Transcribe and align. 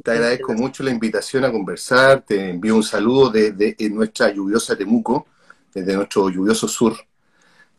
Te 0.00 0.10
agradezco 0.10 0.54
mucho 0.54 0.82
la 0.82 0.90
invitación 0.90 1.44
a 1.44 1.52
conversar. 1.52 2.22
Te 2.22 2.50
envío 2.50 2.76
un 2.76 2.82
saludo 2.82 3.30
desde 3.30 3.76
nuestra 3.90 4.32
lluviosa 4.32 4.76
Temuco, 4.76 5.26
desde 5.74 5.94
nuestro 5.94 6.30
lluvioso 6.30 6.66
sur, 6.66 6.96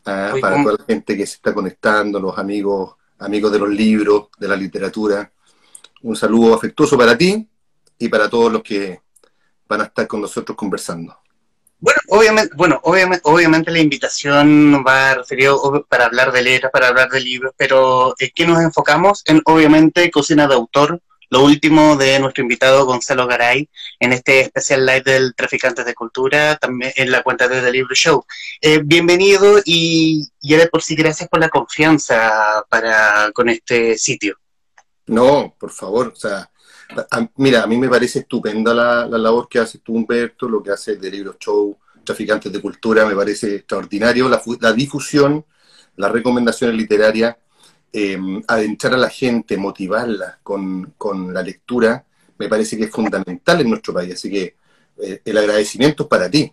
ah, 0.04 0.34
para 0.40 0.62
toda 0.62 0.76
la 0.78 0.84
gente 0.84 1.16
que 1.16 1.26
se 1.26 1.36
está 1.36 1.52
conectando, 1.52 2.20
los 2.20 2.38
amigos, 2.38 2.94
amigos 3.18 3.50
de 3.50 3.58
los 3.58 3.68
libros, 3.68 4.28
de 4.38 4.48
la 4.48 4.56
literatura. 4.56 5.30
Un 6.02 6.14
saludo 6.14 6.54
afectuoso 6.54 6.96
para 6.96 7.16
ti 7.16 7.48
y 7.98 8.08
para 8.08 8.28
todos 8.28 8.52
los 8.52 8.62
que 8.62 9.00
van 9.66 9.80
a 9.80 9.84
estar 9.84 10.06
con 10.06 10.20
nosotros 10.20 10.56
conversando. 10.56 11.18
Bueno, 11.78 12.00
obviamente, 12.08 12.54
bueno, 12.56 12.80
obviamente, 12.84 13.20
obviamente 13.24 13.70
la 13.70 13.80
invitación 13.80 14.82
va 14.86 15.14
referida 15.14 15.52
para 15.88 16.06
hablar 16.06 16.32
de 16.32 16.42
letras, 16.42 16.72
para 16.72 16.88
hablar 16.88 17.10
de 17.10 17.20
libros, 17.20 17.52
pero 17.56 18.14
es 18.18 18.32
que 18.34 18.46
nos 18.46 18.60
enfocamos 18.60 19.22
en, 19.26 19.42
obviamente, 19.44 20.10
cocina 20.10 20.46
de 20.46 20.54
autor, 20.54 21.02
lo 21.30 21.44
último 21.44 21.96
de 21.96 22.18
nuestro 22.18 22.42
invitado 22.42 22.84
Gonzalo 22.86 23.26
Garay 23.26 23.68
en 23.98 24.12
este 24.12 24.40
especial 24.40 24.84
live 24.84 25.02
del 25.02 25.34
Traficantes 25.34 25.84
de 25.84 25.94
Cultura, 25.94 26.56
también 26.56 26.92
en 26.96 27.10
la 27.10 27.22
cuenta 27.22 27.48
de 27.48 27.60
The 27.60 27.72
Libro 27.72 27.94
Show. 27.94 28.24
Eh, 28.60 28.80
bienvenido 28.84 29.60
y, 29.64 30.28
y 30.40 30.54
de 30.54 30.68
por 30.68 30.82
sí 30.82 30.94
gracias 30.94 31.28
por 31.28 31.40
la 31.40 31.48
confianza 31.48 32.64
para 32.68 33.30
con 33.32 33.48
este 33.48 33.96
sitio. 33.98 34.36
No, 35.06 35.54
por 35.58 35.70
favor, 35.70 36.12
o 36.14 36.16
sea, 36.16 36.50
mira, 37.36 37.62
a 37.62 37.66
mí 37.66 37.76
me 37.76 37.88
parece 37.88 38.20
estupenda 38.20 38.72
la, 38.72 39.06
labor 39.06 39.48
que 39.48 39.58
haces 39.58 39.82
tú, 39.82 39.94
Humberto, 39.94 40.48
lo 40.48 40.62
que 40.62 40.70
hace 40.70 40.96
The 40.96 41.10
Libro 41.10 41.36
Show, 41.38 41.78
Traficantes 42.04 42.52
de 42.52 42.60
Cultura, 42.60 43.04
me 43.06 43.14
parece 43.14 43.56
extraordinario, 43.56 44.28
la, 44.28 44.40
la 44.60 44.72
difusión, 44.72 45.44
las 45.96 46.10
recomendaciones 46.10 46.76
literarias 46.76 47.36
eh, 47.96 48.18
adentrar 48.48 48.94
a 48.94 48.96
la 48.96 49.08
gente, 49.08 49.56
motivarla 49.56 50.40
con, 50.42 50.92
la 51.32 51.42
lectura, 51.42 52.04
me 52.36 52.48
parece 52.48 52.76
que 52.76 52.86
es 52.86 52.90
fundamental 52.90 53.60
en 53.60 53.70
nuestro 53.70 53.94
país. 53.94 54.14
Así 54.14 54.28
que 54.28 54.56
eh, 55.00 55.20
el 55.24 55.38
agradecimiento 55.38 56.02
es 56.02 56.08
para 56.08 56.28
ti. 56.28 56.52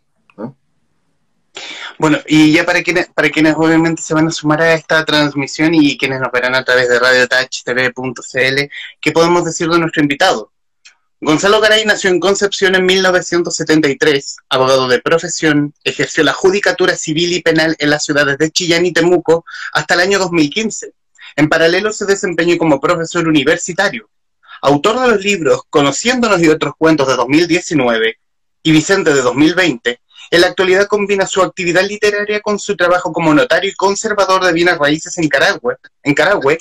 Bueno, 1.97 2.19
y 2.27 2.53
ya 2.53 2.63
para 2.63 2.83
quienes, 2.83 3.07
para 3.07 3.31
quienes 3.31 3.55
obviamente 3.57 4.03
se 4.03 4.13
van 4.13 4.27
a 4.27 4.31
sumar 4.31 4.61
a 4.61 4.73
esta 4.75 5.03
transmisión 5.03 5.73
y 5.73 5.97
quienes 5.97 6.19
nos 6.19 6.31
verán 6.31 6.53
a 6.53 6.63
través 6.63 6.87
de 6.89 6.99
radiotouchtv.cl, 6.99 8.69
¿qué 9.01 9.11
podemos 9.11 9.43
decir 9.43 9.67
de 9.67 9.79
nuestro 9.79 10.03
invitado? 10.03 10.51
Gonzalo 11.19 11.59
Garay 11.59 11.85
nació 11.85 12.11
en 12.11 12.19
Concepción 12.19 12.75
en 12.75 12.85
1973, 12.85 14.37
abogado 14.49 14.87
de 14.87 15.01
profesión, 15.01 15.73
ejerció 15.83 16.23
la 16.23 16.33
judicatura 16.33 16.95
civil 16.95 17.33
y 17.33 17.41
penal 17.41 17.75
en 17.79 17.89
las 17.89 18.05
ciudades 18.05 18.37
de 18.37 18.51
Chillán 18.51 18.85
y 18.85 18.93
Temuco 18.93 19.43
hasta 19.73 19.95
el 19.95 20.01
año 20.01 20.19
2015 20.19 20.93
en 21.35 21.49
paralelo 21.49 21.91
se 21.91 22.05
desempeñó 22.05 22.57
como 22.57 22.79
profesor 22.79 23.27
universitario, 23.27 24.09
autor 24.61 25.01
de 25.01 25.07
los 25.09 25.23
libros 25.23 25.61
Conociéndonos 25.69 26.41
y 26.41 26.49
otros 26.49 26.73
cuentos 26.77 27.07
de 27.07 27.15
2019 27.15 28.17
y 28.63 28.71
Vicente 28.71 29.13
de 29.13 29.21
2020. 29.21 29.99
En 30.31 30.41
la 30.41 30.47
actualidad 30.47 30.87
combina 30.87 31.25
su 31.25 31.41
actividad 31.41 31.83
literaria 31.83 32.39
con 32.41 32.59
su 32.59 32.77
trabajo 32.77 33.11
como 33.11 33.33
notario 33.33 33.69
y 33.69 33.75
conservador 33.75 34.45
de 34.45 34.53
bienes 34.53 34.77
raíces 34.77 35.17
en 35.17 35.27
Carahue, 35.27 35.77
en 36.03 36.13
Carahue 36.13 36.57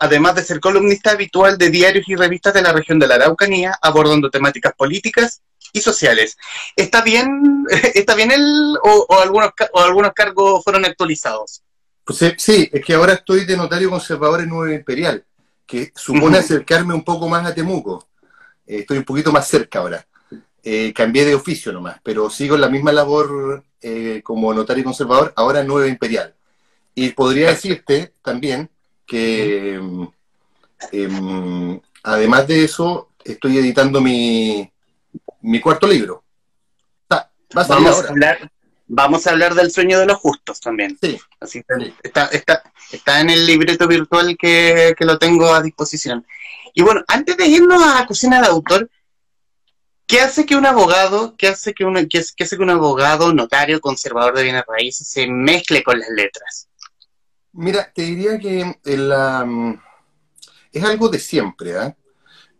además 0.00 0.34
de 0.34 0.42
ser 0.42 0.60
columnista 0.60 1.12
habitual 1.12 1.58
de 1.58 1.70
diarios 1.70 2.08
y 2.08 2.16
revistas 2.16 2.54
de 2.54 2.62
la 2.62 2.72
región 2.72 2.98
de 2.98 3.06
la 3.06 3.16
Araucanía, 3.16 3.78
abordando 3.80 4.30
temáticas 4.30 4.72
políticas 4.74 5.42
y 5.72 5.80
sociales. 5.80 6.36
¿Está 6.74 7.02
bien, 7.02 7.64
está 7.94 8.14
bien 8.14 8.32
el, 8.32 8.76
o, 8.82 9.20
algunos, 9.20 9.50
o 9.72 9.80
algunos 9.80 10.12
cargos 10.14 10.64
fueron 10.64 10.84
actualizados? 10.86 11.62
Pues, 12.10 12.22
eh, 12.22 12.34
sí, 12.38 12.68
es 12.72 12.84
que 12.84 12.94
ahora 12.94 13.12
estoy 13.12 13.44
de 13.44 13.56
notario 13.56 13.88
conservador 13.88 14.40
en 14.40 14.48
Nueva 14.48 14.74
Imperial, 14.74 15.24
que 15.64 15.92
supone 15.94 16.38
acercarme 16.38 16.92
un 16.92 17.04
poco 17.04 17.28
más 17.28 17.46
a 17.46 17.54
Temuco. 17.54 18.08
Eh, 18.66 18.78
estoy 18.78 18.98
un 18.98 19.04
poquito 19.04 19.30
más 19.30 19.46
cerca 19.46 19.78
ahora. 19.78 20.04
Eh, 20.60 20.92
cambié 20.92 21.24
de 21.24 21.36
oficio 21.36 21.72
nomás, 21.72 22.00
pero 22.02 22.28
sigo 22.28 22.56
en 22.56 22.62
la 22.62 22.68
misma 22.68 22.90
labor 22.90 23.62
como 24.24 24.52
notario 24.52 24.82
conservador, 24.82 25.32
ahora 25.36 25.60
en 25.60 25.68
Nueva 25.68 25.86
Imperial. 25.86 26.34
Y 26.96 27.10
podría 27.10 27.50
decirte 27.50 28.12
también 28.24 28.68
que 29.06 29.80
em, 30.90 31.80
además 32.02 32.48
de 32.48 32.64
eso, 32.64 33.10
estoy 33.24 33.56
editando 33.58 34.00
mi, 34.00 34.68
mi 35.42 35.60
cuarto 35.60 35.86
libro. 35.86 36.24
Vamos 37.54 37.70
a 38.04 38.08
hablar 38.08 38.50
Vamos 38.92 39.24
a 39.24 39.30
hablar 39.30 39.54
del 39.54 39.70
sueño 39.70 40.00
de 40.00 40.06
los 40.06 40.16
justos 40.16 40.58
también. 40.58 40.98
Sí. 41.00 41.16
Así 41.38 41.62
está, 42.02 42.24
está, 42.32 42.72
está 42.90 43.20
en 43.20 43.30
el 43.30 43.46
libreto 43.46 43.86
virtual 43.86 44.36
que, 44.36 44.96
lo 44.98 45.16
tengo 45.16 45.54
a 45.54 45.62
disposición. 45.62 46.26
Y 46.74 46.82
bueno, 46.82 47.04
antes 47.06 47.36
de 47.36 47.46
irnos 47.46 47.80
a 47.80 48.00
la 48.00 48.06
cocina 48.06 48.40
de 48.40 48.48
autor, 48.48 48.90
¿qué 50.08 50.20
hace 50.20 50.44
que 50.44 50.56
un 50.56 50.66
abogado, 50.66 51.36
qué 51.36 51.46
hace 51.46 51.72
que, 51.72 51.84
un, 51.84 52.08
qué, 52.08 52.18
hace 52.18 52.56
que 52.56 52.62
un 52.62 52.70
abogado, 52.70 53.32
notario, 53.32 53.80
conservador 53.80 54.34
de 54.34 54.42
bienes 54.42 54.64
raíces 54.66 55.06
se 55.06 55.28
mezcle 55.28 55.84
con 55.84 55.96
las 55.96 56.10
letras? 56.10 56.68
Mira, 57.52 57.92
te 57.94 58.02
diría 58.02 58.40
que 58.40 58.76
es 60.72 60.84
algo 60.84 61.08
de 61.08 61.18
siempre, 61.20 61.78
¿ah? 61.78 61.96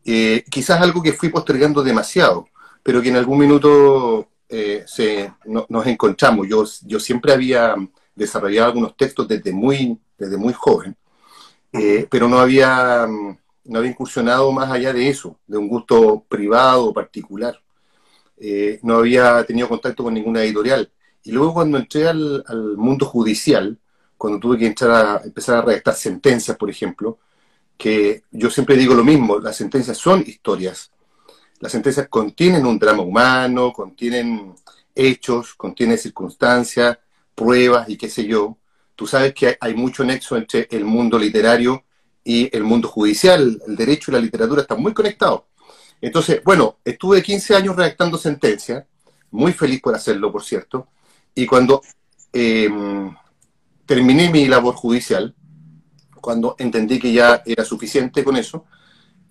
¿eh? 0.05 0.45
quizás 0.49 0.81
algo 0.81 1.03
que 1.03 1.13
fui 1.13 1.29
postergando 1.29 1.83
demasiado, 1.83 2.47
pero 2.85 3.03
que 3.03 3.09
en 3.09 3.17
algún 3.17 3.41
minuto 3.41 4.29
eh, 4.51 4.85
se, 4.87 5.33
nos 5.47 5.87
encontramos. 5.87 6.49
Yo, 6.49 6.65
yo 6.85 6.99
siempre 6.99 7.33
había 7.33 7.75
desarrollado 8.15 8.69
algunos 8.69 8.97
textos 8.97 9.29
desde 9.29 9.53
muy, 9.53 9.99
desde 10.19 10.37
muy 10.37 10.53
joven, 10.53 10.97
eh, 11.73 12.07
pero 12.11 12.29
no 12.29 12.39
había, 12.41 13.07
no 13.65 13.79
había 13.79 13.91
incursionado 13.91 14.51
más 14.53 14.71
allá 14.71 14.93
de 14.93 15.09
eso, 15.09 15.39
de 15.47 15.57
un 15.57 15.69
gusto 15.69 16.25
privado 16.29 16.93
particular. 16.93 17.61
Eh, 18.39 18.81
no 18.83 18.97
había 18.97 19.45
tenido 19.45 19.69
contacto 19.69 20.03
con 20.03 20.15
ninguna 20.15 20.43
editorial. 20.43 20.91
Y 21.23 21.33
luego 21.33 21.55
cuando 21.55 21.79
entré 21.79 22.09
al, 22.09 22.43
al, 22.47 22.77
mundo 22.77 23.07
judicial, 23.07 23.79
cuando 24.17 24.41
tuve 24.41 24.59
que 24.59 24.67
entrar 24.67 24.91
a, 24.91 25.25
empezar 25.25 25.59
a 25.59 25.63
redactar 25.63 25.95
sentencias, 25.95 26.57
por 26.57 26.71
ejemplo, 26.71 27.19
que 27.77 28.25
yo 28.31 28.51
siempre 28.51 28.77
digo 28.77 28.95
lo 28.95 29.05
mismo, 29.05 29.39
las 29.39 29.57
sentencias 29.57 29.97
son 29.97 30.25
historias, 30.27 30.91
las 31.61 31.73
sentencias 31.73 32.09
contienen 32.09 32.67
un 32.67 32.79
drama 32.79 33.03
humano, 33.03 33.73
contienen 33.73 34.55
hechos, 34.95 35.55
contienen 35.55 35.99
circunstancias, 35.99 36.99
pruebas 37.35 37.89
y 37.89 37.97
qué 37.97 38.09
sé 38.09 38.27
yo. 38.27 38.57
Tú 38.97 39.07
sabes 39.07 39.35
que 39.35 39.57
hay 39.61 39.75
mucho 39.75 40.03
nexo 40.03 40.37
entre 40.37 40.67
el 40.71 40.85
mundo 40.85 41.19
literario 41.19 41.85
y 42.25 42.55
el 42.57 42.65
mundo 42.65 42.89
judicial. 42.89 43.61
El 43.67 43.77
derecho 43.77 44.11
y 44.11 44.15
la 44.15 44.21
literatura 44.21 44.63
están 44.63 44.81
muy 44.81 44.95
conectados. 44.95 45.43
Entonces, 46.01 46.41
bueno, 46.43 46.79
estuve 46.83 47.23
15 47.23 47.55
años 47.55 47.77
redactando 47.77 48.17
sentencias, 48.17 48.85
muy 49.31 49.53
feliz 49.53 49.83
por 49.83 49.95
hacerlo, 49.95 50.33
por 50.33 50.43
cierto, 50.43 50.89
y 51.35 51.45
cuando 51.45 51.83
em, 52.33 53.15
terminé 53.85 54.31
mi 54.31 54.47
labor 54.47 54.75
judicial, 54.75 55.35
cuando 56.23 56.57
entendí 56.59 56.99
que 56.99 57.13
ya 57.13 57.43
era 57.45 57.65
suficiente 57.67 58.25
con 58.25 58.37
eso, 58.37 58.65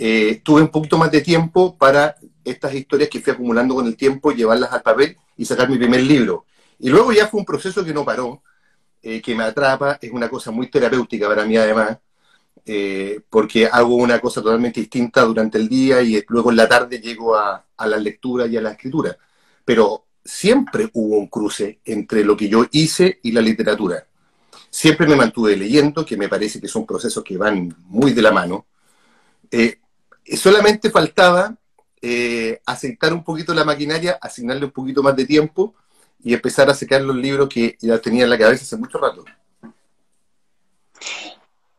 eh, 0.01 0.41
tuve 0.45 0.61
un 0.61 0.69
poquito 0.69 0.97
más 0.97 1.11
de 1.11 1.19
tiempo 1.19 1.77
para 1.77 2.15
estas 2.45 2.73
historias 2.73 3.09
que 3.09 3.19
fui 3.19 3.33
acumulando 3.33 3.75
con 3.75 3.85
el 3.85 3.97
tiempo, 3.97 4.31
llevarlas 4.31 4.71
al 4.71 4.81
papel 4.81 5.17
y 5.35 5.43
sacar 5.43 5.69
mi 5.69 5.77
primer 5.77 6.01
libro. 6.01 6.45
Y 6.79 6.89
luego 6.89 7.11
ya 7.11 7.27
fue 7.27 7.41
un 7.41 7.45
proceso 7.45 7.83
que 7.83 7.93
no 7.93 8.05
paró, 8.05 8.41
eh, 9.01 9.21
que 9.21 9.35
me 9.35 9.43
atrapa, 9.43 9.99
es 10.01 10.09
una 10.11 10.29
cosa 10.29 10.51
muy 10.51 10.67
terapéutica 10.69 11.27
para 11.27 11.43
mí 11.43 11.57
además, 11.57 11.97
eh, 12.65 13.19
porque 13.29 13.67
hago 13.67 13.95
una 13.95 14.19
cosa 14.19 14.41
totalmente 14.41 14.79
distinta 14.79 15.21
durante 15.23 15.57
el 15.57 15.67
día 15.67 16.01
y 16.01 16.23
luego 16.29 16.51
en 16.51 16.57
la 16.57 16.69
tarde 16.69 16.99
llego 16.99 17.35
a, 17.35 17.65
la 17.77 17.97
lectura 17.97 18.47
y 18.47 18.55
a 18.55 18.61
la 18.61 18.71
escritura. 18.71 19.17
Pero 19.65 20.05
siempre 20.23 20.89
hubo 20.93 21.17
un 21.17 21.27
cruce 21.27 21.81
entre 21.83 22.23
lo 22.23 22.37
que 22.37 22.47
yo 22.47 22.65
hice 22.71 23.19
y 23.21 23.33
la 23.33 23.41
literatura. 23.41 24.07
Siempre 24.69 25.07
me 25.07 25.17
mantuve 25.17 25.57
leyendo, 25.57 26.05
que 26.05 26.15
me 26.15 26.29
parece 26.29 26.61
que 26.61 26.69
son 26.69 26.85
procesos 26.85 27.21
que 27.23 27.37
van 27.37 27.75
muy 27.87 28.13
de 28.13 28.21
la 28.21 28.31
mano. 28.31 28.65
Solamente 30.37 30.89
faltaba 30.89 31.55
eh, 32.01 32.61
aceptar 32.65 33.13
un 33.13 33.23
poquito 33.23 33.53
la 33.53 33.65
maquinaria, 33.65 34.17
asignarle 34.21 34.65
un 34.65 34.71
poquito 34.71 35.03
más 35.03 35.15
de 35.15 35.25
tiempo 35.25 35.75
y 36.23 36.33
empezar 36.33 36.69
a 36.69 36.73
sacar 36.73 37.01
los 37.01 37.15
libros 37.15 37.49
que 37.49 37.77
ya 37.79 37.97
tenía 37.99 38.23
en 38.23 38.29
la 38.29 38.37
cabeza 38.37 38.63
hace 38.63 38.77
mucho 38.77 38.97
rato. 38.97 39.25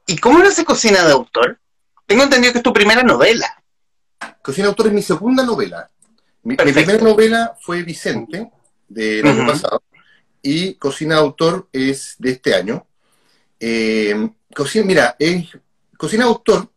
¿Y 0.07 0.17
cómo 0.19 0.41
no 0.41 0.51
se 0.51 0.65
cocina 0.65 1.05
de 1.05 1.13
autor? 1.13 1.59
Tengo 2.07 2.25
entendido 2.25 2.53
que 2.53 2.59
es 2.59 2.65
tu 2.65 2.73
primera 2.73 3.03
novela. 3.03 3.63
Cocina 4.43 4.67
de 4.67 4.71
autor 4.71 4.89
es 4.89 4.93
mi 4.93 5.03
segunda 5.03 5.45
novela. 5.45 5.91
Mi, 6.43 6.57
primera 6.57 6.99
novela 6.99 7.57
fue 7.61 7.83
Vicente, 7.83 8.51
del 8.89 9.27
año 9.27 9.47
pasado, 9.47 9.83
y 10.43 10.75
Cocina 10.75 11.15
de 11.17 11.21
autor 11.21 11.69
es 11.73 12.17
de 12.19 12.31
este 12.31 12.55
año. 12.55 12.87
Eh, 13.59 14.31
cocina, 14.55 14.85
mira, 14.85 15.17
es, 15.19 15.49
Cocina 15.97 16.25
de 16.25 16.31
autor 16.31 16.70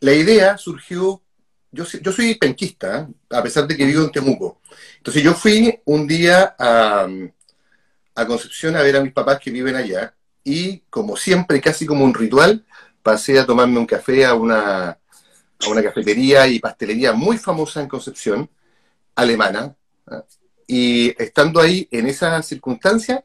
la 0.00 0.12
idea 0.12 0.58
surgió, 0.58 1.22
yo, 1.72 1.84
soy 1.84 2.34
penquista, 2.36 3.08
a 3.30 3.42
pesar 3.42 3.66
de 3.66 3.76
que 3.76 3.84
vivo 3.84 4.04
en 4.04 4.12
Temuco. 4.12 4.60
Entonces 4.98 5.22
yo 5.22 5.34
fui 5.34 5.78
un 5.84 6.06
día 6.06 6.54
a, 6.58 7.08
Concepción 8.26 8.76
a 8.76 8.82
ver 8.82 8.96
a 8.96 9.02
mis 9.02 9.12
papás 9.12 9.38
que 9.38 9.50
viven 9.50 9.76
allá 9.76 10.14
y 10.42 10.78
como 10.88 11.16
siempre, 11.16 11.60
casi 11.60 11.84
como 11.84 12.04
un 12.04 12.14
ritual, 12.14 12.64
pasé 13.02 13.38
a 13.38 13.44
tomarme 13.44 13.78
un 13.78 13.86
café 13.86 14.24
a 14.24 14.34
una, 14.34 14.98
cafetería 15.82 16.46
y 16.46 16.58
pastelería 16.58 17.12
muy 17.12 17.36
famosa 17.36 17.82
en 17.82 17.88
Concepción, 17.88 18.48
alemana, 19.14 19.74
¿ah? 20.06 20.24
y 20.66 21.14
estando 21.22 21.60
ahí 21.60 21.88
en 21.90 22.06
esa 22.06 22.42
circunstancia, 22.42 23.24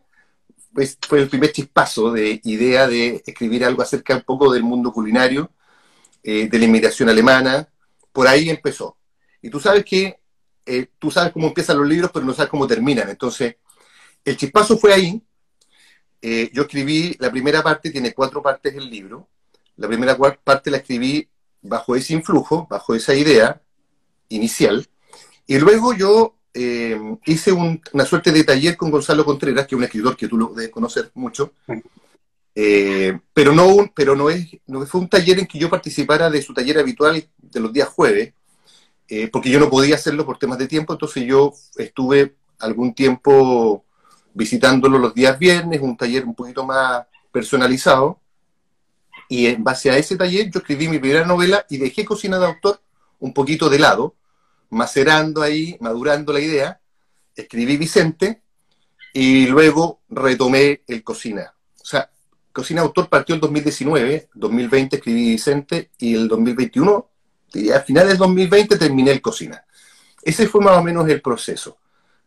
pues 0.74 0.98
fue 1.02 1.20
el 1.20 1.30
primer 1.30 1.52
chispazo 1.52 2.12
de 2.12 2.40
idea 2.44 2.88
de 2.88 3.22
escribir 3.26 3.66
algo 3.66 3.82
acerca 3.82 4.16
un 4.16 4.24
poco 4.24 4.52
del 4.52 4.64
mundo 4.64 4.92
culinario, 4.92 5.52
eh, 6.24 6.48
de 6.48 6.60
la 6.60 6.66
inmigración 6.66 7.10
alemana, 7.10 7.68
por 8.12 8.28
ahí 8.28 8.50
empezó. 8.50 8.98
Y 9.42 9.50
tú 9.50 9.60
sabes 9.60 9.84
que, 9.84 10.20
eh, 10.66 10.88
tú 11.00 11.10
sabes 11.10 11.34
cómo 11.34 11.48
empiezan 11.48 11.78
los 11.78 11.88
libros, 11.88 12.12
pero 12.14 12.26
no 12.26 12.34
sabes 12.34 12.50
cómo 12.50 12.68
terminan. 12.68 13.10
Entonces, 13.10 13.56
el 14.24 14.38
chispazo 14.38 14.78
fue 14.78 14.94
ahí. 14.94 15.22
Eh, 16.22 16.52
yo 16.54 16.64
escribí 16.64 17.16
la 17.20 17.32
primera 17.32 17.64
parte, 17.64 17.90
tiene 17.90 18.14
cuatro 18.14 18.42
partes 18.42 18.76
el 18.76 18.90
libro. 18.90 19.28
La 19.78 19.88
primera 19.88 20.16
parte 20.18 20.70
la 20.70 20.78
escribí 20.78 21.28
bajo 21.62 21.96
ese 21.96 22.14
influjo, 22.14 22.68
bajo 22.70 22.94
esa 22.94 23.16
idea 23.16 23.60
inicial. 24.30 24.88
Y 25.48 25.58
luego 25.58 25.94
yo 25.94 26.36
hice 27.26 27.52
una 27.54 28.06
suerte 28.06 28.32
de 28.32 28.44
taller 28.44 28.76
con 28.76 28.92
Gonzalo 28.92 29.24
Contreras, 29.24 29.66
que 29.66 29.74
es 29.74 29.78
un 29.78 29.86
escritor 29.86 30.18
que 30.18 30.28
tú 30.28 30.38
lo 30.38 30.48
debes 30.54 30.70
conocer 30.70 31.10
mucho. 31.16 31.54
Eh, 32.54 33.18
pero 33.34 33.54
no, 33.54 33.92
pero 33.96 34.16
no, 34.16 34.30
es, 34.30 34.48
no 34.68 34.86
fue 34.86 35.02
un 35.02 35.08
taller 35.08 35.40
en 35.40 35.48
que 35.48 35.58
yo 35.58 35.70
participara 35.70 36.30
de 36.30 36.42
su 36.42 36.54
taller 36.54 36.80
habitual 36.80 37.24
de 37.38 37.60
los 37.60 37.72
días 37.72 37.88
jueves, 37.88 38.34
eh, 39.08 39.30
porque 39.32 39.50
yo 39.50 39.60
no 39.60 39.70
podía 39.70 39.96
hacerlo 39.96 40.26
por 40.26 40.38
temas 40.38 40.58
de 40.58 40.68
tiempo, 40.68 40.94
entonces 40.94 41.24
yo 41.26 41.54
estuve 41.78 42.36
algún 42.60 42.94
tiempo 42.94 43.86
visitándolo 44.34 44.98
los 44.98 45.14
días 45.14 45.38
viernes, 45.38 45.82
un 45.82 45.98
taller 45.98 46.26
un 46.26 46.36
poquito 46.36 46.66
más 46.66 47.06
personalizado, 47.32 48.20
y 49.30 49.48
en 49.48 49.64
base 49.64 49.90
a 49.90 49.98
ese 49.98 50.18
taller 50.18 50.50
yo 50.52 50.60
escribí 50.60 50.90
mi 50.90 51.00
primera 51.00 51.26
novela 51.26 51.66
y 51.70 51.78
dejé 51.78 52.04
Cocina 52.04 52.38
de 52.38 52.48
Autor 52.48 52.82
un 53.20 53.34
poquito 53.34 53.70
de 53.70 53.80
lado, 53.80 54.16
macerando 54.70 55.42
ahí, 55.42 55.78
madurando 55.80 56.34
la 56.34 56.40
idea, 56.40 56.82
escribí 57.36 57.78
Vicente 57.78 58.42
y 59.14 59.48
luego 59.48 60.02
retomé 60.10 60.82
el 60.88 61.04
Cocina. 61.04 61.54
O 61.82 61.86
sea, 61.86 62.10
Cocina 62.52 62.82
Autor 62.82 63.08
partió 63.10 63.36
el 63.36 63.42
2019, 63.42 64.30
2020 64.34 64.96
escribí 64.98 65.32
Vicente 65.32 65.90
y 65.98 66.16
el 66.16 66.28
2021, 66.28 67.08
y 67.54 67.70
a 67.72 67.82
finales 67.82 68.10
del 68.10 68.18
2020 68.18 68.78
terminé 68.78 69.12
el 69.12 69.22
Cocina. 69.22 69.64
Ese 70.22 70.48
fue 70.48 70.62
más 70.62 70.78
o 70.78 70.84
menos 70.84 71.08
el 71.10 71.22
proceso. 71.22 71.78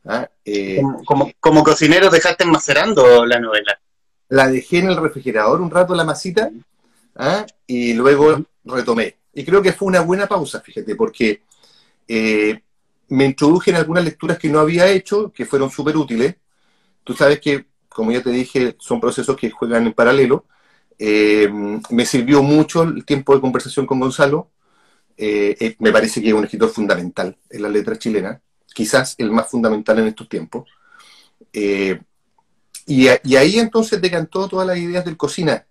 ¿ah? 0.06 0.28
Eh, 0.44 0.82
como, 1.06 1.30
como, 1.40 1.62
cocinero 1.62 2.10
dejaste 2.10 2.44
macerando 2.44 3.24
la 3.24 3.38
novela. 3.38 3.78
La 4.28 4.48
dejé 4.48 4.78
en 4.78 4.88
el 4.88 4.96
refrigerador 4.96 5.60
un 5.60 5.70
rato 5.70 5.94
la 5.94 6.04
masita 6.04 6.50
¿ah? 7.16 7.46
y 7.66 7.94
luego 7.94 8.44
retomé. 8.64 9.16
Y 9.32 9.44
creo 9.44 9.62
que 9.62 9.72
fue 9.72 9.88
una 9.88 10.00
buena 10.00 10.26
pausa, 10.26 10.60
fíjate, 10.60 10.94
porque 10.94 11.42
eh, 12.06 12.60
me 13.08 13.24
introduje 13.24 13.70
en 13.70 13.76
algunas 13.76 14.04
lecturas 14.04 14.38
que 14.38 14.48
no 14.48 14.60
había 14.60 14.88
hecho, 14.88 15.32
que 15.32 15.46
fueron 15.46 15.70
súper 15.70 15.96
útiles. 15.96 16.36
Tú 17.02 17.14
sabes 17.14 17.40
que, 17.40 17.66
como 17.94 18.12
ya 18.12 18.22
te 18.22 18.30
dije, 18.30 18.76
son 18.78 19.00
procesos 19.00 19.36
que 19.36 19.50
juegan 19.50 19.86
en 19.86 19.92
paralelo. 19.92 20.46
Eh, 20.98 21.48
me 21.90 22.04
sirvió 22.04 22.42
mucho 22.42 22.82
el 22.82 23.04
tiempo 23.04 23.34
de 23.34 23.40
conversación 23.40 23.86
con 23.86 24.00
Gonzalo. 24.00 24.50
Eh, 25.16 25.76
me 25.78 25.92
parece 25.92 26.20
que 26.20 26.28
es 26.28 26.34
un 26.34 26.44
escritor 26.44 26.70
fundamental 26.70 27.38
en 27.48 27.62
la 27.62 27.68
letra 27.68 27.96
chilena, 27.96 28.42
quizás 28.74 29.14
el 29.18 29.30
más 29.30 29.48
fundamental 29.48 29.98
en 30.00 30.08
estos 30.08 30.28
tiempos. 30.28 30.68
y, 31.52 31.92
y, 32.86 33.36
ahí 33.36 33.58
entonces 33.58 34.00
decantó 34.02 34.48
todas 34.48 34.66
las 34.66 34.76
ideas 34.78 35.04
del 35.04 35.16
cocina. 35.16 35.66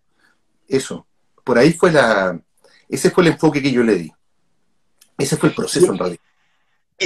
Eso, 0.67 1.05
por 1.43 1.57
ahí 1.57 1.73
fue 1.73 1.91
la, 1.91 2.39
ese 2.89 3.11
fue 3.11 3.23
el 3.23 3.31
enfoque 3.31 3.61
que 3.61 3.71
yo 3.71 3.83
le 3.83 3.95
di. 3.95 4.11
Ese 5.17 5.35
fue 5.35 5.49
el 5.49 5.55
proceso 5.55 5.91
en 5.91 5.97
realidad. 5.97 6.21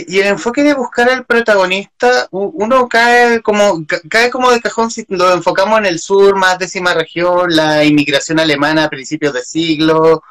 Y 0.08 0.20
el 0.20 0.28
enfoque 0.28 0.64
de 0.64 0.74
buscar 0.74 1.10
al 1.10 1.26
protagonista, 1.26 2.28
uno 2.32 2.88
cae 2.88 3.42
como 3.42 3.86
cae 4.10 4.30
como 4.30 4.52
de 4.52 4.62
cajón 4.62 4.92
si 4.92 5.06
lo 5.10 5.34
enfocamos 5.34 5.80
en 5.80 5.86
el 5.86 6.00
sur, 6.00 6.36
más 6.36 6.60
décima 6.60 6.94
región, 6.94 7.56
la 7.56 7.84
inmigración 7.84 8.40
alemana 8.40 8.86
a 8.86 8.90
principios 8.90 9.34
de 9.34 9.42
siglo. 9.42 10.24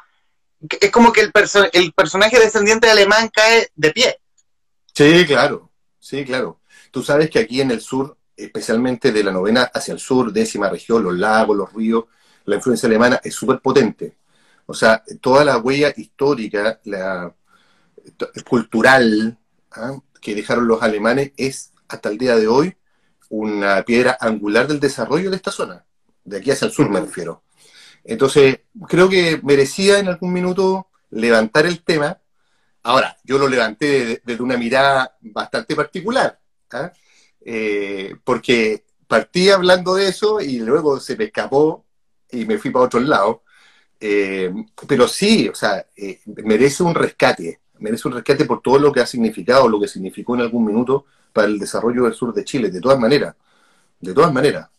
Es 0.79 0.91
como 0.91 1.11
que 1.11 1.21
el, 1.21 1.31
el 1.73 1.93
personaje 1.93 2.39
descendiente 2.39 2.89
alemán 2.89 3.29
cae 3.33 3.69
de 3.75 3.91
pie. 3.91 4.19
Sí, 4.93 5.25
claro, 5.25 5.69
sí, 5.99 6.23
claro. 6.23 6.59
Tú 6.91 7.03
sabes 7.03 7.29
que 7.29 7.39
aquí 7.39 7.61
en 7.61 7.71
el 7.71 7.81
sur, 7.81 8.17
especialmente 8.35 9.11
de 9.11 9.23
la 9.23 9.31
novena 9.31 9.63
hacia 9.73 9.93
el 9.93 9.99
sur, 9.99 10.31
décima 10.31 10.69
región, 10.69 11.03
los 11.03 11.17
lagos, 11.17 11.55
los 11.55 11.73
ríos, 11.73 12.05
la 12.45 12.55
influencia 12.55 12.87
alemana 12.87 13.19
es 13.23 13.35
súper 13.35 13.59
potente. 13.59 14.17
O 14.65 14.73
sea, 14.73 15.03
toda 15.21 15.45
la 15.45 15.57
huella 15.57 15.93
histórica, 15.95 16.79
la 16.85 17.33
cultural 18.47 19.37
¿ah? 19.77 19.99
que 20.21 20.35
dejaron 20.35 20.67
los 20.67 20.81
alemanes 20.81 21.31
es 21.37 21.73
hasta 21.87 22.09
el 22.09 22.17
día 22.17 22.35
de 22.35 22.47
hoy 22.47 22.75
una 23.29 23.83
piedra 23.83 24.17
angular 24.19 24.67
del 24.67 24.79
desarrollo 24.79 25.29
de 25.29 25.35
esta 25.35 25.51
zona, 25.51 25.85
de 26.23 26.37
aquí 26.37 26.51
hacia 26.51 26.67
el 26.67 26.71
sur 26.71 26.89
me 26.89 26.99
refiero. 26.99 27.43
Entonces, 28.03 28.61
creo 28.87 29.09
que 29.09 29.39
merecía 29.43 29.99
en 29.99 30.07
algún 30.07 30.31
minuto 30.31 30.87
levantar 31.09 31.65
el 31.65 31.83
tema. 31.83 32.21
Ahora, 32.83 33.17
yo 33.23 33.37
lo 33.37 33.49
levanté 33.49 34.21
desde 34.23 34.43
una 34.43 34.57
mirada 34.57 35.17
bastante 35.21 35.75
particular, 35.75 36.39
¿ah? 36.71 36.91
eh, 37.41 38.15
porque 38.23 38.85
partí 39.07 39.49
hablando 39.49 39.95
de 39.95 40.07
eso 40.07 40.39
y 40.39 40.59
luego 40.59 40.99
se 40.99 41.17
me 41.17 41.25
escapó 41.25 41.85
y 42.31 42.45
me 42.45 42.57
fui 42.57 42.71
para 42.71 42.85
otro 42.85 42.99
lado. 43.01 43.43
Eh, 43.99 44.53
pero 44.87 45.07
sí, 45.07 45.49
o 45.49 45.55
sea, 45.55 45.85
eh, 45.95 46.21
merece 46.25 46.83
un 46.83 46.95
rescate, 46.95 47.61
merece 47.79 48.07
un 48.07 48.13
rescate 48.15 48.45
por 48.45 48.61
todo 48.61 48.79
lo 48.79 48.91
que 48.91 49.01
ha 49.01 49.05
significado, 49.05 49.67
lo 49.67 49.79
que 49.79 49.87
significó 49.87 50.35
en 50.35 50.41
algún 50.41 50.65
minuto 50.65 51.05
para 51.33 51.47
el 51.47 51.59
desarrollo 51.59 52.03
del 52.03 52.13
sur 52.13 52.33
de 52.33 52.43
Chile, 52.43 52.69
de 52.69 52.81
todas 52.81 52.99
maneras, 52.99 53.35
de 53.99 54.13
todas 54.13 54.33
maneras. 54.33 54.69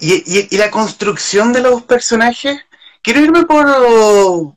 ¿Y, 0.00 0.56
la 0.56 0.70
construcción 0.70 1.52
de 1.52 1.60
los 1.60 1.82
personajes? 1.82 2.58
Quiero 3.02 3.20
irme 3.20 3.44
por, 3.44 3.66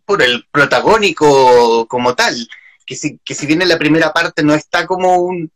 por 0.05 0.21
el 0.21 0.45
protagónico 0.51 1.87
como 1.87 2.15
tal, 2.15 2.35
que 2.85 2.95
si, 2.95 3.19
que 3.19 3.35
si 3.35 3.45
bien 3.45 3.61
en 3.61 3.69
la 3.69 3.77
primera 3.77 4.11
parte 4.13 4.43
no 4.43 4.53
está 4.53 4.85
como 4.85 5.17
un... 5.17 5.51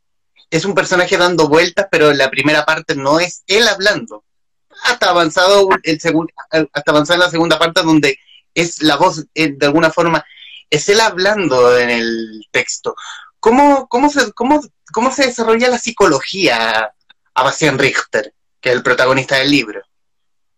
Es 0.50 0.66
un 0.66 0.76
personaje 0.76 1.18
dando 1.18 1.48
vueltas, 1.48 1.88
pero 1.90 2.12
en 2.12 2.20
la 2.20 2.30
primera 2.30 2.64
parte 2.64 2.96
no 2.96 3.20
es 3.20 3.44
él 3.48 3.68
hablando 3.68 4.24
hasta 4.84 5.10
avanzado 5.10 5.70
el 5.84 6.00
segundo, 6.00 6.34
hasta 6.50 6.92
avanzar 6.92 7.16
en 7.16 7.22
la 7.22 7.30
segunda 7.30 7.60
parte 7.60 7.82
donde 7.82 8.18
es 8.54 8.82
la 8.82 8.98
voz, 8.98 9.26
eh, 9.34 9.54
de 9.56 9.66
alguna 9.66 9.90
forma, 9.90 10.24
es 10.74 10.90
él 10.90 11.00
hablando 11.02 11.78
en 11.78 11.92
el 11.92 12.48
texto. 12.50 12.96
¿Cómo, 13.40 13.88
cómo, 13.88 14.10
se, 14.10 14.32
cómo, 14.34 14.60
cómo 14.92 15.12
se 15.12 15.28
desarrolla 15.28 15.70
la 15.70 15.78
psicología 15.78 16.92
a 17.36 17.44
Bastian 17.44 17.78
Richter, 17.78 18.34
que 18.60 18.70
es 18.70 18.76
el 18.76 18.82
protagonista 18.82 19.36
del 19.36 19.52
libro? 19.52 19.82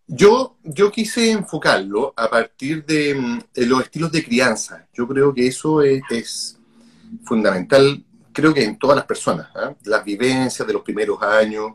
Yo, 0.06 0.56
yo 0.62 0.90
quise 0.90 1.30
enfocarlo 1.30 2.14
a 2.16 2.30
partir 2.30 2.86
de, 2.86 3.14
mm, 3.14 3.40
los 3.66 3.82
estilos 3.82 4.10
de 4.10 4.24
crianza. 4.24 4.86
Yo 4.94 5.06
creo 5.06 5.34
que 5.34 5.48
eso 5.48 5.82
es, 5.82 6.56
fundamental, 7.24 8.02
creo 8.32 8.54
que 8.54 8.64
en 8.64 8.78
todas 8.78 8.96
las 8.96 9.04
personas. 9.04 9.50
¿ah? 9.54 9.74
Las 9.84 10.02
vivencias 10.02 10.66
de 10.66 10.72
los 10.72 10.82
primeros 10.82 11.22
años, 11.22 11.72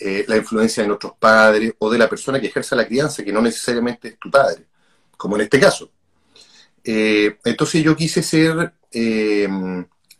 eh, 0.00 0.24
la 0.26 0.36
influencia 0.36 0.82
de 0.82 0.88
nuestros 0.88 1.12
padres 1.16 1.74
o 1.78 1.88
de 1.88 1.98
la 1.98 2.08
persona 2.08 2.40
que 2.40 2.48
ejerce 2.48 2.74
la 2.74 2.86
crianza, 2.86 3.22
que 3.22 3.32
no 3.32 3.40
necesariamente 3.40 4.08
es 4.08 4.18
tu 4.18 4.28
padre, 4.28 4.66
como 5.16 5.36
en 5.36 5.42
este 5.42 5.60
caso. 5.60 5.92
Eh, 6.84 7.38
entonces 7.44 7.82
yo 7.82 7.96
quise 7.96 8.22
ser, 8.22 8.74
eh, 8.90 9.48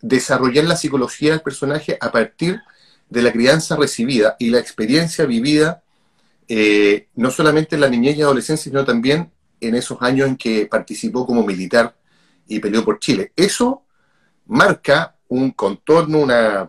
desarrollar 0.01 0.65
la 0.65 0.77
psicología 0.77 1.33
del 1.33 1.43
personaje 1.43 1.97
a 2.01 2.11
partir 2.11 2.61
de 3.09 3.23
la 3.23 3.33
crianza 3.33 3.77
recibida 3.77 4.37
y 4.39 4.51
la 4.51 4.59
experiencia 4.59 5.27
vivida, 5.27 5.83
no 7.15 7.31
solamente 7.31 7.77
en 7.77 7.81
la 7.81 7.89
niñez 7.89 8.17
y 8.17 8.23
adolescencia, 8.23 8.71
sino 8.71 8.85
también 8.85 9.31
en 9.61 9.75
esos 9.75 10.03
años 10.03 10.29
en 10.29 10.37
que 10.37 10.67
participó 10.67 11.27
como 11.27 11.45
militar 11.45 11.95
y 12.47 12.59
peleó 12.59 12.85
por 12.85 12.99
Chile. 12.99 13.33
Eso 13.37 13.85
marca 14.47 15.17
un 15.29 15.53
contorno, 15.53 16.19
una, 16.19 16.69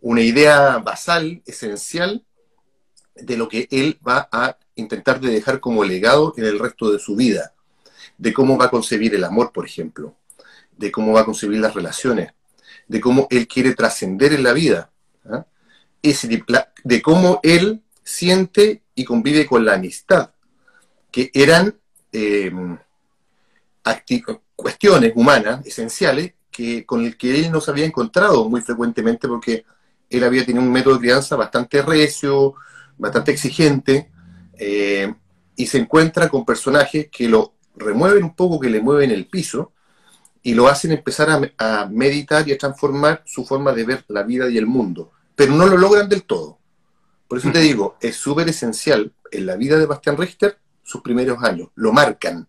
una 0.00 0.20
idea 0.20 0.78
basal, 0.78 1.42
esencial, 1.46 2.24
de 3.14 3.36
lo 3.36 3.48
que 3.48 3.68
él 3.70 3.98
va 4.06 4.28
a 4.32 4.58
intentar 4.74 5.20
de 5.20 5.30
dejar 5.30 5.60
como 5.60 5.84
legado 5.84 6.34
en 6.36 6.44
el 6.44 6.58
resto 6.58 6.90
de 6.90 6.98
su 6.98 7.16
vida, 7.16 7.54
de 8.18 8.32
cómo 8.32 8.56
va 8.56 8.66
a 8.66 8.70
concebir 8.70 9.14
el 9.14 9.24
amor, 9.24 9.52
por 9.52 9.66
ejemplo, 9.66 10.16
de 10.76 10.90
cómo 10.90 11.12
va 11.12 11.22
a 11.22 11.24
concebir 11.24 11.60
las 11.60 11.74
relaciones, 11.74 12.32
de 12.88 13.00
cómo 13.00 13.26
él 13.30 13.46
quiere 13.46 13.74
trascender 13.74 14.32
en 14.32 14.42
la 14.42 14.52
vida, 14.52 14.90
¿ah? 15.24 15.46
de 16.84 17.02
cómo 17.02 17.40
él 17.42 17.82
siente 18.02 18.82
y 18.94 19.04
convive 19.04 19.46
con 19.46 19.64
la 19.64 19.74
amistad, 19.74 20.30
que 21.10 21.30
eran 21.34 21.74
eh, 22.12 22.52
cuestiones 24.54 25.12
humanas 25.14 25.66
esenciales 25.66 26.34
que, 26.50 26.86
con 26.86 27.04
el 27.04 27.16
que 27.16 27.38
él 27.38 27.50
no 27.50 27.60
se 27.60 27.70
había 27.70 27.84
encontrado 27.84 28.48
muy 28.48 28.62
frecuentemente 28.62 29.28
porque 29.28 29.64
él 30.08 30.24
había 30.24 30.46
tenido 30.46 30.64
un 30.64 30.72
método 30.72 30.94
de 30.94 31.00
crianza 31.00 31.36
bastante 31.36 31.82
recio, 31.82 32.54
bastante 32.96 33.32
exigente, 33.32 34.10
eh, 34.58 35.12
y 35.56 35.66
se 35.66 35.78
encuentra 35.78 36.28
con 36.28 36.44
personajes 36.44 37.08
que 37.10 37.28
lo 37.28 37.55
remueven 37.76 38.24
un 38.24 38.34
poco, 38.34 38.58
que 38.58 38.70
le 38.70 38.80
mueven 38.80 39.10
el 39.10 39.26
piso 39.26 39.72
y 40.42 40.54
lo 40.54 40.68
hacen 40.68 40.92
empezar 40.92 41.28
a, 41.58 41.86
meditar 41.86 42.48
y 42.48 42.52
a 42.52 42.58
transformar 42.58 43.22
su 43.26 43.44
forma 43.44 43.72
de 43.72 43.84
ver 43.84 44.04
la 44.08 44.22
vida 44.22 44.48
y 44.48 44.58
el 44.58 44.66
mundo, 44.66 45.10
pero 45.34 45.52
no 45.52 45.66
lo 45.66 45.76
logran 45.76 46.08
del 46.08 46.22
todo. 46.22 46.58
Por 47.26 47.38
eso 47.38 47.50
te 47.50 47.58
digo, 47.58 47.96
es 48.00 48.14
súper 48.16 48.48
esencial 48.48 49.12
en 49.32 49.46
la 49.46 49.56
vida 49.56 49.76
de 49.78 49.86
Bastian 49.86 50.16
Richter 50.16 50.58
sus 50.84 51.02
primeros 51.02 51.42
años, 51.42 51.70
lo 51.74 51.92
marcan. 51.92 52.48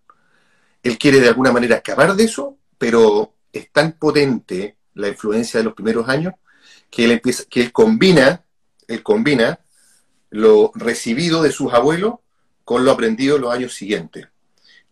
Él 0.83 0.99
quiere 0.99 1.19
de 1.19 1.29
alguna 1.29 1.51
manera 1.51 1.77
acabar 1.77 2.15
de 2.15 2.23
eso, 2.23 2.57
pero 2.77 3.33
es 3.51 3.71
tan 3.71 3.93
potente 3.93 4.77
la 4.93 5.07
influencia 5.07 5.59
de 5.59 5.63
los 5.63 5.73
primeros 5.73 6.07
años 6.07 6.35
que 6.91 7.05
él, 7.05 7.11
empieza, 7.13 7.45
que 7.49 7.61
él 7.61 7.71
combina, 7.71 8.45
él 8.87 9.01
combina 9.01 9.59
lo 10.29 10.71
recibido 10.75 11.41
de 11.41 11.51
sus 11.51 11.73
abuelos 11.73 12.15
con 12.63 12.85
lo 12.85 12.91
aprendido 12.91 13.37
en 13.37 13.41
los 13.41 13.53
años 13.53 13.73
siguientes. 13.73 14.27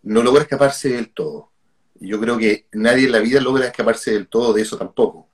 No 0.05 0.23
logra 0.23 0.43
escaparse 0.43 0.89
del 0.89 1.09
todo. 1.09 1.51
Yo 1.95 2.19
creo 2.19 2.37
que 2.37 2.67
nadie 2.73 3.05
en 3.05 3.11
la 3.11 3.19
vida 3.19 3.39
logra 3.41 3.65
escaparse 3.65 4.11
del 4.11 4.27
todo 4.27 4.53
de 4.53 4.61
eso 4.61 4.77
tampoco. 4.77 5.29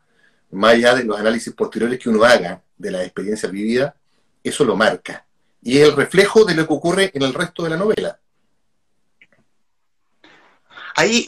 Más 0.51 0.73
allá 0.73 0.95
de 0.95 1.03
los 1.03 1.19
análisis 1.19 1.53
posteriores 1.53 1.99
que 1.99 2.09
uno 2.09 2.23
haga 2.23 2.63
de 2.77 2.91
la 2.91 3.03
experiencia 3.03 3.49
vivida, 3.49 3.95
eso 4.43 4.65
lo 4.65 4.75
marca. 4.75 5.25
Y 5.61 5.77
es 5.77 5.87
el 5.87 5.95
reflejo 5.95 6.43
de 6.45 6.55
lo 6.55 6.67
que 6.67 6.73
ocurre 6.73 7.11
en 7.13 7.21
el 7.21 7.33
resto 7.33 7.63
de 7.63 7.69
la 7.69 7.77
novela. 7.77 8.19
Ahí, 10.95 11.25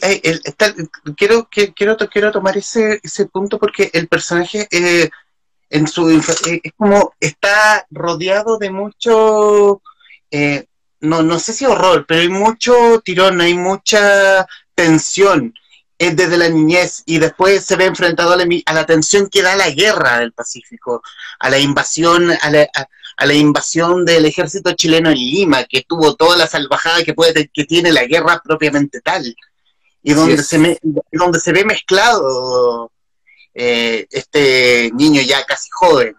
quiero, 1.16 1.48
quiero, 1.50 1.96
quiero 1.96 2.32
tomar 2.32 2.56
ese, 2.56 3.00
ese 3.02 3.26
punto 3.26 3.58
porque 3.58 3.90
el 3.92 4.08
personaje 4.08 4.68
eh, 4.70 5.08
en 5.70 5.86
su 5.86 6.10
eh, 6.10 6.60
es 6.62 6.72
como 6.76 7.14
está 7.18 7.86
rodeado 7.90 8.58
de 8.58 8.70
mucho 8.70 9.82
eh, 10.30 10.66
no, 11.04 11.22
no 11.22 11.38
sé 11.38 11.52
si 11.52 11.64
horror, 11.64 12.04
pero 12.06 12.20
hay 12.20 12.28
mucho 12.28 13.00
tirón, 13.04 13.40
hay 13.40 13.54
mucha 13.54 14.46
tensión 14.74 15.54
es 15.98 16.16
desde 16.16 16.36
la 16.36 16.48
niñez 16.48 17.02
y 17.06 17.18
después 17.18 17.64
se 17.64 17.76
ve 17.76 17.86
enfrentado 17.86 18.32
a 18.32 18.36
la, 18.74 18.86
tensión 18.86 19.28
que 19.28 19.42
da 19.42 19.56
la 19.56 19.70
guerra 19.70 20.18
del 20.18 20.32
Pacífico, 20.32 21.02
a 21.38 21.50
la 21.50 21.58
invasión, 21.58 22.30
a 22.30 22.50
la, 22.50 23.34
invasión 23.34 24.04
del 24.04 24.26
ejército 24.26 24.72
chileno 24.72 25.10
en 25.10 25.16
Lima, 25.16 25.64
que 25.64 25.84
tuvo 25.86 26.16
toda 26.16 26.36
la 26.36 26.46
salvajada 26.46 27.04
que 27.04 27.14
puede 27.14 27.48
que 27.48 27.64
tiene 27.64 27.92
la 27.92 28.04
guerra 28.04 28.40
propiamente 28.44 29.00
tal, 29.00 29.34
y 30.02 30.12
donde, 30.12 30.42
se, 30.42 30.78
donde 31.12 31.40
se 31.40 31.52
ve 31.52 31.64
mezclado 31.64 32.90
eh, 33.54 34.06
este 34.10 34.90
niño 34.94 35.22
ya 35.22 35.44
casi 35.44 35.70
joven. 35.70 36.16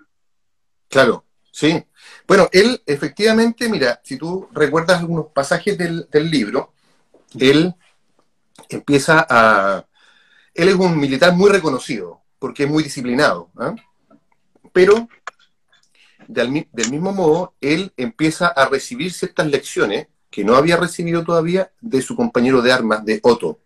Claro, 0.88 1.26
sí. 1.52 1.84
Bueno, 2.28 2.50
él 2.52 2.82
efectivamente, 2.86 3.70
mira, 3.70 4.02
si 4.04 4.18
tú 4.18 4.50
recuerdas 4.52 5.00
algunos 5.00 5.28
pasajes 5.28 5.78
del, 5.78 6.08
del 6.12 6.30
libro, 6.30 6.74
él 7.40 7.74
empieza 8.70 9.26
a... 9.30 9.86
Él 10.54 10.70
es 10.70 10.76
un 10.76 10.98
militar 10.98 11.34
muy 11.34 11.50
reconocido, 11.52 12.22
porque 12.40 12.64
es 12.64 12.70
muy 12.70 12.84
disciplinado, 12.84 13.50
¿ah? 13.58 13.76
pero 14.72 15.08
del, 16.28 16.50
mismo 16.92 17.12
modo, 17.12 17.54
él 17.62 17.94
empieza 17.98 18.48
a 18.48 18.68
recibir 18.68 19.12
ciertas 19.14 19.48
lecciones 19.48 20.08
que 20.30 20.44
no 20.44 20.56
había 20.56 20.78
recibido 20.78 21.24
todavía 21.24 21.72
de 21.82 22.02
su 22.02 22.16
compañero 22.16 22.62
de 22.62 22.72
armas, 22.72 23.06
de 23.06 23.20
Otto. 23.24 23.60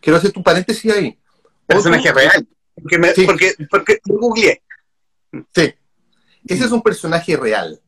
Quiero 0.00 0.18
hacer 0.18 0.32
tu 0.32 0.42
paréntesis 0.42 0.92
ahí. 0.92 1.18
Personaje 1.66 2.12
real. 2.12 2.46
Porque, 2.74 2.98
me, 2.98 3.12
porque, 3.26 3.54
porque 3.70 4.00
googleé. 4.04 4.62
Sí. 5.54 5.74
Ese 6.46 6.64
es 6.64 6.72
un 6.72 6.82
personaje 6.82 7.36
real. 7.36 7.80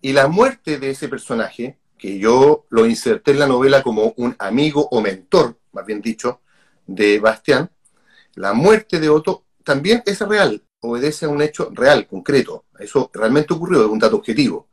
Y 0.00 0.12
la 0.12 0.28
muerte 0.28 0.78
de 0.78 0.90
ese 0.90 1.08
personaje 1.08 1.78
que 1.98 2.18
yo 2.18 2.66
lo 2.68 2.86
inserté 2.86 3.30
en 3.30 3.38
la 3.38 3.46
novela 3.46 3.82
como 3.82 4.12
un 4.16 4.36
amigo 4.38 4.86
o 4.90 5.00
mentor, 5.00 5.58
más 5.72 5.86
bien 5.86 6.02
dicho, 6.02 6.40
de 6.86 7.18
Bastián, 7.18 7.70
la 8.34 8.52
muerte 8.52 9.00
de 9.00 9.08
Otto 9.08 9.44
también 9.62 10.02
es 10.04 10.20
real, 10.20 10.62
obedece 10.80 11.24
a 11.24 11.30
un 11.30 11.40
hecho 11.40 11.70
real, 11.72 12.06
concreto. 12.06 12.66
Eso 12.78 13.10
realmente 13.14 13.54
ocurrió, 13.54 13.84
es 13.84 13.90
un 13.90 13.98
dato 13.98 14.16
objetivo. 14.16 14.68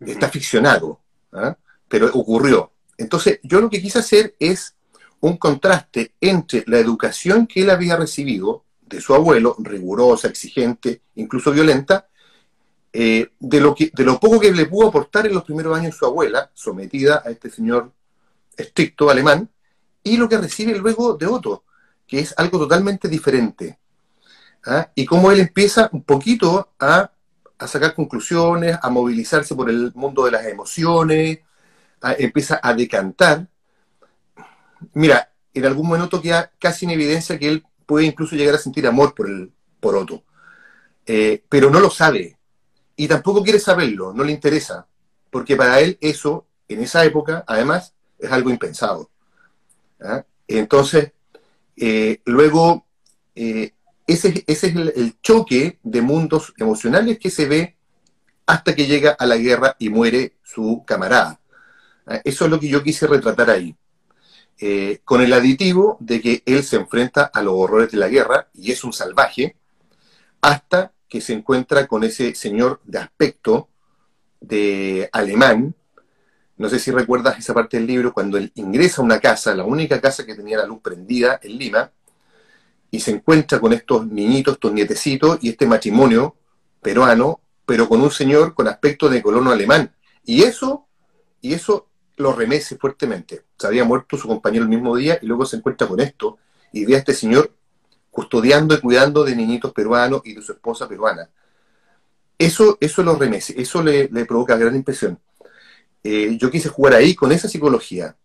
Está 0.00 0.28
ficcionado, 0.28 1.00
¿ah? 1.32 1.56
pero 1.88 2.10
ocurrió. 2.14 2.72
Entonces, 2.96 3.38
yo 3.42 3.60
lo 3.60 3.70
que 3.70 3.80
quise 3.80 4.00
hacer 4.00 4.34
es 4.40 4.74
un 5.20 5.36
contraste 5.36 6.14
entre 6.20 6.64
la 6.66 6.78
educación 6.78 7.46
que 7.46 7.62
él 7.62 7.70
había 7.70 7.96
recibido 7.96 8.64
de 8.80 9.00
su 9.00 9.14
abuelo, 9.14 9.54
rigurosa, 9.58 10.28
exigente, 10.28 11.02
incluso 11.14 11.52
violenta, 11.52 12.08
eh, 12.92 13.30
de, 13.38 13.60
lo 13.60 13.74
que, 13.74 13.90
de 13.92 14.04
lo 14.04 14.18
poco 14.18 14.40
que 14.40 14.50
le 14.50 14.66
pudo 14.66 14.88
aportar 14.88 15.26
en 15.26 15.34
los 15.34 15.44
primeros 15.44 15.76
años 15.76 15.96
su 15.96 16.06
abuela, 16.06 16.50
sometida 16.54 17.22
a 17.24 17.30
este 17.30 17.50
señor 17.50 17.92
estricto 18.56 19.10
alemán, 19.10 19.48
y 20.02 20.16
lo 20.16 20.28
que 20.28 20.38
recibe 20.38 20.76
luego 20.78 21.14
de 21.14 21.26
Otto, 21.26 21.64
que 22.06 22.20
es 22.20 22.34
algo 22.36 22.58
totalmente 22.58 23.08
diferente. 23.08 23.78
¿ah? 24.64 24.90
Y 24.94 25.04
cómo 25.04 25.30
él 25.30 25.40
empieza 25.40 25.90
un 25.92 26.02
poquito 26.02 26.72
a, 26.78 27.12
sacar 27.66 27.94
conclusiones, 27.94 28.78
a 28.80 28.88
movilizarse 28.88 29.54
por 29.54 29.68
el 29.68 29.92
mundo 29.94 30.24
de 30.24 30.30
las 30.30 30.46
emociones, 30.46 31.40
empieza 32.18 32.60
a 32.62 32.72
decantar. 32.72 33.48
Mira, 34.94 35.32
en 35.52 35.66
algún 35.66 35.88
momento 35.88 36.22
queda 36.22 36.52
casi 36.58 36.84
en 36.86 36.92
evidencia 36.92 37.38
que 37.38 37.48
él 37.48 37.66
puede 37.84 38.06
incluso 38.06 38.36
llegar 38.36 38.54
a 38.54 38.58
sentir 38.58 38.86
amor 38.86 39.14
por, 39.14 39.28
el, 39.28 39.52
por 39.80 39.96
Otto, 39.96 40.22
eh, 41.06 41.42
pero 41.48 41.70
no 41.70 41.80
lo 41.80 41.90
sabe, 41.90 42.37
y 42.98 43.06
tampoco 43.06 43.44
quiere 43.44 43.60
saberlo, 43.60 44.12
no 44.12 44.24
le 44.24 44.32
interesa, 44.32 44.84
porque 45.30 45.54
para 45.54 45.78
él 45.78 45.96
eso, 46.00 46.46
en 46.66 46.82
esa 46.82 47.04
época, 47.04 47.44
además, 47.46 47.94
es 48.18 48.30
algo 48.32 48.50
impensado. 48.50 49.08
¿ah? 50.00 50.24
Entonces, 50.48 51.12
eh, 51.76 52.20
luego, 52.24 52.86
eh, 53.36 53.72
ese, 54.04 54.42
ese, 54.48 54.66
es 54.66 54.74
el, 54.74 55.16
choque 55.22 55.78
de 55.84 56.02
mundos 56.02 56.52
emocionales 56.58 57.20
que 57.20 57.30
se 57.30 57.46
ve 57.46 57.76
hasta 58.46 58.74
que 58.74 58.88
llega 58.88 59.12
a 59.12 59.26
la 59.26 59.36
guerra 59.36 59.76
y 59.78 59.90
muere 59.90 60.34
su 60.42 60.82
camarada. 60.84 61.38
¿ah? 62.04 62.20
Eso 62.24 62.46
es 62.46 62.50
lo 62.50 62.58
que 62.58 62.68
yo 62.68 62.82
quise 62.82 63.06
retratar 63.06 63.48
ahí. 63.48 63.76
Eh, 64.60 65.02
con 65.04 65.22
el 65.22 65.32
aditivo 65.32 65.98
de 66.00 66.20
que 66.20 66.42
él 66.46 66.64
se 66.64 66.74
enfrenta 66.74 67.30
a 67.32 67.42
los 67.42 67.54
horrores 67.54 67.92
de 67.92 67.98
la 67.98 68.08
guerra 68.08 68.48
y 68.54 68.72
es 68.72 68.82
un 68.82 68.92
salvaje, 68.92 69.54
hasta 70.40 70.90
que 71.08 71.20
se 71.20 71.32
encuentra 71.32 71.86
con 71.86 72.04
ese 72.04 72.34
señor 72.34 72.80
de 72.84 72.98
aspecto 72.98 73.68
de 74.40 75.08
alemán. 75.12 75.74
No 76.56 76.68
sé 76.68 76.78
si 76.78 76.90
recuerdas 76.90 77.38
esa 77.38 77.54
parte 77.54 77.76
del 77.76 77.86
libro, 77.86 78.12
cuando 78.12 78.36
él 78.36 78.52
ingresa 78.54 79.00
a 79.00 79.04
una 79.04 79.20
casa, 79.20 79.54
la 79.54 79.64
única 79.64 80.00
casa 80.00 80.26
que 80.26 80.34
tenía 80.34 80.58
la 80.58 80.66
luz 80.66 80.80
prendida 80.82 81.38
en 81.42 81.58
Lima, 81.58 81.90
y 82.90 83.00
se 83.00 83.10
encuentra 83.10 83.60
con 83.60 83.72
estos 83.72 84.06
niñitos, 84.06 84.54
estos 84.54 84.72
nietecitos, 84.72 85.38
y 85.42 85.50
este 85.50 85.66
matrimonio 85.66 86.36
peruano, 86.80 87.40
pero 87.64 87.88
con 87.88 88.00
un 88.00 88.10
señor 88.10 88.54
con 88.54 88.66
aspecto 88.66 89.08
de 89.08 89.22
colono 89.22 89.50
alemán. 89.50 89.94
Y 90.24 90.42
eso, 90.42 90.86
y 91.40 91.54
eso 91.54 91.88
lo 92.16 92.32
remece 92.32 92.76
fuertemente. 92.76 93.44
Se 93.56 93.66
había 93.66 93.84
muerto 93.84 94.16
su 94.16 94.26
compañero 94.26 94.64
el 94.64 94.70
mismo 94.70 94.96
día 94.96 95.18
y 95.20 95.26
luego 95.26 95.46
se 95.46 95.56
encuentra 95.56 95.86
con 95.86 96.00
esto 96.00 96.38
y 96.72 96.84
ve 96.84 96.96
a 96.96 96.98
este 96.98 97.14
señor 97.14 97.54
custodiando 98.18 98.74
y 98.74 98.80
cuidando 98.80 99.22
de 99.22 99.36
niñitos 99.36 99.72
peruanos 99.72 100.22
y 100.24 100.34
de 100.34 100.42
su 100.42 100.50
esposa 100.50 100.88
peruana. 100.88 101.30
Eso, 102.36 102.76
eso 102.80 103.04
lo 103.04 103.14
remece, 103.14 103.54
eso 103.56 103.80
le, 103.80 104.08
provoca 104.24 104.56
gran 104.56 104.74
impresión. 104.74 105.20
Eh, 106.02 106.36
yo 106.36 106.50
quise 106.50 106.68
jugar 106.68 106.94
ahí 106.94 107.14
con 107.14 107.30
esa 107.30 107.48
psicología 107.48 108.16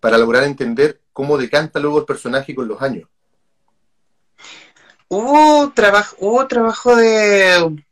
para 0.00 0.18
lograr 0.18 0.42
entender 0.42 1.00
cómo 1.12 1.38
decanta 1.38 1.78
luego 1.78 2.00
el 2.00 2.06
personaje 2.06 2.56
con 2.56 2.66
los 2.66 2.82
años. 2.82 3.08
Hubo 5.06 5.70
trabajo, 5.70 6.16
hubo 6.18 6.44
trabajo 6.48 6.96
de 6.96 7.84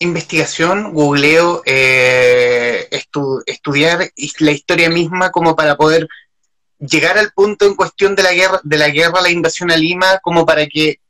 investigación, 0.00 0.92
googleo, 0.92 1.62
eh, 1.64 2.90
estudiar 3.46 4.10
la 4.40 4.50
historia 4.50 4.90
misma 4.90 5.30
como 5.30 5.56
para 5.56 5.78
poder 5.78 6.06
llegar 6.80 7.18
al 7.18 7.32
punto 7.32 7.66
en 7.66 7.74
cuestión 7.74 8.14
de 8.14 8.22
la 8.22 8.32
guerra, 8.32 8.60
de 8.64 8.78
la 8.78 8.88
guerra, 8.88 9.20
la 9.20 9.30
invasión 9.30 9.70
a 9.70 9.76
Lima, 9.76 10.18
como 10.22 10.46
para 10.46 10.66
que, 10.66 11.00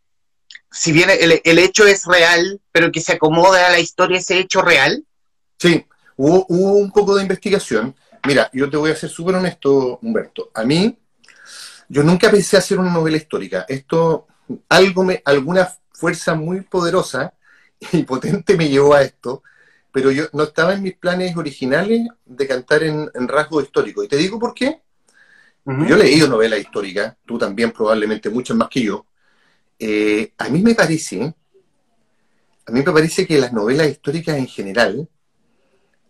si 0.70 0.92
bien 0.92 1.08
el, 1.10 1.58
hecho 1.58 1.86
es 1.86 2.04
real, 2.04 2.60
pero 2.72 2.90
que 2.92 3.00
se 3.00 3.12
acomode 3.12 3.60
a 3.60 3.70
la 3.70 3.78
historia 3.78 4.18
ese 4.18 4.38
hecho 4.38 4.62
real? 4.62 5.04
Sí, 5.58 5.86
hubo, 6.16 6.44
un 6.48 6.90
poco 6.90 7.16
de 7.16 7.22
investigación. 7.22 7.94
Mira, 8.26 8.50
yo 8.52 8.68
te 8.68 8.76
voy 8.76 8.90
a 8.90 8.96
ser 8.96 9.10
súper 9.10 9.36
honesto, 9.36 9.98
Humberto. 10.02 10.50
A 10.54 10.64
mí, 10.64 10.98
yo 11.88 12.02
nunca 12.02 12.30
pensé 12.30 12.56
hacer 12.56 12.78
una 12.78 12.92
novela 12.92 13.16
histórica. 13.16 13.64
Esto, 13.68 14.26
algo 14.68 15.04
me, 15.04 15.22
alguna 15.24 15.72
fuerza 15.92 16.34
muy 16.34 16.62
poderosa 16.62 17.34
y 17.92 18.02
potente 18.02 18.56
me 18.56 18.68
llevó 18.68 18.94
a 18.94 19.02
esto, 19.02 19.42
pero 19.92 20.10
yo 20.10 20.24
no 20.32 20.44
estaba 20.44 20.74
en 20.74 20.82
mis 20.82 20.96
planes 20.96 21.36
originales 21.36 22.08
de 22.24 22.46
cantar 22.46 22.82
en, 22.82 23.10
en 23.14 23.28
rasgo 23.28 23.60
histórico. 23.60 24.02
Y 24.02 24.08
te 24.08 24.16
digo 24.16 24.38
por 24.38 24.54
qué 24.54 24.82
yo 25.64 25.94
he 25.94 25.98
leído 25.98 26.28
novelas 26.28 26.60
históricas, 26.60 27.16
tú 27.24 27.38
también 27.38 27.70
probablemente 27.70 28.30
muchas 28.30 28.56
más 28.56 28.68
que 28.68 28.82
yo. 28.82 29.06
Eh, 29.78 30.32
a 30.38 30.48
mí 30.48 30.62
me 30.62 30.74
parece, 30.74 31.34
a 32.66 32.72
mí 32.72 32.82
me 32.84 32.92
parece 32.92 33.26
que 33.26 33.38
las 33.38 33.52
novelas 33.52 33.88
históricas 33.88 34.36
en 34.36 34.46
general, 34.46 35.08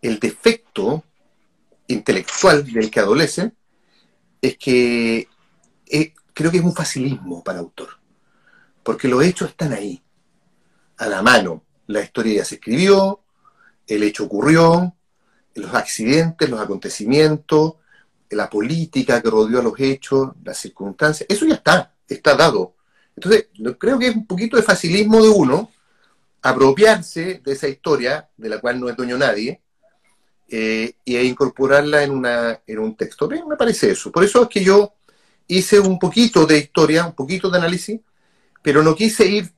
el 0.03 0.19
defecto 0.19 1.05
intelectual 1.89 2.65
del 2.65 2.91
que 2.91 3.01
adolecen 3.01 3.55
es 4.41 4.57
que 4.57 5.29
eh, 5.87 6.15
creo 6.33 6.51
que 6.51 6.59
es 6.59 6.65
un 6.65 6.75
facilismo 6.75 7.45
para 7.45 7.59
autor, 7.59 7.89
porque 8.83 9.09
los 9.09 9.23
hechos 9.25 9.51
están 9.51 9.73
ahí, 9.73 10.03
a 10.97 11.07
la 11.07 11.23
mano. 11.23 11.65
La 11.87 12.03
historia 12.03 12.37
ya 12.37 12.45
se 12.45 12.57
escribió, 12.57 13.21
el 13.87 14.05
hecho 14.05 14.25
ocurrió, 14.25 14.95
los 15.55 15.75
accidentes, 15.75 16.49
los 16.49 16.61
acontecimientos, 16.61 17.75
la 18.31 18.49
política 18.49 19.21
que 19.21 19.31
rodeó 19.31 19.61
a 19.61 19.63
los 19.63 19.79
hechos, 19.79 20.31
las 20.45 20.59
circunstancias, 20.59 21.27
eso 21.29 21.47
ya 21.47 21.55
está, 21.55 21.95
está 22.09 22.35
dado. 22.35 22.75
Entonces, 23.17 23.49
creo 23.79 23.99
que 23.99 24.09
es 24.09 24.17
un 24.17 24.27
poquito 24.27 24.57
de 24.57 24.63
facilismo 24.63 25.23
de 25.23 25.29
uno 25.29 25.71
apropiarse 26.43 27.43
de 27.45 27.53
esa 27.53 27.69
historia, 27.69 28.29
de 28.37 28.49
la 28.49 28.61
cual 28.61 28.81
no 28.81 28.89
es 28.89 28.97
dueño 28.97 29.19
nadie, 29.19 29.61
eh, 30.49 30.95
y 31.05 31.17
incorporarla 31.19 32.03
en, 32.03 32.11
una, 32.13 32.61
un 32.67 32.97
texto. 32.97 33.29
Me 33.29 33.57
parece 33.57 33.91
eso. 33.91 34.11
Por 34.11 34.25
eso 34.25 34.43
es 34.43 34.49
que 34.49 34.65
yo 34.65 34.95
hice 35.47 35.79
un 35.81 35.99
poquito 35.99 36.47
de 36.47 36.59
historia, 36.59 37.07
un 37.07 37.15
poquito 37.15 37.51
de 37.51 37.59
análisis, 37.59 38.01
pero 38.63 38.83
no 38.83 38.95
quise 38.95 39.27
ir 39.27 39.53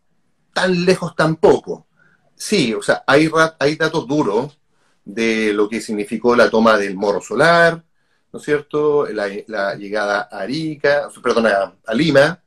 tan 0.53 0.85
lejos 0.85 1.15
tampoco. 1.15 1.87
Sí, 2.35 2.75
o 2.75 2.83
sea, 2.83 3.05
hay, 3.07 3.31
hay 3.59 3.77
datos 3.77 4.07
duros 4.07 4.59
de 5.05 5.53
lo 5.53 5.69
que 5.69 5.81
significó 5.81 6.35
la 6.35 6.51
toma 6.51 6.77
del 6.77 6.97
Morro 6.97 7.21
Solar, 7.21 7.85
¿no 8.33 8.39
es 8.39 8.45
cierto? 8.45 9.07
La, 9.07 9.75
llegada 9.75 10.29
a 10.31 10.41
Arica, 10.41 11.09
perdón, 11.23 11.47
a, 11.47 11.95
Lima, 11.95 12.43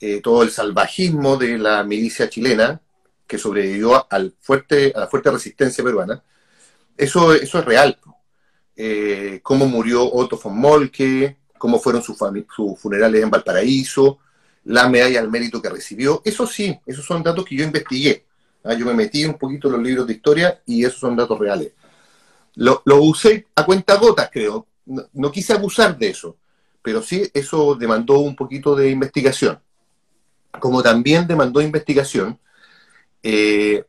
eh, 0.00 0.20
todo 0.20 0.42
el 0.42 0.50
salvajismo 0.50 1.36
de 1.36 1.58
la 1.58 1.84
milicia 1.84 2.28
chilena 2.28 2.80
que 3.26 3.38
sobrevivió 3.38 4.06
al 4.12 4.34
fuerte, 4.40 4.92
a 4.94 5.00
la 5.00 5.06
fuerte 5.06 5.30
resistencia 5.30 5.84
peruana. 5.84 6.22
Eso, 6.96 7.32
eso 7.34 7.58
es 7.60 7.64
real. 7.64 7.98
Eh, 8.76 9.40
cómo 9.42 9.66
murió 9.66 10.04
Otto 10.12 10.38
von 10.42 10.58
Molke, 10.58 11.38
cómo 11.58 11.78
fueron 11.78 12.02
sus, 12.02 12.18
funerales 12.78 13.22
en 13.22 13.30
Valparaíso, 13.30 14.18
la 14.64 14.88
medalla 14.88 15.20
al 15.20 15.30
mérito 15.30 15.62
que 15.62 15.70
recibió. 15.70 16.22
Eso 16.24 16.46
sí, 16.46 16.78
esos 16.86 17.04
son 17.04 17.22
datos 17.22 17.44
que 17.44 17.56
yo 17.56 17.64
investigué. 17.64 18.26
¿ah? 18.64 18.74
Yo 18.74 18.84
me 18.84 18.94
metí 18.94 19.24
un 19.24 19.38
poquito 19.38 19.68
en 19.68 19.74
los 19.74 19.82
libros 19.82 20.06
de 20.06 20.14
historia 20.14 20.60
y 20.66 20.84
esos 20.84 20.98
son 21.00 21.16
datos 21.16 21.38
reales. 21.38 21.72
Lo, 22.56 22.82
lo 22.84 23.02
usé 23.02 23.46
a 23.54 23.64
cuenta 23.64 23.96
gotas, 23.96 24.28
creo, 24.32 24.66
no, 24.86 25.32
quise 25.32 25.52
abusar 25.52 25.96
de 25.96 26.08
eso, 26.08 26.36
pero 26.82 27.02
sí 27.02 27.30
eso 27.32 27.74
demandó 27.74 28.18
un 28.18 28.36
poquito 28.36 28.74
de 28.74 28.90
investigación. 28.90 29.58
Como 30.60 30.82
también 30.82 31.26
demandó 31.26 31.60
investigación, 31.60 32.38
eh, 33.22 33.84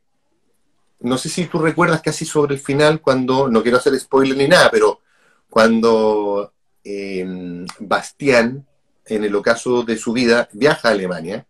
no 1.01 1.17
sé 1.17 1.29
si 1.29 1.45
tú 1.45 1.59
recuerdas 1.59 2.01
casi 2.01 2.25
sobre 2.25 2.55
el 2.55 2.61
final 2.61 3.01
cuando, 3.01 3.49
no 3.49 3.61
quiero 3.61 3.77
hacer 3.77 3.99
spoiler 3.99 4.37
ni 4.37 4.47
nada, 4.47 4.69
pero 4.71 5.01
cuando 5.49 6.53
eh, 6.83 7.65
Bastián, 7.79 8.65
en 9.05 9.23
el 9.23 9.35
ocaso 9.35 9.83
de 9.83 9.97
su 9.97 10.13
vida, 10.13 10.49
viaja 10.53 10.89
a 10.89 10.91
Alemania 10.91 11.45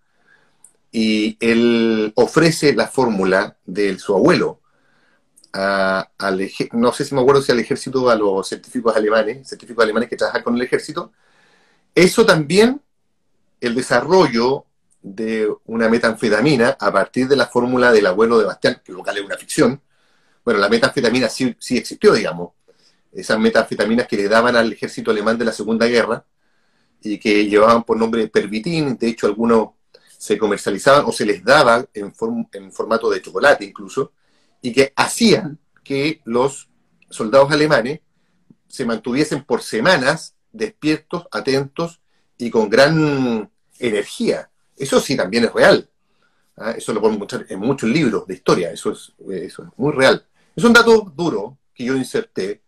y 0.91 1.37
él 1.39 2.11
ofrece 2.15 2.73
la 2.73 2.87
fórmula 2.87 3.57
de 3.65 3.97
su 3.99 4.13
abuelo, 4.15 4.61
al 5.55 6.51
no 6.73 6.91
sé 6.91 7.05
si 7.05 7.15
me 7.15 7.21
acuerdo 7.21 7.41
si 7.41 7.51
al 7.51 7.59
ejército, 7.59 8.09
a 8.09 8.15
los 8.15 8.47
científicos 8.47 8.95
alemanes, 8.95 9.47
científicos 9.47 9.83
alemanes 9.83 10.09
que 10.09 10.17
trabajan 10.17 10.43
con 10.43 10.55
el 10.55 10.61
ejército, 10.61 11.13
eso 11.93 12.25
también, 12.25 12.81
el 13.61 13.73
desarrollo 13.73 14.65
de 15.01 15.49
una 15.65 15.87
metanfetamina 15.87 16.77
a 16.79 16.91
partir 16.91 17.27
de 17.27 17.37
la 17.37 17.47
fórmula 17.47 17.91
del 17.91 18.05
abuelo 18.07 18.37
de 18.37 18.45
Bastián, 18.45 18.81
que 18.83 18.91
local 18.91 19.17
es 19.17 19.23
una 19.23 19.37
ficción, 19.37 19.81
bueno, 20.43 20.59
la 20.59 20.67
metanfetamina 20.67 21.29
sí, 21.29 21.55
sí 21.57 21.77
existió, 21.77 22.13
digamos, 22.13 22.51
esas 23.13 23.39
metanfetaminas 23.39 24.07
que 24.07 24.17
le 24.17 24.27
daban 24.27 24.55
al 24.57 24.73
ejército 24.73 25.11
alemán 25.11 25.37
de 25.37 25.45
la 25.45 25.53
Segunda 25.53 25.85
Guerra 25.87 26.25
y 27.01 27.17
que 27.17 27.45
llevaban 27.45 27.83
por 27.83 27.97
nombre 27.97 28.27
pervitin, 28.27 28.97
de 28.97 29.07
hecho 29.07 29.27
algunos 29.27 29.69
se 30.17 30.37
comercializaban 30.37 31.05
o 31.05 31.11
se 31.13 31.25
les 31.25 31.43
daba 31.43 31.85
en, 31.93 32.13
en 32.51 32.71
formato 32.73 33.09
de 33.09 33.21
chocolate 33.21 33.63
incluso, 33.63 34.11
y 34.65 34.73
que 34.73 34.93
hacían 34.95 35.59
que 35.83 36.21
los 36.25 36.69
soldados 37.11 37.51
alemanes 37.51 37.99
se 38.67 38.83
mantuviesen 38.83 39.43
por 39.43 39.61
semanas 39.61 40.33
despiertos, 40.51 41.27
atentos 41.31 42.01
y 42.39 42.49
con 42.49 42.67
gran 42.67 43.51
energía. 43.77 44.49
Eso 44.75 44.99
sí 44.99 45.15
también 45.15 45.43
es 45.43 45.53
real. 45.53 45.87
¿ah? 46.57 46.71
Eso 46.71 46.93
lo 46.93 46.99
podemos 46.99 47.17
encontrar 47.17 47.45
en 47.47 47.59
muchos 47.59 47.87
libros 47.87 48.25
de 48.25 48.33
historia. 48.33 48.71
Eso 48.71 48.91
es, 48.91 49.13
eso 49.29 49.63
es 49.65 49.69
muy 49.77 49.93
real. 49.93 50.25
Es 50.55 50.63
un 50.63 50.73
dato 50.73 51.13
duro 51.15 51.59
que 51.71 51.83
yo 51.83 51.95
inserté, 51.95 52.63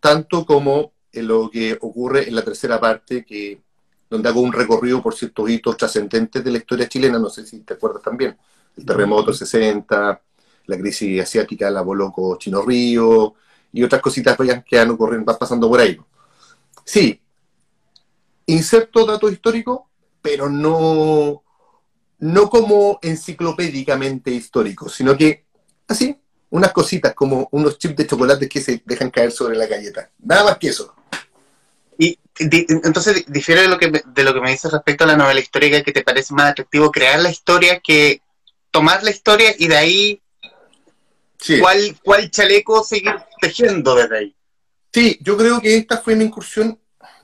tanto 0.00 0.46
como 0.46 0.94
en 1.12 1.28
lo 1.28 1.50
que 1.50 1.76
ocurre 1.82 2.28
en 2.28 2.34
la 2.34 2.42
tercera 2.42 2.80
parte, 2.80 3.26
que 3.26 3.60
donde 4.08 4.30
hago 4.30 4.40
un 4.40 4.54
recorrido 4.54 5.02
por 5.02 5.14
ciertos 5.14 5.50
hitos 5.50 5.76
trascendentes 5.76 6.42
de 6.42 6.50
la 6.50 6.58
historia 6.58 6.88
chilena, 6.88 7.18
no 7.18 7.28
sé 7.28 7.44
si 7.44 7.60
te 7.60 7.74
acuerdas 7.74 8.02
también, 8.02 8.38
el 8.74 8.86
terremoto 8.86 9.34
60, 9.34 10.22
la 10.66 10.78
crisis 10.78 11.22
asiática 11.22 11.70
la 11.70 11.82
Boloco 11.82 12.36
Chino 12.38 12.62
Río 12.62 13.34
y 13.72 13.82
otras 13.82 14.00
cositas 14.00 14.36
que 14.64 14.78
han 14.78 14.90
ocurrido, 14.90 15.24
van 15.24 15.36
pasando 15.38 15.68
por 15.68 15.80
ahí. 15.80 15.98
Sí, 16.84 17.20
inserto 18.46 19.04
datos 19.04 19.32
históricos, 19.32 19.80
pero 20.22 20.48
no, 20.48 21.42
no 22.18 22.50
como 22.50 22.98
enciclopédicamente 23.02 24.30
históricos, 24.30 24.94
sino 24.94 25.16
que 25.16 25.44
así, 25.88 26.18
unas 26.50 26.72
cositas 26.72 27.14
como 27.14 27.48
unos 27.52 27.78
chips 27.78 27.96
de 27.96 28.06
chocolate 28.06 28.48
que 28.48 28.60
se 28.60 28.82
dejan 28.84 29.10
caer 29.10 29.32
sobre 29.32 29.56
la 29.56 29.66
galleta. 29.66 30.10
Nada 30.18 30.44
más 30.44 30.58
que 30.58 30.68
eso. 30.68 30.94
Y 31.98 32.18
entonces 32.38 33.24
difiere 33.26 33.62
de 33.62 33.68
lo 33.68 33.78
que 33.78 33.90
de 33.90 34.24
lo 34.24 34.34
que 34.34 34.40
me 34.40 34.50
dices 34.50 34.70
respecto 34.70 35.04
a 35.04 35.06
la 35.06 35.16
novela 35.16 35.40
histórica 35.40 35.82
que 35.82 35.92
te 35.92 36.02
parece 36.02 36.34
más 36.34 36.50
atractivo 36.50 36.92
crear 36.92 37.18
la 37.20 37.30
historia 37.30 37.80
que 37.80 38.20
tomar 38.70 39.02
la 39.02 39.10
historia 39.10 39.54
y 39.58 39.68
de 39.68 39.76
ahí 39.76 40.22
¿Cuál, 41.60 41.98
¿Cuál 42.02 42.30
chaleco 42.30 42.82
seguir 42.82 43.14
tejiendo 43.40 43.94
desde 43.94 44.18
ahí? 44.18 44.36
Sí, 44.92 45.18
yo 45.20 45.36
creo 45.36 45.60
que 45.60 45.76
esta 45.76 45.98
fue 45.98 46.14
una 46.14 46.24
incursión 46.24 46.78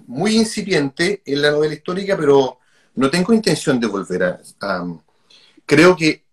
muy 0.07 0.37
incipiente 0.37 1.23
en 1.25 1.43
la 1.43 1.51
novela 1.51 1.75
histórica, 1.75 2.17
pero 2.17 2.59
no 2.95 3.11
tengo 3.11 3.33
intención 3.33 3.81
de 3.81 3.87
volver 3.87 4.23
a... 4.61 4.87
creo 5.65 5.97
que, 5.97 6.25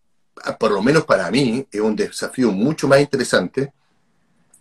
por 0.59 0.71
lo 0.71 0.81
menos 0.81 1.05
para 1.05 1.29
mí, 1.31 1.65
es 1.71 1.81
un 1.81 1.95
desafío 1.95 2.51
mucho 2.51 2.87
más 2.87 2.99
interesante 2.99 3.71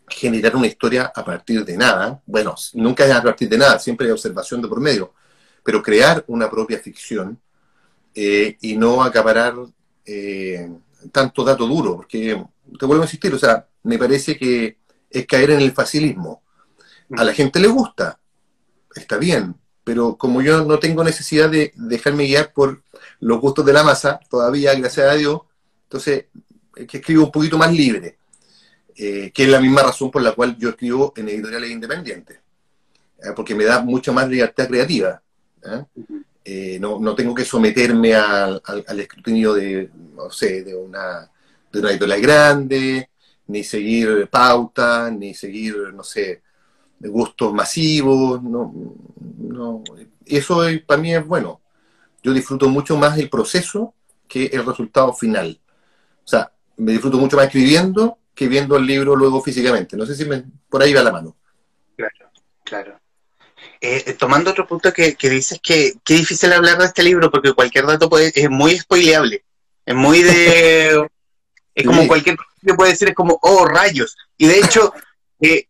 generar 0.09 0.57
una 0.57 0.66
historia 0.66 1.12
a 1.14 1.24
partir 1.24 1.64
de 1.64 1.76
nada. 1.76 2.22
Bueno, 2.26 2.54
nunca 2.74 3.04
es 3.04 3.12
a 3.12 3.22
partir 3.22 3.48
de 3.48 3.59
nada, 3.59 3.78
siempre 3.78 4.07
hay 4.07 4.12
observación 4.12 4.62
de 4.62 4.68
por 4.68 4.81
medio, 4.81 5.12
pero 5.62 5.83
crear 5.83 6.24
una 6.28 6.50
propia 6.50 6.78
ficción 6.78 7.38
eh, 8.14 8.57
y 8.61 8.76
no 8.76 9.02
acaparar 9.02 9.54
eh, 10.04 10.70
tanto 11.12 11.44
dato 11.44 11.66
duro, 11.66 11.96
porque 11.96 12.42
te 12.78 12.87
vuelvo 12.87 13.02
a 13.02 13.07
insistir, 13.07 13.33
o 13.33 13.38
sea, 13.38 13.66
me 13.83 13.98
parece 13.98 14.37
que 14.37 14.78
es 15.11 15.26
caer 15.26 15.50
en 15.52 15.61
el 15.61 15.72
facilismo. 15.72 16.42
A 17.16 17.24
la 17.24 17.33
gente 17.33 17.61
le 17.61 17.68
gusta, 17.68 18.20
está 18.94 19.16
bien, 19.16 19.54
pero 19.85 20.16
como 20.16 20.42
yo 20.42 20.64
no 20.64 20.78
tengo 20.78 21.02
necesidad 21.02 21.48
de 21.48 21.72
dejarme 21.74 22.26
guiar 22.26 22.52
por 22.52 22.83
los 23.20 23.40
gustos 23.40 23.64
de 23.64 23.72
la 23.72 23.83
masa, 23.83 24.20
todavía, 24.28 24.74
gracias 24.74 25.11
a 25.11 25.14
Dios, 25.14 25.40
entonces 25.85 26.26
es 26.76 26.87
que 26.87 26.98
escribo 26.98 27.24
un 27.24 27.33
poquito 27.33 27.57
más 27.57 27.72
libre, 27.72 28.18
eh, 28.96 29.31
que 29.33 29.44
es 29.44 29.48
la 29.48 29.61
misma 29.61 29.83
razón 29.83 30.11
por 30.11 30.22
la 30.22 30.33
cual 30.33 30.57
yo 30.59 30.70
escribo 30.70 31.12
en 31.16 31.28
editoriales 31.28 31.70
independientes, 31.70 32.38
¿eh? 33.18 33.33
porque 33.35 33.54
me 33.54 33.64
da 33.64 33.81
mucha 33.81 34.12
más 34.12 34.28
libertad 34.28 34.68
creativa. 34.68 35.22
¿eh? 35.64 36.78
no, 36.81 36.98
no, 36.98 37.14
tengo 37.14 37.35
que 37.35 37.44
someterme 37.44 38.14
al, 38.14 38.62
al 38.64 39.00
escrutinio 39.00 39.54
de, 39.54 39.90
no 40.14 40.31
sé, 40.31 40.62
de 40.64 40.74
una 40.74 41.31
de 41.72 41.81
una 41.81 41.90
editorial 41.90 42.20
grande, 42.20 43.11
ni 43.46 43.64
seguir 43.64 44.28
pauta, 44.31 45.11
ni 45.11 45.35
seguir, 45.35 45.76
no 45.94 46.02
sé, 46.02 46.42
gustos 47.00 47.52
masivos, 47.52 48.42
no, 48.42 48.72
no. 49.38 49.83
Eso 50.24 50.62
para 50.87 51.00
mí 51.00 51.14
es 51.14 51.26
bueno. 51.26 51.61
Yo 52.22 52.33
disfruto 52.33 52.68
mucho 52.68 52.96
más 52.96 53.18
el 53.18 53.31
proceso 53.31 53.94
que 54.26 54.46
el 54.46 54.66
resultado 54.66 55.12
final. 55.12 55.59
O 56.24 56.28
sea, 56.28 56.52
me 56.76 56.92
disfruto 56.92 57.18
mucho 57.18 57.37
más 57.37 57.46
escribiendo 57.46 58.18
que 58.35 58.48
viendo 58.48 58.76
el 58.76 58.87
libro 58.87 59.16
luego 59.16 59.42
físicamente. 59.42 59.96
No 59.96 60.04
sé 60.04 60.14
si 60.14 60.24
me, 60.24 60.44
por 60.68 60.83
ahí 60.83 60.92
va 60.92 61.02
la 61.02 61.12
mano. 61.12 61.37
Claro, 61.96 62.31
claro. 62.64 63.00
Eh, 63.81 64.04
eh, 64.07 64.12
tomando 64.14 64.50
otro 64.50 64.66
punto 64.66 64.92
que, 64.92 65.14
que 65.14 65.31
dices 65.31 65.61
que, 65.62 65.94
que 66.04 66.14
difícil 66.14 66.52
hablar 66.52 66.78
de 66.78 66.85
este 66.85 67.02
libro 67.02 67.31
porque 67.31 67.52
cualquier 67.52 67.87
dato 67.87 68.09
puede, 68.09 68.33
es 68.35 68.50
muy 68.50 68.76
spoileable. 68.76 69.44
Es 69.87 69.94
muy 69.94 70.22
de 70.22 71.09
Es 71.78 71.86
como 71.86 72.08
cualquier 72.08 72.36
cosa 72.36 72.50
que 72.60 72.74
puede 72.74 72.90
decir, 72.90 73.08
es 73.08 73.14
como, 73.14 73.38
oh, 73.40 73.64
rayos. 73.64 74.16
Y 74.36 74.46
de 74.46 74.58
hecho, 74.58 74.92
eh, 75.40 75.68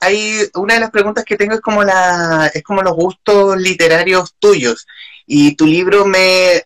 hay 0.00 0.38
una 0.54 0.74
de 0.74 0.80
las 0.80 0.90
preguntas 0.90 1.24
que 1.24 1.36
tengo 1.36 1.54
es 1.54 1.60
como 1.60 1.82
la 1.82 2.50
es 2.52 2.62
como 2.62 2.82
los 2.82 2.94
gustos 2.94 3.56
literarios 3.56 4.34
tuyos. 4.38 4.86
Y 5.26 5.56
tu 5.56 5.66
libro 5.66 6.04
me 6.04 6.64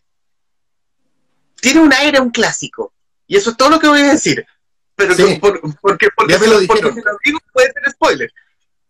tiene 1.61 1.81
un 1.81 1.93
aire 1.93 2.21
un 2.21 2.31
clásico. 2.31 2.93
Y 3.29 3.37
eso 3.37 3.51
es 3.51 3.57
todo 3.57 3.71
lo 3.71 3.79
que 3.79 3.89
voy 3.89 4.01
a 4.01 4.13
decir. 4.13 4.45
Pero 4.97 5.15
porque 5.81 6.09
porque, 6.17 6.33
ya 6.33 6.39
me 6.39 6.47
lo, 6.49 6.59
dijeron. 6.59 6.95
lo 6.97 7.19
digo 7.25 7.39
puede 7.53 7.73
ser 7.73 7.93
spoiler. 7.93 8.33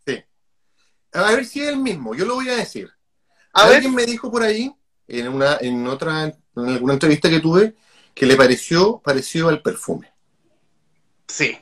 Sí. 0.06 0.24
A 1.12 1.32
ver 1.32 1.44
si 1.44 1.60
es 1.60 1.68
el 1.68 1.76
mismo, 1.76 2.14
yo 2.14 2.24
lo 2.24 2.36
voy 2.36 2.48
a 2.48 2.56
decir. 2.56 2.90
Alguien 3.52 3.94
me 3.94 4.06
dijo 4.06 4.30
por 4.30 4.42
ahí, 4.42 4.72
en 5.08 5.28
una, 5.28 5.58
en 5.60 5.86
otra, 5.86 6.24
en 6.24 6.34
alguna 6.56 6.94
entrevista 6.94 7.28
que 7.28 7.40
tuve, 7.40 7.74
que 8.16 8.24
le 8.24 8.34
pareció 8.34 8.98
parecido 9.04 9.50
al 9.50 9.60
perfume. 9.60 10.10
Sí. 11.28 11.54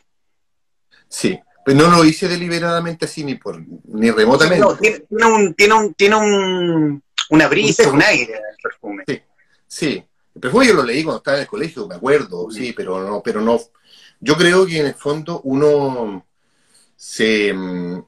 Sí, 1.09 1.37
pero 1.65 1.79
no 1.79 1.91
lo 1.91 2.05
hice 2.05 2.29
deliberadamente 2.29 3.07
así 3.07 3.25
ni 3.25 3.35
por 3.35 3.61
ni 3.87 4.13
remotamente. 4.13 4.65
No, 4.65 4.77
tiene, 4.77 5.05
un, 5.27 5.55
tiene 5.55 5.75
un, 5.75 5.95
tiene 5.95 6.15
un, 6.15 7.03
una 7.31 7.49
brisa, 7.49 7.91
un, 7.91 8.01
aire 8.01 8.35
el 8.35 8.57
perfume. 8.63 9.03
Sí, 9.05 9.21
sí. 9.67 10.05
El 10.33 10.41
perfume 10.41 10.69
yo 10.69 10.75
lo 10.75 10.85
leí 10.85 11.03
cuando 11.03 11.19
estaba 11.19 11.39
en 11.39 11.43
el 11.43 11.49
colegio, 11.49 11.89
me 11.89 11.97
acuerdo, 11.97 12.49
sí, 12.53 12.73
pero 12.73 13.03
no, 13.03 13.21
pero 13.21 13.41
no. 13.41 13.61
Yo 14.21 14.37
creo 14.37 14.65
que 14.65 14.79
en 14.79 14.87
el 14.87 14.95
fondo 14.95 15.41
uno 15.43 16.25
se 16.95 17.53
mm, 17.53 18.01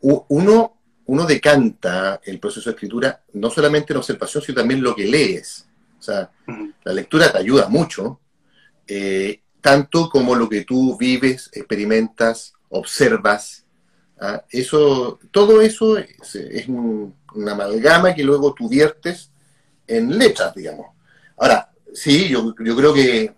uno, 0.00 0.78
uno 1.06 1.26
decanta 1.26 2.20
el 2.24 2.38
proceso 2.38 2.70
de 2.70 2.74
escritura 2.74 3.24
no 3.32 3.50
solamente 3.50 3.92
en 3.92 3.96
observación, 3.96 4.44
sino 4.44 4.60
también 4.60 4.80
lo 4.80 4.94
que 4.94 5.06
lees. 5.06 5.66
Sea, 6.04 6.30
la 6.84 6.92
lectura 6.92 7.32
te 7.32 7.38
ayuda 7.38 7.68
mucho, 7.68 8.20
eh, 8.86 9.42
tanto 9.60 10.08
como 10.08 10.34
lo 10.34 10.48
que 10.48 10.64
tú 10.64 10.96
vives, 10.98 11.50
experimentas, 11.52 12.52
observas. 12.68 13.64
¿ah? 14.20 14.44
Eso, 14.50 15.18
todo 15.30 15.60
eso 15.60 15.96
es, 15.98 16.68
una 16.68 17.52
amalgama 17.52 18.14
que 18.14 18.22
luego 18.22 18.54
tú 18.54 18.68
viertes 18.68 19.30
en 19.86 20.18
letras, 20.18 20.54
digamos. 20.54 20.86
Ahora, 21.36 21.70
sí, 21.92 22.28
yo, 22.28 22.54
yo 22.64 22.76
creo 22.76 22.92
que 22.92 23.34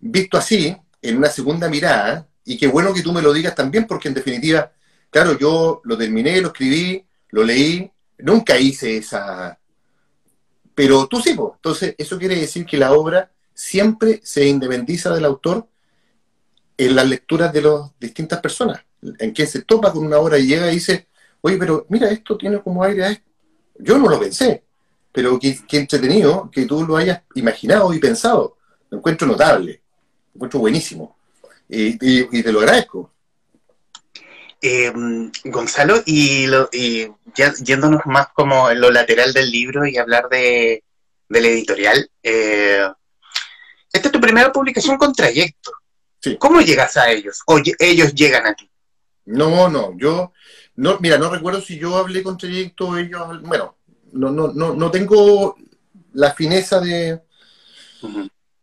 visto 0.00 0.36
así, 0.36 0.76
en 1.00 1.16
una 1.16 1.28
segunda 1.28 1.68
mirada, 1.68 2.28
y 2.44 2.58
qué 2.58 2.66
bueno 2.66 2.92
que 2.92 3.02
tú 3.02 3.12
me 3.12 3.22
lo 3.22 3.32
digas 3.32 3.54
también, 3.54 3.86
porque 3.86 4.08
en 4.08 4.14
definitiva 4.14 4.72
Claro, 5.12 5.38
yo 5.38 5.82
lo 5.84 5.98
terminé, 5.98 6.40
lo 6.40 6.48
escribí, 6.48 7.06
lo 7.32 7.44
leí, 7.44 7.92
nunca 8.16 8.56
hice 8.56 8.96
esa... 8.96 9.58
Pero 10.74 11.06
tú 11.06 11.20
sí, 11.20 11.34
pues. 11.34 11.52
entonces 11.56 11.94
eso 11.98 12.18
quiere 12.18 12.36
decir 12.36 12.64
que 12.64 12.76
la 12.76 12.92
obra 12.92 13.30
siempre 13.54 14.20
se 14.24 14.46
independiza 14.46 15.14
del 15.14 15.24
autor 15.24 15.66
en 16.78 16.96
las 16.96 17.08
lecturas 17.08 17.52
de 17.52 17.62
las 17.62 17.98
distintas 18.00 18.40
personas, 18.40 18.80
en 19.18 19.32
quien 19.32 19.46
se 19.46 19.62
topa 19.62 19.92
con 19.92 20.04
una 20.04 20.18
obra 20.18 20.38
y 20.38 20.46
llega 20.46 20.70
y 20.70 20.76
dice, 20.76 21.06
oye, 21.42 21.56
pero 21.58 21.86
mira, 21.88 22.10
esto 22.10 22.36
tiene 22.36 22.60
como 22.60 22.82
aire 22.82 23.04
a. 23.04 23.22
Yo 23.78 23.98
no 23.98 24.08
lo 24.08 24.18
pensé, 24.18 24.64
pero 25.12 25.38
qué, 25.38 25.58
entretenido 25.72 26.50
que 26.50 26.66
tú 26.66 26.84
lo 26.84 26.96
hayas 26.96 27.22
imaginado 27.34 27.92
y 27.92 27.98
pensado. 27.98 28.56
Lo 28.90 28.98
encuentro 28.98 29.26
notable, 29.26 29.82
lo 30.32 30.38
encuentro 30.38 30.60
buenísimo. 30.60 31.16
y 31.68 32.42
te 32.42 32.52
lo 32.52 32.60
agradezco. 32.60 33.12
Eh, 34.64 34.92
Gonzalo, 35.44 36.02
y, 36.06 36.46
ya 37.34 37.52
yéndonos 37.54 38.06
más 38.06 38.28
como 38.28 38.70
en 38.70 38.80
lo 38.80 38.92
lateral 38.92 39.32
del 39.32 39.50
libro 39.50 39.84
y 39.84 39.98
hablar 39.98 40.28
de, 40.28 40.84
del 41.28 41.46
editorial, 41.46 42.08
eh, 42.22 42.86
esta 43.92 44.08
es 44.08 44.12
tu 44.12 44.20
primera 44.20 44.52
publicación 44.52 44.96
con 44.98 45.12
trayecto. 45.12 45.72
¿Cómo 46.38 46.60
llegas 46.60 46.96
a 46.96 47.10
ellos? 47.10 47.40
¿O 47.46 47.60
ellos 47.80 48.14
llegan 48.14 48.46
a 48.46 48.54
ti? 48.54 48.70
No, 49.24 49.68
no, 49.68 49.96
yo, 49.98 50.32
no, 50.76 50.98
mira, 51.00 51.18
no 51.18 51.28
recuerdo 51.28 51.60
si 51.60 51.76
yo 51.76 51.96
hablé 51.96 52.22
con 52.22 52.38
trayecto 52.38 52.88
o 52.88 52.96
ellos, 52.96 53.42
bueno, 53.42 53.76
no, 54.12 54.30
no, 54.30 54.52
no, 54.52 54.74
no 54.74 54.90
tengo 54.92 55.56
la 56.12 56.32
fineza 56.34 56.80
de, 56.80 57.20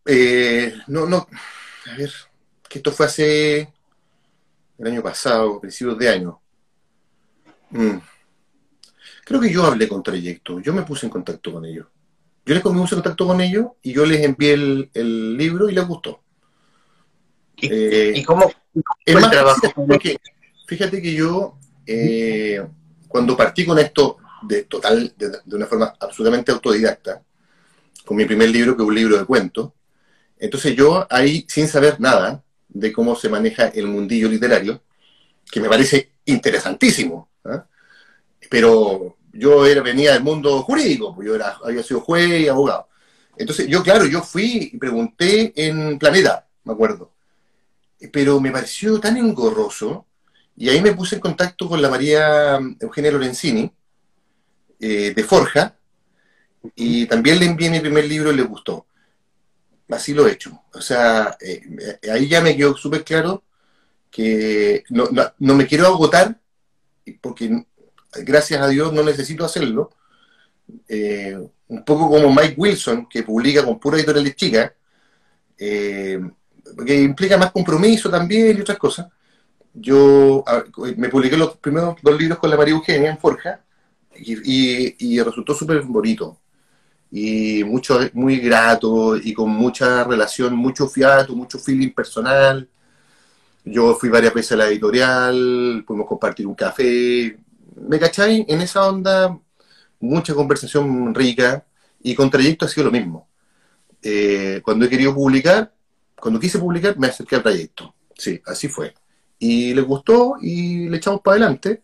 eh, 0.05 0.73
no, 0.88 1.05
no, 1.05 1.27
a 1.91 1.95
ver, 1.97 2.13
que 2.69 2.79
esto 2.79 2.93
fue 2.93 3.05
hace 3.05 3.73
el 4.80 4.88
año 4.88 5.04
pasado, 5.04 5.60
principios 5.60 5.98
de 5.98 6.10
año. 6.10 6.42
Mm. 7.72 7.98
Creo 9.26 9.42
que 9.42 9.52
yo 9.52 9.65
hablé 9.65 9.88
con 9.88 10.02
Trayecto, 10.02 10.60
yo 10.60 10.74
me 10.74 10.84
puse 10.84 11.06
en 11.06 11.12
contacto 11.12 11.52
con 11.52 11.65
ellos. 11.65 11.88
Yo 12.46 12.56
les 12.56 12.63
puse 12.63 12.96
en 12.96 13.02
contacto 13.02 13.28
con 13.28 13.42
ellos 13.42 13.68
y 13.84 13.94
yo 13.94 14.06
les 14.06 14.24
envié 14.24 14.54
el, 14.54 15.38
libro 15.38 15.70
y 15.70 15.74
les 15.74 15.86
gustó. 15.86 16.24
¿Y, 17.58 17.68
eh, 17.70 18.24
cómo, 18.26 18.50
es 19.06 19.15
más 19.15 19.32
Porque, 19.76 20.18
fíjate 20.65 21.02
que 21.02 21.13
yo, 21.13 21.58
eh, 21.86 22.65
cuando 23.08 23.36
partí 23.36 23.65
con 23.65 23.78
esto 23.78 24.18
de 24.44 24.63
total, 24.63 25.13
de, 25.18 25.30
de, 25.46 25.56
una 25.56 25.68
forma 25.68 25.94
absolutamente 26.00 26.52
autodidacta, 26.52 27.22
con 28.06 28.18
mi 28.18 28.26
primer 28.26 28.50
libro, 28.50 28.76
que 28.76 28.82
es 28.82 28.88
un 28.88 28.96
libro 28.96 29.18
de 29.18 29.26
cuentos, 29.26 29.74
entonces 30.39 30.76
yo 30.76 31.06
ahí, 31.10 31.46
sin 31.50 31.68
saber 31.68 32.00
nada, 32.00 32.42
de 32.69 32.93
cómo 32.93 33.15
se 33.15 33.29
maneja 33.29 33.67
el 33.67 33.88
mundillo 33.88 34.29
literario, 34.29 34.82
que 35.51 35.60
me 35.60 35.67
parece 35.67 36.12
interesantísimo. 36.25 37.29
¿ah? 37.45 37.65
Pero 38.49 39.17
yo 39.34 39.65
era, 39.65 39.82
venía 39.82 40.13
del 40.13 40.23
mundo 40.23 40.62
jurídico, 40.63 41.13
pues 41.15 41.27
yo 41.27 41.36
era, 41.36 41.58
había 41.63 41.84
sido 41.84 42.01
juez 42.01 42.41
y 42.41 42.47
abogado. 42.47 42.88
Entonces, 43.38 43.67
yo, 43.67 43.84
claro, 43.84 44.05
yo 44.05 44.21
fui 44.21 44.69
y 44.73 44.77
pregunté 44.77 45.53
en 45.55 45.97
Planeta, 45.97 46.47
me 46.63 46.73
acuerdo. 46.73 47.12
Pero 48.12 48.39
me 48.39 48.51
pareció 48.51 48.99
tan 48.99 49.17
engorroso, 49.17 50.05
y 50.55 50.69
ahí 50.69 50.82
me 50.82 50.93
puse 50.93 51.15
en 51.15 51.21
contacto 51.21 51.67
con 51.67 51.82
la 51.82 51.89
María 51.89 52.60
Eugenia 52.79 53.12
Lorenzini, 53.12 53.71
eh, 54.79 55.13
de 55.15 55.23
Forja, 55.23 55.75
y 56.75 57.05
también 57.05 57.39
le 57.39 57.45
envié 57.45 57.69
mi 57.69 57.79
primer 57.79 58.05
libro 58.05 58.32
y 58.32 58.36
le 58.36 58.43
gustó 58.43 58.86
así 59.89 60.13
lo 60.13 60.28
he 60.28 60.32
hecho. 60.34 60.62
O 60.73 60.82
sea, 60.82 61.38
eh, 61.41 61.99
ahí 62.12 62.28
ya 62.28 62.41
me 62.41 62.56
quedó 62.56 62.75
súper 62.75 63.04
claro 63.04 63.43
que 64.12 64.84
no, 64.89 65.56
me 65.56 65.67
quiero 65.67 65.88
agotar, 65.88 66.39
porque 67.21 67.65
gracias 68.23 68.62
a 68.62 68.67
Dios 68.67 68.93
no 68.93 69.04
necesito 69.04 69.45
hacerlo. 69.45 69.91
Eh, 70.88 71.38
un 71.67 71.86
poco 71.86 72.10
como 72.10 72.34
Mike 72.34 72.56
Wilson, 72.58 73.08
que 73.08 73.23
publica 73.23 73.63
con 73.63 73.80
pura 73.80 73.97
editoriales 73.97 74.36
chicas, 74.36 74.71
eh, 75.58 76.19
que 76.86 77.02
implica 77.02 77.38
más 77.38 77.52
compromiso 77.52 78.10
también 78.10 78.58
y 78.58 78.62
otras 78.62 78.78
cosas. 78.78 79.08
Yo 79.73 80.43
me 80.97 81.10
publiqué 81.10 81.38
los 81.38 81.58
primeros 81.58 81.95
dos 82.02 82.19
libros 82.19 82.39
con 82.39 82.49
la 82.49 82.58
María 82.58 82.73
Eugenia 82.73 83.12
en 83.12 83.19
Forja 83.19 83.62
y, 84.15 84.95
y 85.13 85.21
resultó 85.21 85.54
súper 85.54 85.82
bonito 85.82 86.39
y 87.12 87.63
mucho, 87.63 88.00
muy 88.13 88.39
grato 88.39 89.17
y 89.17 89.34
con 89.34 89.50
mucha 89.50 90.04
relación, 90.04 90.56
mucho 90.56 90.88
fiato, 90.88 91.36
mucho 91.36 91.60
feeling 91.60 91.91
personal. 91.91 92.67
Yo 93.65 93.95
fui 93.95 94.10
varias 94.10 94.34
veces 94.34 94.54
a 94.54 94.58
la 94.58 94.67
editorial, 94.67 95.84
pudimos 95.86 96.08
compartir 96.08 96.48
un 96.48 96.56
café. 96.56 97.38
¿Me 97.76 98.00
cacháis? 98.00 98.45
En 98.48 98.62
esa 98.62 98.88
onda, 98.88 99.38
mucha 100.00 100.34
conversación 100.34 101.13
rica 101.13 101.65
y 102.02 102.15
con 102.15 102.30
trayecto 102.30 102.65
ha 102.65 102.69
sido 102.69 102.86
lo 102.86 102.91
mismo. 102.91 103.28
Eh, 104.02 104.62
cuando 104.63 104.86
he 104.86 104.89
querido 104.89 105.13
publicar, 105.13 105.74
cuando 106.19 106.39
quise 106.39 106.60
publicar, 106.60 106.98
me 106.98 107.08
acerqué 107.08 107.36
al 107.36 107.43
trayecto. 107.43 107.93
Sí, 108.15 108.41
así 108.45 108.67
fue. 108.67 108.93
Y 109.39 109.74
le 109.74 109.82
gustó 109.82 110.36
y 110.41 110.89
le 110.89 110.98
echamos 110.98 111.22
para 111.22 111.38
adelante, 111.38 111.82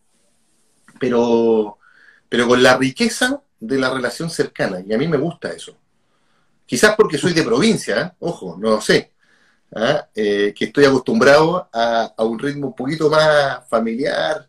pero, 0.99 1.77
pero 2.29 2.47
con 2.47 2.61
la 2.61 2.77
riqueza 2.77 3.41
de 3.59 3.77
la 3.77 3.93
relación 3.93 4.29
cercana, 4.29 4.81
y 4.85 4.93
a 4.93 4.97
mí 4.97 5.07
me 5.07 5.17
gusta 5.17 5.49
eso. 5.49 5.77
Quizás 6.65 6.95
porque 6.95 7.17
soy 7.17 7.33
de 7.33 7.43
provincia, 7.43 8.01
¿eh? 8.01 8.11
ojo, 8.19 8.57
no 8.59 8.71
lo 8.71 8.81
sé, 8.81 9.11
¿ah? 9.75 10.07
eh, 10.15 10.53
que 10.55 10.65
estoy 10.65 10.85
acostumbrado 10.85 11.69
a, 11.71 12.13
un 12.19 12.39
ritmo 12.39 12.67
un 12.67 12.75
poquito 12.75 13.09
más 13.09 13.67
familiar, 13.69 14.47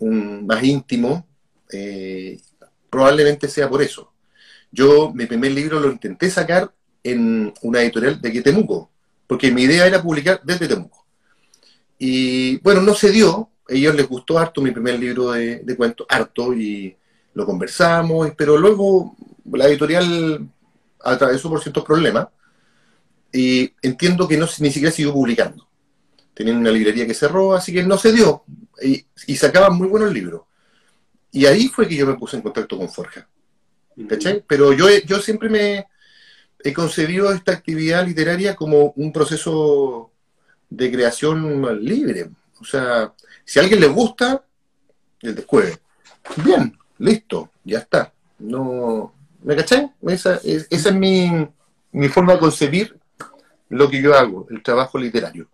más 0.00 0.62
íntimo, 0.62 1.26
eh, 1.72 2.40
probablemente 2.88 3.48
sea 3.48 3.68
por 3.68 3.82
eso. 3.82 4.12
Yo 4.70 5.12
mi 5.12 5.26
primer 5.26 5.52
libro 5.52 5.80
lo 5.80 5.90
intenté 5.90 6.30
sacar 6.30 6.72
en 7.02 7.52
una 7.62 7.82
editorial 7.82 8.20
de 8.20 8.28
aquí 8.28 8.40
Temuco, 8.40 8.90
porque 9.26 9.50
mi 9.50 9.62
idea 9.62 9.86
era 9.86 10.02
publicar 10.02 10.40
desde 10.44 10.68
Temuco. 10.68 11.04
Y 11.98 12.58
bueno, 12.58 12.80
no 12.80 12.94
se 12.94 13.10
dio, 13.10 13.50
a 13.68 13.74
ellos 13.74 13.94
les 13.94 14.08
gustó 14.08 14.38
harto 14.38 14.60
mi 14.60 14.70
primer 14.70 14.98
libro 14.98 15.32
de, 15.32 15.60
de 15.60 15.76
cuentos, 15.76 16.06
harto, 16.08 16.54
y 16.54 16.96
lo 17.38 17.46
conversamos, 17.46 18.32
pero 18.36 18.58
luego 18.58 19.16
la 19.52 19.68
editorial 19.68 20.44
atravesó 20.98 21.48
por 21.48 21.62
ciertos 21.62 21.84
problemas 21.84 22.26
y 23.32 23.72
entiendo 23.80 24.26
que 24.26 24.36
no, 24.36 24.48
ni 24.58 24.72
siquiera 24.72 24.90
siguió 24.90 25.12
publicando. 25.12 25.68
Tenían 26.34 26.56
una 26.56 26.72
librería 26.72 27.06
que 27.06 27.14
cerró, 27.14 27.54
así 27.54 27.72
que 27.72 27.84
no 27.84 27.96
se 27.96 28.10
dio 28.10 28.42
y, 28.82 29.06
sacaban 29.36 29.76
muy 29.76 29.86
buenos 29.86 30.12
libros. 30.12 30.42
Y 31.30 31.46
ahí 31.46 31.68
fue 31.68 31.86
que 31.86 31.94
yo 31.94 32.08
me 32.08 32.16
puse 32.16 32.36
en 32.36 32.42
contacto 32.42 32.76
con 32.76 32.88
Forja. 32.88 33.28
¿Cachai? 34.08 34.44
Pero 34.44 34.72
yo, 34.72 34.88
yo 35.06 35.20
siempre 35.20 35.48
me 35.48 35.86
he 36.64 36.72
concebido 36.72 37.32
esta 37.32 37.52
actividad 37.52 38.04
literaria 38.04 38.56
como 38.56 38.92
un 38.96 39.12
proceso 39.12 40.10
de 40.70 40.90
creación 40.90 41.84
libre. 41.84 42.30
O 42.60 42.64
sea, 42.64 43.14
si 43.44 43.60
a 43.60 43.62
alguien 43.62 43.80
le 43.80 43.86
gusta, 43.86 44.44
el 45.22 45.36
descueve. 45.36 45.78
Bien, 46.44 46.77
listo, 46.98 47.50
ya 47.64 47.78
está. 47.78 48.12
No, 48.38 49.12
¿Me 49.42 49.56
caché? 49.56 49.90
Esa, 50.02 50.34
es, 50.44 50.66
esa 50.70 50.88
es 50.88 50.94
mi, 50.94 51.48
mi 51.92 52.08
forma 52.08 52.34
de 52.34 52.38
concebir 52.38 52.98
lo 53.68 53.88
que 53.88 54.02
yo 54.02 54.14
hago, 54.14 54.46
el 54.50 54.62
trabajo 54.62 54.98
literario. 54.98 55.46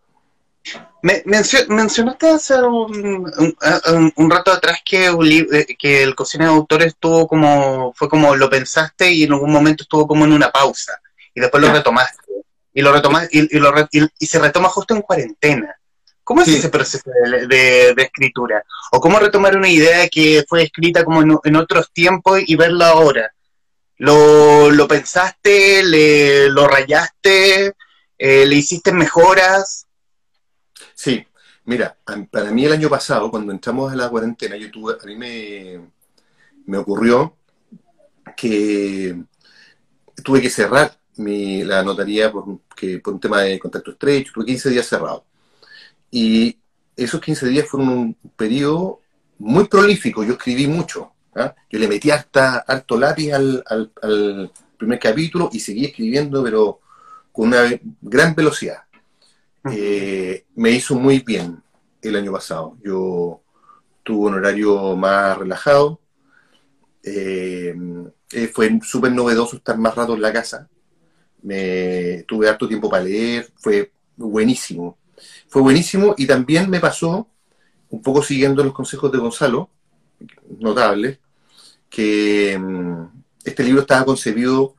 mencionaste 1.25 2.31
hace 2.31 2.55
un, 2.63 4.31
rato 4.31 4.53
atrás 4.53 4.81
que, 4.85 5.09
eh, 5.09 5.77
que 5.79 6.03
el 6.03 6.15
cocina 6.15 6.47
de 6.47 6.51
autores 6.51 6.89
estuvo 6.89 7.27
como, 7.27 7.93
fue 7.95 8.09
como 8.09 8.35
lo 8.37 8.49
pensaste 8.49 9.13
y 9.13 9.25
en 9.25 9.33
algún 9.33 9.53
momento 9.53 9.83
estuvo 9.83 10.07
como 10.07 10.25
en 10.25 10.33
una 10.33 10.51
pausa 10.51 10.99
y 11.35 11.41
después 11.41 11.63
lo 11.63 11.73
retomaste 11.73 12.33
y 12.73 12.83
lo 12.83 12.93
retomaste 12.93 13.29
y, 13.33 13.59
lo, 13.59 13.73
y, 13.91 14.27
se 14.27 14.39
retoma 14.39 14.69
justo 14.69 14.95
en 14.95 15.03
cuarentena. 15.03 15.77
¿Cómo 16.25 16.41
es 16.41 16.49
ese 16.49 16.71
proceso 16.71 17.11
de, 17.49 17.95
escritura? 17.99 18.65
¿O 18.93 19.01
cómo 19.01 19.19
retomar 19.19 19.57
una 19.57 19.69
idea 19.69 20.09
que 20.09 20.45
fue 20.49 20.63
escrita 20.63 21.05
como 21.05 21.23
en, 21.45 21.57
otros 21.57 21.93
tiempos 21.93 22.41
y 22.47 22.57
verla 22.57 22.89
ahora? 22.89 23.31
¿Lo, 23.99 24.71
lo 24.71 24.89
pensaste? 24.89 25.83
Le, 25.85 26.49
¿Lo 26.49 26.67
rayaste? 26.67 27.75
Eh, 28.17 28.47
¿Le 28.47 28.55
hiciste 28.57 28.91
mejoras? 28.91 29.87
Sí, 30.95 31.27
mira, 31.65 31.97
para 32.31 32.51
mí 32.51 32.65
el 32.65 32.73
año 32.73 32.89
pasado, 32.89 33.31
cuando 33.31 33.53
entramos 33.53 33.93
en 33.93 33.99
la 33.99 34.09
cuarentena, 34.09 34.57
yo 34.57 34.71
tuve, 34.71 34.95
a 35.01 35.07
mí 35.07 35.17
me, 35.17 35.81
me 36.65 36.79
ocurrió 36.79 37.37
que 38.35 39.15
tuve 40.25 40.41
que 40.41 40.49
cerrar 40.49 40.99
mi, 41.17 41.65
la 41.65 41.83
notaría 41.83 42.33
por, 42.33 42.61
que, 42.75 42.99
por 42.99 43.15
un 43.15 43.21
tema 43.21 43.43
de 43.43 43.59
contacto 43.59 43.91
estrecho, 43.91 44.33
tuve 44.33 44.47
15 44.47 44.71
días 44.71 44.87
cerrado. 44.87 45.27
Y 46.15 46.61
esos 46.95 47.21
15 47.21 47.49
días 47.49 47.67
fueron 47.69 47.89
un 47.89 48.17
periodo 48.37 49.01
muy 49.41 49.65
prolífico, 49.67 50.23
yo 50.23 50.35
escribí 50.35 50.69
mucho. 50.69 51.11
¿ah? 51.35 51.53
Yo 51.69 51.81
le 51.81 51.89
metí 51.89 52.09
harta, 52.13 52.59
harto 52.69 52.97
lápiz 52.97 53.33
al, 53.33 53.65
al, 54.01 54.53
primer 54.79 55.01
capítulo 55.01 55.51
y 55.53 55.59
seguí 55.59 55.87
escribiendo, 55.87 56.45
pero 56.45 56.79
con 57.33 57.49
una 57.49 57.65
gran 58.01 58.33
velocidad. 58.33 58.85
Eh, 59.73 60.45
me 60.55 60.71
hizo 60.71 60.95
muy 60.95 61.19
bien 61.19 61.61
el 62.01 62.15
año 62.15 62.31
pasado. 62.31 62.77
Yo 62.85 63.41
tuve 64.05 64.29
un 64.29 64.35
horario 64.35 64.95
más 64.95 65.37
relajado. 65.37 65.99
Eh, 67.03 67.75
eh, 68.31 68.47
fue 68.47 68.79
súper 68.85 69.11
novedoso 69.11 69.57
estar 69.57 69.77
más 69.79 69.97
rato 69.97 70.15
en 70.15 70.23
la 70.23 70.33
casa. 70.33 70.69
Me, 71.43 72.23
tuve 72.29 72.49
harto 72.49 72.69
tiempo 72.69 72.89
para 72.89 73.03
leer. 73.03 73.51
Fue 73.57 73.91
buenísimo. 74.17 74.97
Fue 75.49 75.63
buenísimo 75.63 76.15
y 76.17 76.27
también 76.27 76.69
me 76.71 76.81
pasó, 76.81 77.29
un 77.91 78.03
poco 78.03 78.23
siguiendo 78.23 78.65
los 78.65 78.73
consejos 78.73 79.11
de 79.13 79.19
Gonzalo, 79.19 79.71
notable, 80.59 81.21
que 81.89 82.59
mm, 82.59 83.23
este 83.45 83.65
libro 83.65 83.83
estaba 83.83 84.05
concebido 84.05 84.75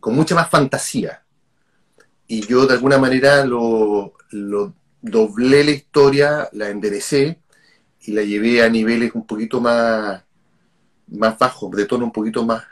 con 0.00 0.14
mucha 0.14 0.34
más 0.34 0.50
fantasía 0.50 1.22
y 2.28 2.46
yo 2.46 2.66
de 2.66 2.74
alguna 2.74 2.98
manera 2.98 3.44
lo, 3.44 4.14
doblé 5.00 5.64
la 5.64 5.70
historia, 5.70 6.48
la 6.52 6.68
enderecé 6.70 7.40
y 8.00 8.12
la 8.12 8.22
llevé 8.22 8.62
a 8.62 8.68
niveles 8.68 9.12
un 9.14 9.26
poquito 9.26 9.60
más, 9.60 10.22
más 11.08 11.38
bajos, 11.38 11.70
de 11.76 11.86
tono 11.86 12.06
un 12.06 12.12
poquito 12.12 12.44
más, 12.44 12.64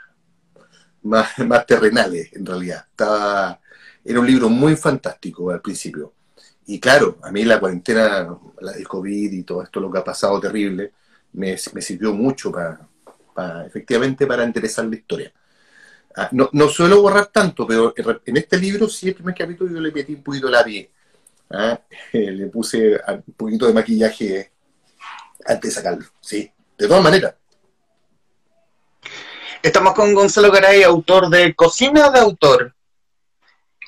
más, 1.03 1.37
más 1.45 1.65
terrenales 1.65 2.33
en 2.33 2.45
realidad. 2.45 2.85
Estaba, 2.89 3.59
era 4.05 4.19
un 4.19 4.27
libro 4.27 4.49
muy 4.49 4.75
fantástico 4.75 5.49
al 5.49 5.61
principio. 5.61 6.13
Y 6.67 6.79
claro, 6.79 7.17
a 7.23 7.31
mí 7.31 7.43
la 7.43 7.59
cuarentena, 7.59 8.37
del 8.61 8.87
COVID 8.87 9.31
y 9.31 9.43
todo 9.43 9.63
esto, 9.63 9.79
lo 9.79 9.91
que 9.91 9.97
ha 9.97 10.03
pasado 10.03 10.39
terrible, 10.39 10.93
me, 11.33 11.57
sirvió 11.57 12.13
mucho 12.13 12.51
para, 12.51 13.65
efectivamente, 13.65 14.27
para 14.27 14.43
interesar 14.43 14.85
la 14.85 14.95
historia. 14.95 15.33
Ah, 16.15 16.29
no, 16.31 16.49
no, 16.53 16.69
suelo 16.69 17.01
borrar 17.01 17.27
tanto, 17.27 17.67
pero 17.67 17.93
en 18.25 18.37
este 18.37 18.57
libro 18.57 18.87
sí, 18.87 19.09
el 19.09 19.15
primer 19.15 19.35
capítulo 19.35 19.73
yo 19.73 19.81
le 19.81 19.91
metí 19.91 20.13
un 20.13 20.23
poquito 20.23 20.49
la 20.49 20.63
pie. 20.63 20.89
¿ah? 21.49 21.79
Le 22.13 22.47
puse 22.47 22.99
un 23.07 23.33
poquito 23.35 23.67
de 23.67 23.73
maquillaje 23.73 24.51
antes 25.45 25.71
de 25.71 25.75
sacarlo, 25.75 26.05
sí, 26.21 26.49
de 26.77 26.87
todas 26.87 27.03
maneras. 27.03 27.35
Estamos 29.61 29.93
con 29.93 30.13
Gonzalo 30.13 30.51
Garay, 30.51 30.83
autor 30.83 31.29
de 31.29 31.53
Cocina 31.53 32.09
de 32.11 32.19
Autor, 32.19 32.75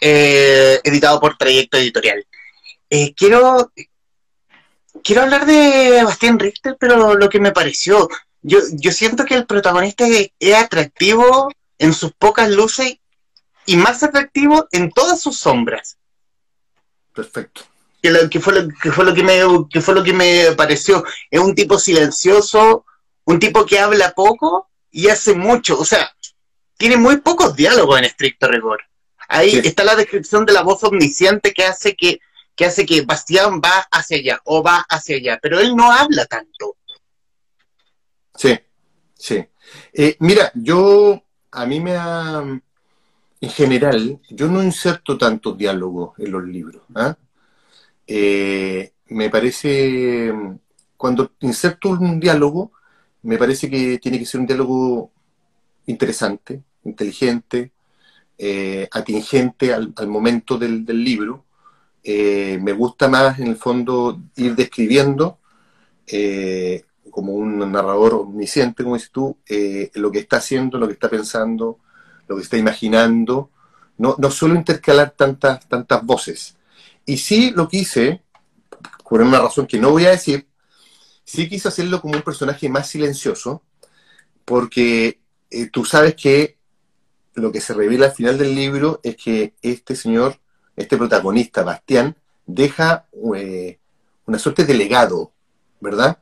eh, 0.02 0.80
editado 0.84 1.20
por 1.20 1.38
Trayecto 1.38 1.78
Editorial. 1.78 2.26
Eh, 2.90 3.14
quiero, 3.16 3.72
quiero 5.04 5.24
hablar 5.24 5.46
de 5.46 6.04
Bastián 6.04 6.40
Richter, 6.40 6.78
pero 6.80 7.16
lo 7.16 7.30
que 7.30 7.40
me 7.40 7.52
pareció, 7.52 8.08
yo, 8.42 8.60
yo 8.74 8.92
siento 8.92 9.26
que 9.26 9.36
el 9.36 9.46
protagonista 9.46 10.06
es 10.08 10.56
atractivo 10.56 11.52
en 11.78 11.94
sus 11.94 12.14
pocas 12.14 12.50
luces 12.50 12.98
y 13.66 13.76
más 13.76 14.02
atractivo 14.02 14.68
en 14.72 14.92
todas 14.92 15.22
sus 15.22 15.38
sombras. 15.38 15.98
Perfecto. 17.14 17.62
Que, 18.02 18.40
fue 18.40 18.54
lo, 18.54 18.70
que, 18.70 18.92
fue 18.92 19.04
lo 19.04 19.14
que, 19.14 19.24
me, 19.24 19.40
que 19.70 19.82
fue 19.82 19.94
lo 19.94 20.04
que 20.04 20.14
me 20.14 20.54
pareció. 20.56 21.04
Es 21.30 21.40
un 21.42 21.54
tipo 21.54 21.78
silencioso, 21.78 22.86
un 23.26 23.40
tipo 23.40 23.66
que 23.66 23.80
habla 23.80 24.14
poco 24.14 24.70
y 24.90 25.10
hace 25.10 25.34
mucho. 25.34 25.78
O 25.78 25.84
sea, 25.84 26.10
tiene 26.78 26.96
muy 26.96 27.18
pocos 27.18 27.56
diálogos 27.56 27.98
en 28.00 28.06
estricto 28.06 28.48
rigor. 28.48 28.82
Ahí 29.28 29.60
está 29.64 29.84
la 29.84 29.96
descripción 29.96 30.46
de 30.46 30.54
la 30.54 30.64
voz 30.64 30.84
omnisciente 30.84 31.54
que 31.54 31.66
hace 31.66 31.96
que, 31.96 32.20
que 32.56 32.66
hace 32.66 32.86
que 32.86 33.02
Bastián 33.02 33.62
va 33.64 33.88
hacia 33.92 34.18
allá 34.18 34.42
o 34.46 34.64
va 34.64 34.86
hacia 34.90 35.18
allá, 35.18 35.40
pero 35.42 35.60
él 35.60 35.76
no 35.76 35.92
habla 35.92 36.26
tanto. 36.26 36.78
Sí, 38.36 38.58
sí. 39.16 39.46
Eh, 39.94 40.16
mira, 40.20 40.52
yo 40.56 41.22
a 41.52 41.66
mí 41.66 41.80
me 41.80 41.96
ha, 41.96 42.44
en 43.42 43.50
general, 43.50 44.20
yo 44.30 44.48
no 44.48 44.64
inserto 44.64 45.18
tantos 45.18 45.58
diálogos 45.58 46.18
en 46.20 46.32
los 46.32 46.44
libros. 46.44 46.84
¿ah? 46.96 47.18
Eh, 48.06 48.94
me 49.08 49.30
parece, 49.30 50.34
cuando 50.96 51.34
inserto 51.42 51.90
un 51.90 52.20
diálogo, 52.20 52.72
me 53.24 53.38
parece 53.38 53.70
que 53.70 54.00
tiene 54.00 54.20
que 54.20 54.26
ser 54.26 54.40
un 54.40 54.48
diálogo 54.48 55.12
interesante, 55.86 56.64
inteligente, 56.84 57.72
eh, 58.38 58.88
atingente 58.92 59.74
al, 59.74 59.94
momento 60.08 60.58
del, 60.58 60.86
libro. 60.86 61.46
Eh, 62.04 62.60
me 62.62 62.74
gusta 62.74 63.08
más, 63.08 63.40
en 63.40 63.48
el 63.48 63.56
fondo, 63.58 64.22
ir 64.36 64.56
describiendo 64.56 65.40
como 67.18 67.34
un 67.34 67.58
narrador 67.72 68.14
omnisciente, 68.14 68.84
como 68.84 68.96
dices 68.96 69.10
tú, 69.10 69.40
eh, 69.50 69.90
lo 69.96 70.12
que 70.12 70.20
está 70.20 70.38
haciendo, 70.38 70.78
lo 70.78 70.86
que 70.86 70.94
está 70.94 71.10
pensando, 71.10 71.80
lo 72.28 72.36
que 72.36 72.44
está 72.44 72.58
imaginando, 72.58 73.50
no, 73.98 74.14
no 74.20 74.30
solo 74.30 74.54
intercalar 74.54 75.16
tantas, 75.18 75.68
tantas 75.68 76.06
voces. 76.06 76.58
Y 77.08 77.18
sí 77.18 77.50
lo 77.56 77.68
quise, 77.68 78.22
por 79.04 79.22
una 79.22 79.40
razón 79.40 79.66
que 79.66 79.80
no 79.80 79.90
voy 79.90 80.06
a 80.06 80.12
decir, 80.12 80.48
sí 81.24 81.50
quise 81.50 81.70
hacerlo 81.70 82.02
como 82.02 82.14
un 82.14 82.22
personaje 82.22 82.70
más 82.70 82.88
silencioso, 82.88 83.64
porque 84.46 85.20
eh, 85.50 85.72
tú 85.72 85.86
sabes 85.86 86.14
que 86.14 86.57
lo 87.42 87.52
que 87.52 87.62
se 87.62 87.74
revela 87.74 88.08
al 88.08 88.12
final 88.12 88.38
del 88.38 88.56
libro 88.56 89.00
es 89.04 89.16
que 89.16 89.54
este 89.62 89.96
señor, 89.96 90.40
este 90.76 90.98
protagonista, 90.98 91.64
Bastián, 91.64 92.16
deja 92.46 93.06
eh, 93.36 93.80
una 94.26 94.40
suerte 94.40 94.66
de 94.66 94.74
legado, 94.74 95.32
¿verdad? 95.80 96.18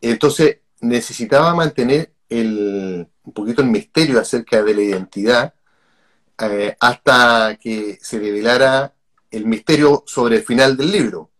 Entonces 0.00 0.58
necesitaba 0.80 1.54
mantener 1.54 2.12
un 2.30 3.32
poquito 3.34 3.62
el 3.62 3.68
misterio 3.68 4.20
acerca 4.20 4.62
de 4.62 4.74
la 4.74 4.82
identidad 4.82 5.54
eh, 6.40 6.76
hasta 6.80 7.58
que 7.60 7.98
se 8.00 8.18
revelara 8.18 8.94
el 9.30 9.46
misterio 9.46 10.04
sobre 10.06 10.36
el 10.36 10.42
final 10.42 10.76
del 10.76 10.90
libro. 10.90 11.30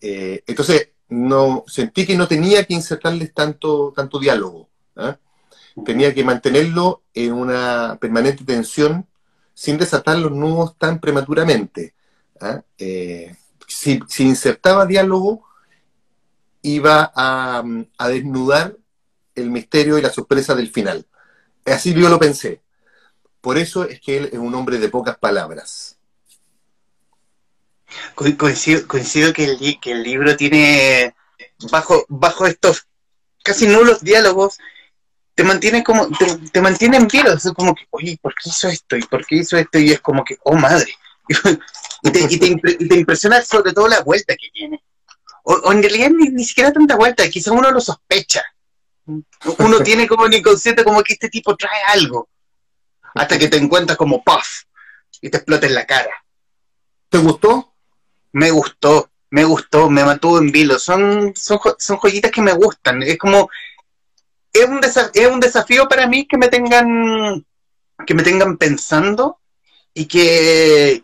Eh, 0.00 0.42
entonces 0.46 0.90
no 1.08 1.64
sentí 1.66 2.06
que 2.06 2.16
no 2.16 2.26
tenía 2.26 2.64
que 2.64 2.74
insertarles 2.74 3.32
tanto, 3.32 3.92
tanto 3.94 4.18
diálogo. 4.18 4.68
¿ah? 4.96 5.16
Tenía 5.84 6.14
que 6.14 6.24
mantenerlo 6.24 7.02
en 7.14 7.32
una 7.32 7.98
permanente 8.00 8.44
tensión 8.44 9.06
sin 9.54 9.78
desatar 9.78 10.18
los 10.18 10.32
nudos 10.32 10.76
tan 10.78 11.00
prematuramente. 11.00 11.94
¿ah? 12.40 12.62
Eh, 12.78 13.34
si, 13.66 14.00
si, 14.08 14.24
insertaba 14.24 14.86
diálogo, 14.86 15.44
iba 16.62 17.12
a, 17.14 17.62
desnudar 18.08 18.76
el 19.34 19.50
misterio 19.50 19.98
y 19.98 20.02
la 20.02 20.10
sorpresa 20.10 20.54
del 20.54 20.70
final. 20.70 21.06
Así 21.64 21.92
yo 21.92 22.08
lo 22.08 22.18
pensé. 22.18 22.62
Por 23.40 23.58
eso 23.58 23.84
es 23.84 24.00
que 24.00 24.16
él 24.16 24.30
es 24.32 24.38
un 24.38 24.54
hombre 24.54 24.78
de 24.78 24.88
pocas 24.88 25.18
palabras. 25.18 25.98
Coincido, 28.14 28.86
que, 29.32 29.44
el, 29.44 29.80
que 29.80 29.92
el 29.92 30.02
libro 30.02 30.36
tiene, 30.36 31.14
bajo, 31.70 32.04
bajo 32.08 32.46
estos 32.46 32.86
casi 33.42 33.68
nulos 33.68 34.00
diálogos, 34.00 34.58
te 35.34 35.44
mantiene 35.44 35.82
como, 35.82 36.08
te, 36.52 36.60
mantiene 36.60 36.96
en 36.96 37.08
pie, 37.08 37.22
es 37.34 37.50
como 37.56 37.74
que, 37.74 37.86
oye, 37.90 38.18
¿por 38.20 38.34
qué 38.34 38.50
hizo 38.50 38.68
esto? 38.68 38.96
¿Y 38.96 39.02
por 39.02 39.26
qué 39.26 39.36
hizo 39.36 39.56
esto? 39.56 39.78
Y 39.78 39.90
es 39.90 40.00
como 40.00 40.24
que, 40.24 40.36
oh 40.44 40.56
madre. 40.56 40.94
y, 42.02 42.10
te, 42.10 42.20
y 42.78 42.88
te 42.88 42.94
impresiona 42.94 43.42
sobre 43.42 43.72
todo 43.72 43.88
la 43.88 44.00
vuelta 44.02 44.36
que 44.36 44.48
tiene 44.52 44.82
o, 45.44 45.72
en 45.72 45.82
realidad 45.82 46.10
ni, 46.10 46.44
siquiera 46.44 46.72
tanta 46.72 46.96
vuelta, 46.96 47.28
quizás 47.28 47.52
uno 47.52 47.70
lo 47.70 47.80
sospecha. 47.80 48.42
Uno 49.58 49.80
tiene 49.84 50.08
como 50.08 50.26
el 50.26 50.34
inconsciente 50.34 50.82
como 50.82 51.02
que 51.02 51.12
este 51.12 51.28
tipo 51.28 51.56
trae 51.56 51.82
algo, 51.92 52.28
hasta 53.14 53.38
que 53.38 53.48
te 53.48 53.58
encuentras 53.58 53.96
como 53.96 54.24
puff 54.24 54.62
y 55.20 55.30
te 55.30 55.36
explota 55.36 55.66
en 55.66 55.74
la 55.74 55.86
cara. 55.86 56.24
¿Te 57.08 57.18
gustó? 57.18 57.74
Me 58.32 58.50
gustó, 58.50 59.10
me 59.30 59.44
gustó, 59.44 59.90
me 59.90 60.04
mantuvo 60.04 60.38
en 60.38 60.50
vilo. 60.50 60.78
Son, 60.78 61.32
son, 61.36 61.60
son 61.78 61.98
joyitas 61.98 62.32
que 62.32 62.42
me 62.42 62.52
gustan. 62.54 63.02
Es 63.02 63.18
como, 63.18 63.50
es 64.54 64.68
un, 64.68 64.80
es 65.12 65.26
un 65.26 65.40
desafío 65.40 65.88
para 65.88 66.06
mí 66.06 66.26
que 66.26 66.38
me 66.38 66.48
tengan, 66.48 67.44
que 68.06 68.14
me 68.14 68.22
tengan 68.22 68.56
pensando 68.56 69.40
y 69.92 70.06
que, 70.06 71.02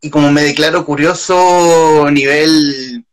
y 0.00 0.10
como 0.10 0.30
me 0.30 0.42
declaro 0.42 0.84
curioso 0.84 2.08
nivel, 2.10 3.04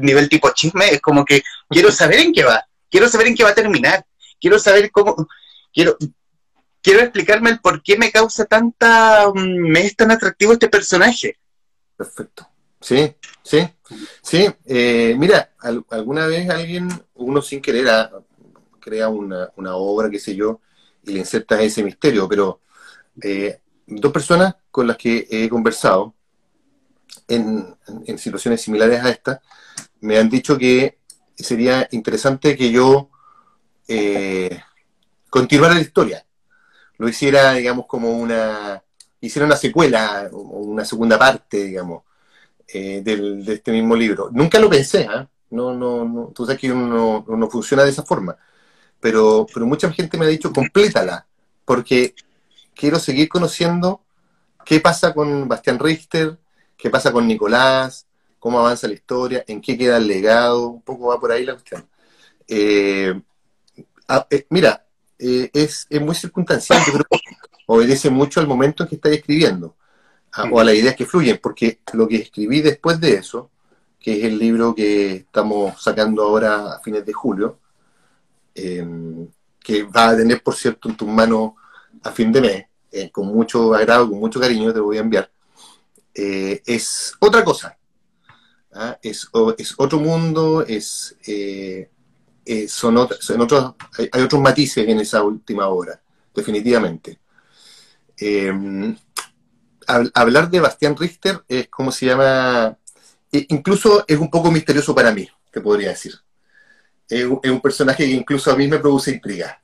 nivel 0.00 0.28
tipo 0.28 0.50
chisme, 0.52 0.88
es 0.88 1.00
como 1.00 1.24
que 1.24 1.42
quiero 1.68 1.92
saber 1.92 2.20
en 2.20 2.32
qué 2.32 2.44
va, 2.44 2.64
quiero 2.90 3.08
saber 3.08 3.28
en 3.28 3.34
qué 3.34 3.44
va 3.44 3.50
a 3.50 3.54
terminar, 3.54 4.06
quiero 4.40 4.58
saber 4.58 4.90
cómo, 4.90 5.28
quiero, 5.72 5.96
quiero 6.82 7.00
explicarme 7.00 7.50
el 7.50 7.60
por 7.60 7.82
qué 7.82 7.98
me 7.98 8.10
causa 8.10 8.46
tanta, 8.46 9.28
mm, 9.34 9.68
me 9.68 9.84
es 9.84 9.96
tan 9.96 10.10
atractivo 10.10 10.54
este 10.54 10.68
personaje. 10.68 11.38
Perfecto. 11.96 12.48
Sí, 12.80 13.14
sí, 13.42 13.66
sí. 14.22 14.46
Eh, 14.66 15.14
mira, 15.18 15.52
alguna 15.90 16.26
vez 16.26 16.48
alguien, 16.50 16.88
uno 17.14 17.40
sin 17.40 17.62
querer, 17.62 17.88
ah, 17.88 18.10
crea 18.84 19.08
una, 19.08 19.48
obra, 19.76 20.10
qué 20.10 20.18
sé 20.18 20.36
yo, 20.36 20.60
y 21.02 21.12
le 21.12 21.20
insertas 21.20 21.60
ese 21.62 21.82
misterio, 21.82 22.28
pero 22.28 22.60
eh, 23.22 23.60
dos 23.86 24.12
personas 24.12 24.56
con 24.70 24.86
las 24.86 24.98
que 24.98 25.26
he 25.30 25.48
conversado 25.48 26.14
en, 27.26 27.74
situaciones 28.18 28.60
similares 28.60 29.02
a 29.02 29.08
esta, 29.08 29.40
me 30.00 30.18
han 30.18 30.28
dicho 30.28 30.58
que 30.58 30.98
sería 31.34 31.88
interesante 31.92 32.56
que 32.56 32.70
yo 32.70 33.08
eh, 33.88 34.60
continuara 35.30 35.74
la 35.74 35.80
historia, 35.80 36.26
lo 36.98 37.08
hiciera, 37.08 37.54
digamos, 37.54 37.86
como 37.86 38.10
una, 38.10 38.82
hiciera 39.20 39.46
una 39.46 39.56
secuela 39.56 40.28
o 40.30 40.38
una 40.38 40.84
segunda 40.84 41.18
parte, 41.18 41.64
digamos, 41.64 42.02
eh, 42.68 43.00
de 43.02 43.54
este 43.54 43.72
mismo 43.72 43.96
libro. 43.96 44.28
Nunca 44.30 44.58
lo 44.58 44.68
pensé, 44.68 45.02
¿eh? 45.02 45.26
no, 45.50 45.72
no, 45.74 46.04
no, 46.04 46.32
tú 46.34 46.44
sabes 46.44 46.60
que 46.60 46.70
uno 46.70 47.24
no 47.26 47.50
funciona 47.50 47.82
de 47.82 47.90
esa 47.90 48.02
forma, 48.02 48.36
pero, 49.04 49.46
pero 49.52 49.66
mucha 49.66 49.92
gente 49.92 50.16
me 50.16 50.24
ha 50.24 50.28
dicho, 50.28 50.50
complétala, 50.50 51.26
porque 51.66 52.14
quiero 52.74 52.98
seguir 52.98 53.28
conociendo 53.28 54.00
qué 54.64 54.80
pasa 54.80 55.12
con 55.12 55.46
Bastián 55.46 55.78
Richter, 55.78 56.38
qué 56.74 56.88
pasa 56.88 57.12
con 57.12 57.26
Nicolás, 57.26 58.06
cómo 58.38 58.60
avanza 58.60 58.88
la 58.88 58.94
historia, 58.94 59.44
en 59.46 59.60
qué 59.60 59.76
queda 59.76 59.98
el 59.98 60.06
legado, 60.06 60.68
un 60.68 60.80
poco 60.80 61.08
va 61.08 61.20
por 61.20 61.32
ahí 61.32 61.44
la 61.44 61.52
cuestión. 61.52 61.86
Eh, 62.48 63.20
eh, 64.30 64.46
mira, 64.48 64.86
eh, 65.18 65.50
es, 65.52 65.86
muy 66.00 66.14
circunstancial, 66.14 66.82
yo 66.86 66.94
creo 66.94 67.04
que 67.10 67.18
obedece 67.66 68.08
mucho 68.08 68.40
al 68.40 68.46
momento 68.46 68.84
en 68.84 68.88
que 68.88 68.94
estáis 68.94 69.18
escribiendo, 69.18 69.76
o 70.50 70.58
a 70.58 70.64
las 70.64 70.76
ideas 70.76 70.96
que 70.96 71.04
fluyen, 71.04 71.38
porque 71.42 71.80
lo 71.92 72.08
que 72.08 72.16
escribí 72.16 72.62
después 72.62 72.98
de 73.00 73.16
eso, 73.16 73.50
que 74.00 74.16
es 74.16 74.24
el 74.24 74.38
libro 74.38 74.74
que 74.74 75.16
estamos 75.16 75.82
sacando 75.82 76.22
ahora 76.22 76.76
a 76.76 76.80
fines 76.80 77.04
de 77.04 77.12
julio, 77.12 77.58
que 78.54 79.82
va 79.84 80.10
a 80.10 80.16
tener, 80.16 80.42
por 80.42 80.54
cierto, 80.54 80.88
en 80.88 80.96
tus 80.96 81.08
manos 81.08 81.52
a 82.02 82.12
fin 82.12 82.30
de 82.30 82.40
mes, 82.40 82.66
eh, 82.92 83.10
con 83.10 83.26
mucho 83.26 83.74
agrado, 83.74 84.08
con 84.08 84.20
mucho 84.20 84.38
cariño, 84.38 84.72
te 84.72 84.78
voy 84.78 84.98
a 84.98 85.00
enviar, 85.00 85.30
eh, 86.14 86.62
es 86.64 87.14
otra 87.18 87.42
cosa. 87.42 87.76
¿ah? 88.72 88.98
Es, 89.02 89.28
otro 89.76 89.98
mundo, 89.98 90.64
es, 90.66 91.16
eh, 91.26 91.88
son, 92.68 92.98
otros, 92.98 93.18
hay, 94.12 94.22
otros 94.22 94.40
matices 94.40 94.86
en 94.86 95.00
esa 95.00 95.22
última 95.22 95.66
obra, 95.68 96.00
definitivamente. 96.34 97.18
hablar 100.14 100.50
de 100.50 100.60
Bastián 100.60 100.96
Richter 100.96 101.42
es 101.48 101.68
como 101.68 101.90
se 101.90 102.06
llama, 102.06 102.78
incluso 103.32 104.04
es 104.06 104.18
un 104.18 104.30
poco 104.30 104.50
misterioso 104.52 104.94
para 104.94 105.10
mí, 105.10 105.28
te 105.50 105.60
podría 105.60 105.88
decir. 105.88 106.23
Es, 107.08 107.26
es 107.42 107.50
un 107.50 107.60
personaje 107.60 108.04
que 108.04 108.12
incluso 108.12 108.50
a 108.50 108.56
mí 108.56 108.66
me 108.66 108.78
produce 108.78 109.10
intriga 109.10 109.60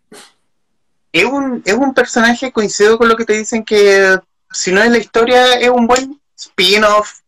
es 1.12 1.24
un, 1.24 1.62
es 1.64 1.74
un 1.74 1.94
personaje, 1.94 2.52
coincido 2.52 2.98
con 2.98 3.08
lo 3.08 3.16
que 3.16 3.24
te 3.24 3.32
dicen 3.34 3.64
que 3.64 4.18
si 4.50 4.72
no 4.72 4.82
es 4.82 4.90
la 4.90 4.98
historia, 4.98 5.54
es 5.54 5.68
un 5.68 5.86
buen 5.86 6.20
spin-off. 6.36 7.20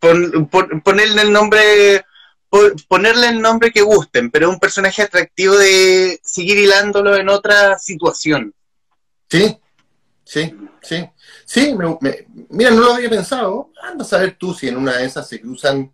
ponerle 0.00 1.22
el 1.22 1.32
nombre 1.32 2.04
ponerle 2.88 3.28
el 3.28 3.42
nombre 3.42 3.70
que 3.70 3.82
gusten, 3.82 4.30
pero 4.30 4.48
es 4.48 4.54
un 4.54 4.60
personaje 4.60 5.02
atractivo 5.02 5.54
de 5.54 6.18
seguir 6.24 6.58
hilándolo 6.58 7.14
en 7.14 7.28
otra 7.28 7.78
situación. 7.78 8.54
Sí, 9.28 9.58
sí, 10.24 10.54
sí. 10.80 11.10
Sí, 11.44 11.74
mira, 12.48 12.70
no 12.70 12.80
lo 12.80 12.94
había 12.94 13.10
pensado. 13.10 13.70
Anda 13.82 14.02
a 14.02 14.08
saber 14.08 14.36
tú 14.38 14.54
si 14.54 14.68
en 14.68 14.78
una 14.78 14.96
de 14.96 15.04
esas 15.04 15.28
se 15.28 15.40
cruzan 15.40 15.92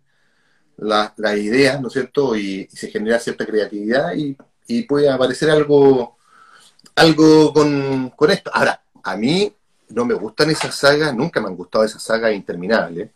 las 0.77 1.37
ideas, 1.37 1.79
¿no 1.81 1.87
es 1.87 1.93
cierto? 1.93 2.35
Y, 2.35 2.67
se 2.71 2.89
genera 2.89 3.19
cierta 3.19 3.45
creatividad 3.45 4.13
y, 4.15 4.37
puede 4.83 5.09
aparecer 5.09 5.49
algo 5.49 6.15
algo 6.95 7.53
con, 7.53 8.31
esto. 8.31 8.51
Ahora, 8.53 8.81
a 9.03 9.17
mí 9.17 9.53
no 9.89 10.05
me 10.05 10.13
gustan 10.13 10.49
esas 10.49 10.75
sagas, 10.75 11.13
nunca 11.13 11.41
me 11.41 11.47
han 11.47 11.55
gustado 11.55 11.83
esas 11.85 12.01
sagas 12.01 12.33
interminables, 12.33 13.09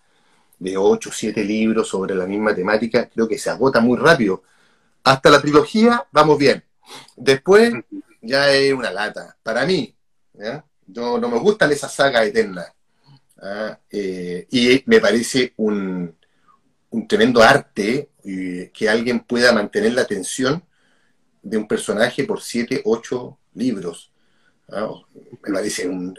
de 0.59 0.77
8 0.77 1.09
o 1.09 1.13
7 1.13 1.43
libros 1.43 1.87
sobre 1.87 2.15
la 2.15 2.25
misma 2.25 2.53
temática, 2.53 3.09
creo 3.09 3.27
que 3.27 3.37
se 3.37 3.49
agota 3.49 3.79
muy 3.79 3.97
rápido. 3.97 4.43
Hasta 5.03 5.29
la 5.29 5.41
trilogía 5.41 6.05
vamos 6.11 6.37
bien. 6.37 6.63
Después 7.15 7.73
ya 8.21 8.51
es 8.51 8.73
una 8.73 8.91
lata. 8.91 9.37
Para 9.41 9.65
mí, 9.65 9.95
no 10.87 11.19
me 11.19 11.39
gustan 11.39 11.71
esas 11.71 11.93
sagas 11.93 12.25
eternas. 12.27 12.71
¿ah? 13.41 13.79
Eh, 13.89 14.47
y 14.51 14.83
me 14.85 14.99
parece 14.99 15.53
un, 15.57 16.15
un 16.91 17.07
tremendo 17.07 17.41
arte 17.41 18.09
eh, 18.23 18.71
que 18.73 18.89
alguien 18.89 19.19
pueda 19.21 19.53
mantener 19.53 19.93
la 19.93 20.01
atención 20.01 20.63
de 21.41 21.57
un 21.57 21.67
personaje 21.67 22.23
por 22.23 22.41
7, 22.41 22.81
8 22.85 23.37
libros. 23.55 24.11
Me 24.67 25.53
parece 25.53 25.87
una, 25.87 26.13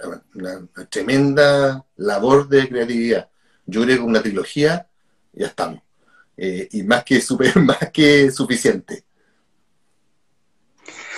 tremenda 0.88 1.84
labor 1.96 2.48
de 2.48 2.68
creatividad. 2.68 3.28
Yo 3.66 3.82
creo 3.82 3.98
que 3.98 4.02
una 4.02 4.22
trilogía 4.22 4.88
ya 5.32 5.46
estamos. 5.46 5.82
Eh, 6.36 6.68
y 6.72 6.82
más 6.82 7.04
que, 7.04 7.20
super, 7.20 7.56
más 7.60 7.90
que 7.92 8.30
suficiente. 8.30 9.04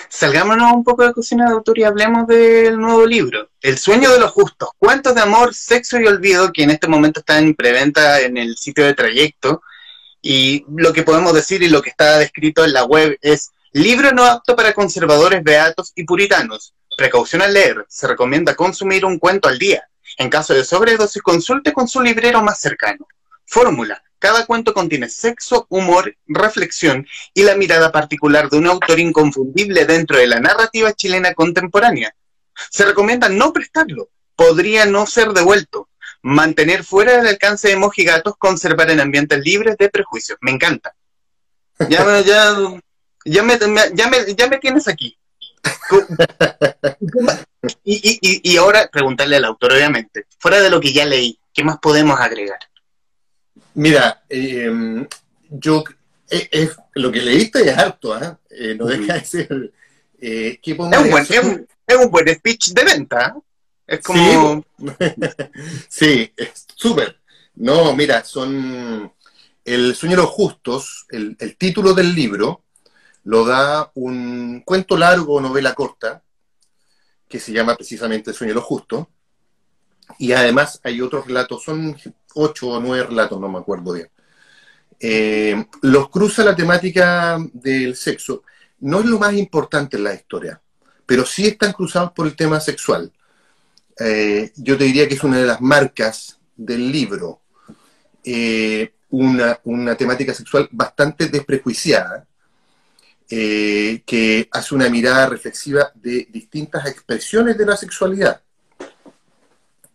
Salgámonos 0.09 0.73
un 0.73 0.85
poco 0.85 1.07
de 1.07 1.15
cocina 1.15 1.47
de 1.47 1.53
autor 1.53 1.79
y 1.79 1.85
hablemos 1.85 2.27
del 2.27 2.79
nuevo 2.79 3.07
libro, 3.07 3.49
El 3.63 3.79
sueño 3.79 4.11
de 4.11 4.19
los 4.19 4.33
justos, 4.33 4.71
cuentos 4.77 5.15
de 5.15 5.21
amor, 5.21 5.55
sexo 5.55 6.01
y 6.01 6.07
olvido, 6.07 6.53
que 6.53 6.65
en 6.65 6.71
este 6.71 6.89
momento 6.89 7.21
está 7.21 7.39
en 7.39 7.55
preventa 7.55 8.21
en 8.21 8.37
el 8.37 8.57
sitio 8.57 8.85
de 8.85 8.95
trayecto. 8.95 9.63
Y 10.21 10.65
lo 10.77 10.93
que 10.93 11.05
podemos 11.05 11.33
decir 11.33 11.63
y 11.63 11.69
lo 11.69 11.81
que 11.81 11.91
está 11.91 12.19
descrito 12.19 12.65
en 12.65 12.73
la 12.73 12.85
web 12.85 13.17
es 13.23 13.53
Libro 13.71 14.11
no 14.11 14.25
apto 14.25 14.57
para 14.57 14.73
conservadores 14.73 15.45
beatos 15.45 15.93
y 15.95 16.03
puritanos. 16.03 16.75
Precaución 16.97 17.41
al 17.41 17.55
leer. 17.55 17.87
Se 17.89 18.09
recomienda 18.09 18.57
consumir 18.57 19.05
un 19.05 19.21
cuento 19.21 19.49
al 19.49 19.61
día. 19.61 19.89
En 20.19 20.29
caso 20.29 20.55
de 20.55 20.65
sobredosis, 20.65 21.23
consulte 21.23 21.73
con 21.73 21.87
su 21.87 22.01
librero 22.01 22.43
más 22.43 22.59
cercano. 22.61 23.07
Fórmula. 23.47 24.03
Cada 24.19 24.45
cuento 24.45 24.75
contiene 24.75 25.09
sexo, 25.09 25.67
humor, 25.69 26.17
reflexión 26.27 27.07
y 27.33 27.45
la 27.45 27.55
mirada 27.55 27.93
particular 27.93 28.51
de 28.51 28.59
un 28.59 28.67
autor 28.67 28.99
inconfundible 28.99 29.87
dentro 29.87 30.19
de 30.19 30.27
la 30.27 30.41
narrativa 30.41 30.93
chilena 30.93 31.33
contemporánea. 31.33 32.13
Se 32.71 32.85
recomienda 32.85 33.29
no 33.29 33.53
prestarlo. 33.53 34.11
Podría 34.37 34.87
no 34.87 35.07
ser 35.07 35.31
devuelto. 35.31 35.89
Mantener 36.23 36.85
fuera 36.85 37.17
del 37.17 37.27
alcance 37.27 37.69
de 37.69 37.77
mojigatos, 37.77 38.35
conservar 38.39 38.91
en 38.91 39.01
ambientes 39.01 39.45
libres 39.45 39.77
de 39.77 39.89
prejuicios. 39.89 40.39
Me 40.41 40.51
encanta. 40.51 40.95
Ya, 41.89 42.21
ya 42.27 42.57
ya 43.25 43.43
me, 43.43 43.59
ya 43.95 44.09
me, 44.09 44.35
ya 44.35 44.49
me 44.49 44.59
tienes 44.59 44.89
aquí. 44.89 45.17
y, 47.85 48.51
y, 48.51 48.57
ahora 48.57 48.89
preguntarle 48.91 49.37
al 49.37 49.45
autor, 49.45 49.73
obviamente, 49.73 50.27
fuera 50.39 50.61
de 50.61 50.71
lo 50.71 50.81
que 50.81 50.93
ya 50.93 51.05
leí, 51.05 51.39
¿qué 51.55 51.63
más 51.63 51.79
podemos 51.79 52.19
agregar? 52.19 52.59
Mira, 53.75 54.23
em, 54.29 55.07
yo, 55.49 55.85
eh, 56.31 56.69
lo 56.95 57.13
que 57.13 57.23
leíste 57.23 57.63
es 57.63 57.79
harto, 57.79 58.21
¿eh? 58.21 58.37
¿eh? 58.51 58.75
no 58.75 58.87
deja 58.87 59.15
de 59.15 59.25
ser... 59.25 59.73
Eh, 60.21 60.61
es, 60.63 60.79
un 60.79 60.91
buen, 61.11 61.27
es, 61.29 61.43
un, 61.43 61.67
buen 61.97 62.29
speech 62.35 62.73
de 62.73 62.85
venta. 62.85 63.37
Es 63.87 64.01
como... 64.01 64.65
Sí, 65.89 66.33
es 66.37 66.67
súper. 66.75 67.21
No, 67.57 67.95
mira, 67.95 68.25
son... 68.25 69.13
El 69.65 69.95
sueño 69.95 70.17
de 70.17 70.23
los 70.23 70.31
justos, 70.31 71.07
el, 71.11 71.37
el 71.39 71.57
título 71.57 71.95
del 71.95 72.15
libro, 72.15 72.65
lo 73.25 73.45
da 73.45 73.93
un 73.95 74.63
cuento 74.65 74.97
largo 74.97 75.41
novela 75.41 75.73
corta, 75.75 76.23
que 77.29 77.39
se 77.39 77.53
llama 77.53 77.77
precisamente 77.77 78.31
El 78.31 78.37
sueño 78.37 78.51
de 78.51 78.57
lo 78.57 78.63
justo, 78.63 79.09
y 80.19 80.33
además 80.33 80.81
hay 80.83 81.01
otros 81.01 81.27
relatos, 81.27 81.63
son 81.63 81.97
ocho 82.35 82.69
o 82.69 82.81
nueve 82.81 83.07
relatos, 83.07 83.41
no 83.41 83.49
me 83.49 83.59
acuerdo 83.59 83.93
bien. 83.93 84.11
Eh, 84.99 85.67
los 85.83 86.11
cruza 86.11 86.45
la 86.45 86.55
temática 86.55 87.39
del 87.53 87.97
sexo. 87.97 88.45
No 88.81 89.01
es 89.01 89.07
lo 89.07 89.19
más 89.19 89.35
importante 89.35 89.97
en 89.97 90.05
la 90.05 90.15
historia, 90.15 90.61
pero 91.07 91.27
sí 91.27 91.47
están 91.47 91.73
cruzados 91.73 92.13
por 92.13 92.27
el 92.27 92.37
tema 92.37 92.61
sexual. 92.61 93.13
Eh, 93.99 94.53
yo 94.57 94.77
te 94.79 94.85
diría 94.85 95.07
que 95.09 95.15
es 95.15 95.25
una 95.25 95.39
de 95.39 95.47
las 95.47 95.61
marcas 95.61 96.39
del 96.57 96.91
libro. 96.91 97.41
eh, 98.25 98.93
una, 99.13 99.95
temática 99.95 100.33
sexual 100.33 100.69
bastante 100.73 101.29
desprejuiciada, 101.29 102.27
eh, 103.29 104.03
que 104.07 104.49
hace 104.51 104.75
una 104.75 104.89
mirada 104.89 105.27
reflexiva 105.27 105.91
de 105.95 106.29
distintas 106.31 106.87
expresiones 106.87 107.57
de 107.57 107.67
la 107.67 107.77
sexualidad, 107.77 108.41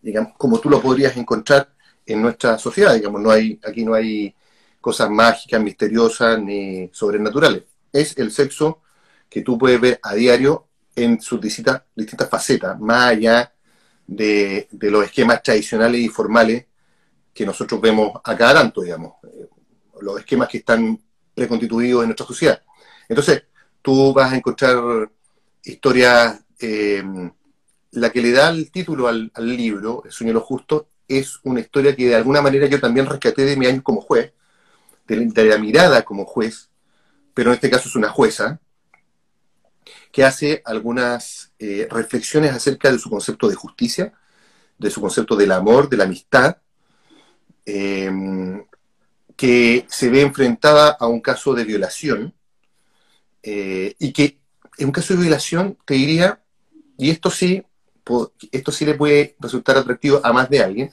digamos, 0.01 0.33
como 0.37 0.59
tú 0.59 0.69
lo 0.69 0.81
podrías 0.81 1.17
encontrar 1.17 1.69
en 2.05 2.21
nuestra 2.21 2.57
sociedad, 2.57 2.93
digamos, 2.93 3.21
no 3.21 3.31
hay, 3.31 3.59
aquí 3.67 3.83
no 3.83 3.93
hay 3.93 4.33
cosas 4.79 5.09
mágicas, 5.09 5.61
misteriosas 5.61 6.39
ni 6.39 6.89
sobrenaturales. 6.93 7.63
Es 7.91 8.17
el 8.17 8.31
sexo 8.31 8.81
que 9.29 9.41
tú 9.41 9.57
puedes 9.57 9.81
ver 9.81 9.99
a 10.01 10.13
diario 10.13 10.66
en 10.97 11.21
sus 11.21 11.39
distintas, 11.39 11.83
facetas, 12.29 12.79
más 12.79 13.11
allá 13.11 13.53
de, 14.07 14.67
los 14.71 15.05
esquemas 15.05 15.43
tradicionales 15.43 16.01
y 16.01 16.09
formales 16.09 16.65
que 17.33 17.45
nosotros 17.45 17.79
vemos 17.79 18.19
a 18.23 18.35
cada 18.35 18.55
tanto, 18.55 18.81
digamos, 18.81 19.13
eh, 19.23 19.47
los 20.01 20.19
esquemas 20.19 20.49
que 20.49 20.57
están 20.57 20.99
preconstituidos 21.35 22.01
en 22.01 22.07
nuestra 22.07 22.25
sociedad. 22.25 22.63
Entonces, 23.07 23.43
tú 23.81 24.11
vas 24.11 24.33
a 24.33 24.37
encontrar 24.37 25.11
historias, 25.63 26.39
eh, 26.59 27.03
la 27.91 28.09
que 28.09 28.21
le 28.21 28.31
da 28.31 28.49
el 28.49 28.71
título 28.71 29.07
al, 29.07 29.31
libro, 29.35 30.01
El 30.03 30.11
sueño 30.11 30.31
de 30.31 30.39
lo 30.39 30.41
justo, 30.41 30.89
es 31.07 31.39
una 31.43 31.59
historia 31.59 31.95
que 31.95 32.07
de 32.07 32.15
alguna 32.15 32.41
manera 32.41 32.65
yo 32.65 32.79
también 32.79 33.05
rescaté 33.05 33.45
de 33.45 33.55
mi 33.55 33.67
año 33.67 33.83
como 33.83 34.01
juez, 34.01 34.33
de 35.05 35.45
la 35.45 35.57
mirada 35.59 36.03
como 36.03 36.25
juez, 36.25 36.69
pero 37.35 37.51
en 37.51 37.55
este 37.55 37.69
caso 37.69 37.87
es 37.87 37.95
una 37.95 38.09
jueza, 38.09 38.59
que 40.17 40.23
hace 40.23 40.63
algunas 40.65 41.53
eh, 41.59 41.87
reflexiones 41.91 42.51
acerca 42.51 42.91
de 42.91 42.97
su 42.97 43.07
concepto 43.07 43.47
de 43.47 43.53
justicia, 43.53 44.13
de 44.75 44.89
su 44.89 44.99
concepto 44.99 45.35
del 45.35 45.51
amor, 45.51 45.87
de 45.87 45.97
la 45.97 46.05
amistad, 46.05 46.57
em, 47.63 48.65
que 49.35 49.85
se 49.87 50.09
ve 50.09 50.21
enfrentada 50.21 50.97
a 50.99 51.05
un 51.05 51.21
caso 51.21 51.53
de 51.53 51.65
violación, 51.65 52.33
eh, 53.43 53.95
y 53.99 54.11
que 54.11 54.39
en 54.79 54.87
un 54.87 54.91
caso 54.91 55.13
de 55.13 55.21
violación 55.21 55.77
te 55.85 55.93
diría, 55.93 56.41
y 56.97 57.11
esto 57.11 57.29
sí, 57.29 57.63
esto 58.51 58.71
sí 58.71 58.85
le 58.85 58.95
puede 58.95 59.35
resultar 59.39 59.77
atractivo 59.77 60.19
a 60.23 60.33
más 60.33 60.49
de 60.49 60.63
alguien, 60.63 60.91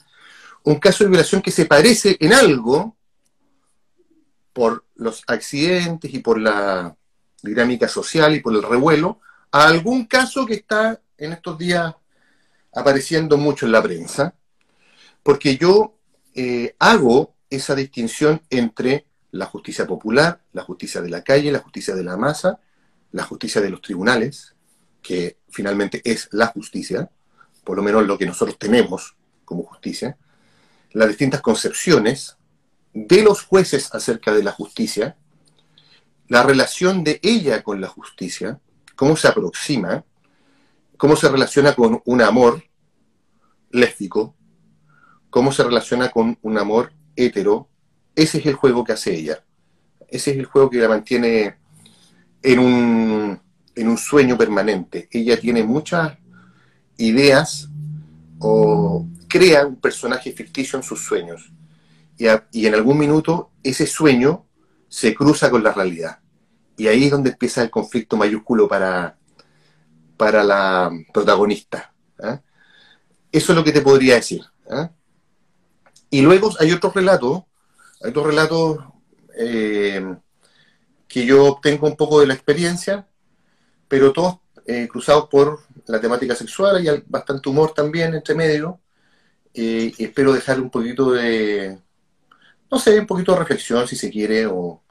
un 0.65 0.79
caso 0.79 1.03
de 1.03 1.09
violación 1.09 1.41
que 1.41 1.51
se 1.51 1.65
parece 1.65 2.19
en 2.21 2.35
algo 2.35 2.95
por 4.53 4.85
los 4.97 5.25
accidentes 5.27 6.13
y 6.13 6.19
por 6.19 6.39
la 6.39 6.95
dinámica 7.45 7.89
social 7.89 8.35
y 8.35 8.41
por 8.41 8.55
el 8.55 8.63
revuelo, 8.63 9.21
a 9.53 9.67
algún 9.67 10.07
caso 10.07 10.47
que 10.47 10.55
está 10.55 11.01
en 11.17 11.33
estos 11.33 11.59
días 11.59 11.95
apareciendo 12.75 13.37
mucho 13.37 13.67
en 13.67 13.73
la 13.73 13.83
prensa, 13.83 14.35
porque 15.23 15.57
yo 15.57 15.95
eh, 16.35 16.75
hago 16.79 17.35
esa 17.49 17.75
distinción 17.75 18.43
entre 18.51 19.07
la 19.31 19.47
justicia 19.47 19.87
popular, 19.87 20.41
la 20.53 20.63
justicia 20.63 21.01
de 21.01 21.09
la 21.11 21.23
calle, 21.23 21.53
la 21.53 21.61
justicia 21.61 21.95
de 21.95 22.05
la 22.05 22.17
masa, 22.17 22.61
la 23.13 23.25
justicia 23.25 23.61
de 23.61 23.71
los 23.71 23.81
tribunales, 23.81 24.55
que 25.03 25.39
finalmente 25.51 26.01
es 26.05 26.29
la 26.33 26.47
justicia, 26.47 27.11
por 27.63 27.77
lo 27.77 27.83
menos 27.83 28.07
lo 28.07 28.19
que 28.19 28.27
nosotros 28.27 28.59
tenemos 28.59 29.17
como 29.45 29.63
justicia, 29.65 30.17
las 30.93 31.09
distintas 31.09 31.41
concepciones 31.41 32.37
de 32.93 33.23
los 33.23 33.43
jueces 33.43 33.93
acerca 33.95 34.33
de 34.33 34.43
la 34.43 34.53
justicia, 34.53 35.17
la 36.29 36.43
relación 36.43 37.05
de 37.05 37.21
ella 37.23 37.63
con 37.63 37.81
la 37.81 37.89
justicia, 37.89 38.61
cómo 38.97 39.17
se 39.17 39.29
aproxima, 39.29 40.05
cómo 40.97 41.17
se 41.17 41.29
relaciona 41.29 41.75
con 41.75 42.01
un 42.05 42.23
amor 42.23 42.65
lésbico, 43.71 44.35
cómo 45.31 45.53
se 45.53 45.65
relaciona 45.65 46.11
con 46.11 46.39
un 46.43 46.59
amor 46.59 46.93
hetero, 47.17 47.69
ese 48.15 48.39
es 48.39 48.47
el 48.47 48.55
juego 48.55 48.85
que 48.85 48.93
hace 48.93 49.15
ella. 49.15 49.45
Ese 50.09 50.31
es 50.31 50.37
el 50.39 50.45
juego 50.45 50.71
que 50.71 50.79
la 50.79 50.89
mantiene 50.89 51.57
en 52.43 52.59
un, 52.59 53.41
en 53.75 53.89
un 53.89 53.99
sueño 53.99 54.39
permanente. 54.39 55.09
Ella 55.11 55.39
tiene 55.41 55.65
muchas 55.65 56.17
ideas 56.97 57.69
o 58.39 59.07
crea 59.29 59.67
un 59.67 59.77
personaje 59.77 60.33
ficticio 60.33 60.79
en 60.79 60.85
sus 60.85 61.05
sueños. 61.05 61.53
Y, 62.17 62.27
y 62.53 62.67
en 62.67 62.75
algún 62.75 62.99
minuto 62.99 63.51
ese 63.63 63.87
sueño 63.87 64.47
se 64.95 65.13
cruza 65.13 65.51
con 65.51 65.65
la 65.65 65.73
realidad. 65.73 66.21
Y 66.77 66.87
ahí 66.87 67.07
es 67.07 67.11
donde 67.11 67.31
empieza 67.31 67.63
el 67.63 67.71
conflicto 67.71 68.17
mayúsculo 68.17 68.69
para, 68.69 69.19
para 70.17 70.45
la 70.45 70.89
protagonista. 71.13 71.93
¿eh? 72.23 72.39
Eso 73.33 73.51
es 73.51 73.59
lo 73.59 73.65
que 73.65 73.73
te 73.73 73.81
podría 73.81 74.15
decir. 74.15 74.43
¿eh? 74.71 74.89
Y 76.11 76.23
luego 76.23 76.53
hay 76.61 76.71
otros 76.71 76.95
relatos, 76.95 77.43
hay 78.05 78.11
otros 78.11 78.25
relatos 78.25 78.79
eh, 79.37 80.15
que 81.09 81.27
yo 81.27 81.45
obtengo 81.47 81.89
un 81.89 81.97
poco 81.97 82.21
de 82.21 82.29
la 82.29 82.35
experiencia, 82.35 83.05
pero 83.89 84.13
todos 84.13 84.39
cruzados 84.89 85.29
por 85.29 85.61
la 85.87 86.01
temática 86.01 86.37
sexual, 86.37 86.83
y 86.83 86.89
hay 86.89 87.03
bastante 87.07 87.49
humor 87.49 87.75
también 87.75 88.15
entre 88.15 88.37
medio. 88.37 88.81
y 89.53 90.03
espero 90.03 90.33
dejar 90.33 90.61
un 90.61 90.71
poquito 90.71 91.11
de, 91.11 91.79
no 92.71 92.79
sé, 92.79 92.99
un 92.99 93.07
poquito 93.07 93.33
de 93.33 93.41
reflexión 93.41 93.87
si 93.89 93.97
se 93.97 94.09
quiere, 94.09 94.47
o 94.47 94.84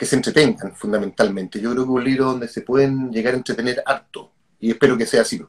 que 0.00 0.06
se 0.06 0.16
entretengan 0.16 0.74
fundamentalmente. 0.74 1.60
Yo 1.60 1.72
creo 1.72 1.84
que 1.84 1.90
un 1.90 2.02
libro 2.02 2.24
donde 2.24 2.48
se 2.48 2.62
pueden 2.62 3.10
llegar 3.12 3.34
a 3.34 3.36
entretener 3.36 3.82
harto, 3.84 4.32
y 4.58 4.70
espero 4.70 4.96
que 4.96 5.04
sea 5.04 5.20
así, 5.20 5.44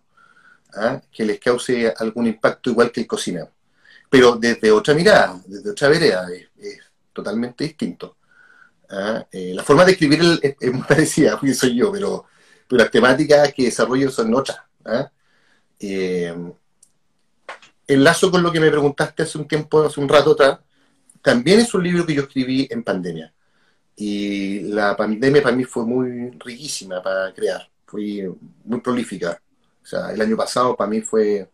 ¿ah? 0.76 1.02
que 1.10 1.24
les 1.24 1.40
cause 1.40 1.94
algún 1.98 2.28
impacto 2.28 2.70
igual 2.70 2.92
que 2.92 3.00
el 3.00 3.08
cocina. 3.08 3.48
Pero 4.10 4.36
desde 4.36 4.70
otra 4.70 4.94
mirada, 4.94 5.42
desde 5.46 5.70
otra 5.70 5.88
vereda, 5.88 6.28
es, 6.60 6.80
totalmente 7.14 7.64
distinto. 7.64 8.18
¿ah? 8.90 9.26
Eh, 9.32 9.54
la 9.56 9.64
forma 9.64 9.86
de 9.86 9.94
escribir 9.94 10.20
es, 10.42 10.74
muy 10.74 10.82
parecida, 10.88 11.40
porque 11.40 11.54
soy 11.54 11.74
yo, 11.78 11.90
pero, 11.90 12.26
las 12.72 12.92
temáticas 12.92 13.54
que 13.54 13.64
desarrollo 13.64 14.12
son 14.12 14.34
otras. 14.36 14.60
¿ah? 14.84 15.10
Eh, 15.80 16.36
enlazo 17.88 18.30
con 18.30 18.44
lo 18.44 18.52
que 18.52 18.60
me 18.60 18.70
preguntaste 18.70 19.24
hace 19.24 19.38
un 19.38 19.48
tiempo, 19.48 19.82
hace 19.82 20.02
un 20.02 20.10
rato 20.10 20.32
atrás, 20.32 20.60
también 21.22 21.62
es 21.62 21.74
un 21.74 21.86
libro 21.86 22.06
que 22.06 22.16
yo 22.16 22.24
escribí 22.24 22.68
en 22.70 22.84
pandemia. 22.84 23.34
Y 23.96 24.62
la 24.62 24.96
pandemia 24.96 25.44
para 25.44 25.56
mí 25.56 25.64
fue 25.64 25.86
muy 25.86 26.32
riquísima 26.40 27.02
para 27.02 27.34
crear, 27.34 27.70
fue 27.86 28.32
muy 28.64 28.80
prolífica. 28.82 29.42
O 29.84 29.86
sea, 29.86 30.12
el 30.12 30.22
año 30.22 30.38
pasado 30.38 30.76
para 30.76 30.90
mí 30.90 31.02
fue 31.02 31.50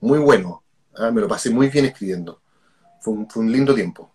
muy 0.00 0.18
bueno, 0.18 0.62
¿ah? 0.96 1.10
me 1.10 1.20
lo 1.20 1.28
pasé 1.28 1.50
muy 1.50 1.68
bien 1.68 1.86
escribiendo. 1.86 2.40
Fue 3.00 3.14
un, 3.14 3.52
lindo 3.52 3.74
tiempo. 3.74 4.12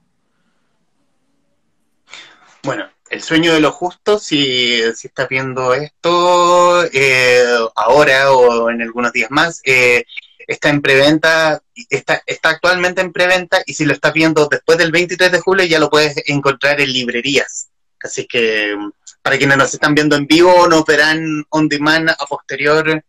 Bueno, 2.64 2.90
el 3.10 3.22
sueño 3.22 3.54
de 3.54 3.60
los 3.60 3.74
justos, 3.74 4.24
si, 4.24 4.82
si 4.94 5.08
estás 5.08 5.28
viendo 5.28 5.74
esto 5.74 6.86
eh, 6.86 7.44
ahora 7.76 8.32
o 8.32 8.70
en 8.70 8.82
algunos 8.82 9.12
días 9.12 9.30
más, 9.30 9.62
eh, 9.66 10.06
está 10.48 10.70
en 10.70 10.82
preventa, 10.82 11.62
está, 11.90 12.24
está 12.26 12.50
actualmente 12.50 13.02
en 13.02 13.12
preventa 13.12 13.62
y 13.66 13.74
si 13.74 13.86
lo 13.86 13.94
estás 13.94 14.14
viendo 14.14 14.48
después 14.48 14.78
del 14.78 14.92
23 14.92 15.32
de 15.32 15.40
julio 15.42 15.66
ya 15.66 15.78
lo 15.78 15.90
puedes 15.90 16.16
encontrar 16.26 16.80
en 16.80 16.92
librerías. 16.92 17.68
Así 18.02 18.26
que 18.26 18.76
para 19.22 19.38
quienes 19.38 19.58
nos 19.58 19.74
están 19.74 19.94
viendo 19.94 20.16
en 20.16 20.26
vivo, 20.26 20.68
nos 20.68 20.86
verán 20.86 21.46
on 21.50 21.68
demand 21.68 22.10
a 22.10 22.26
posterior 22.26 23.04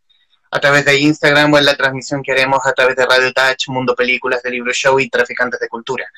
a 0.50 0.60
través 0.60 0.84
de 0.84 0.98
Instagram 0.98 1.52
o 1.52 1.58
en 1.58 1.66
la 1.66 1.76
transmisión 1.76 2.22
que 2.22 2.32
haremos 2.32 2.66
a 2.66 2.72
través 2.72 2.96
de 2.96 3.06
Radio 3.06 3.32
Touch, 3.32 3.68
Mundo 3.68 3.94
Películas, 3.94 4.42
de 4.42 4.50
Libro 4.50 4.72
Show 4.72 4.98
y 4.98 5.08
Traficantes 5.08 5.60
de 5.60 5.68
Cultura. 5.68 6.10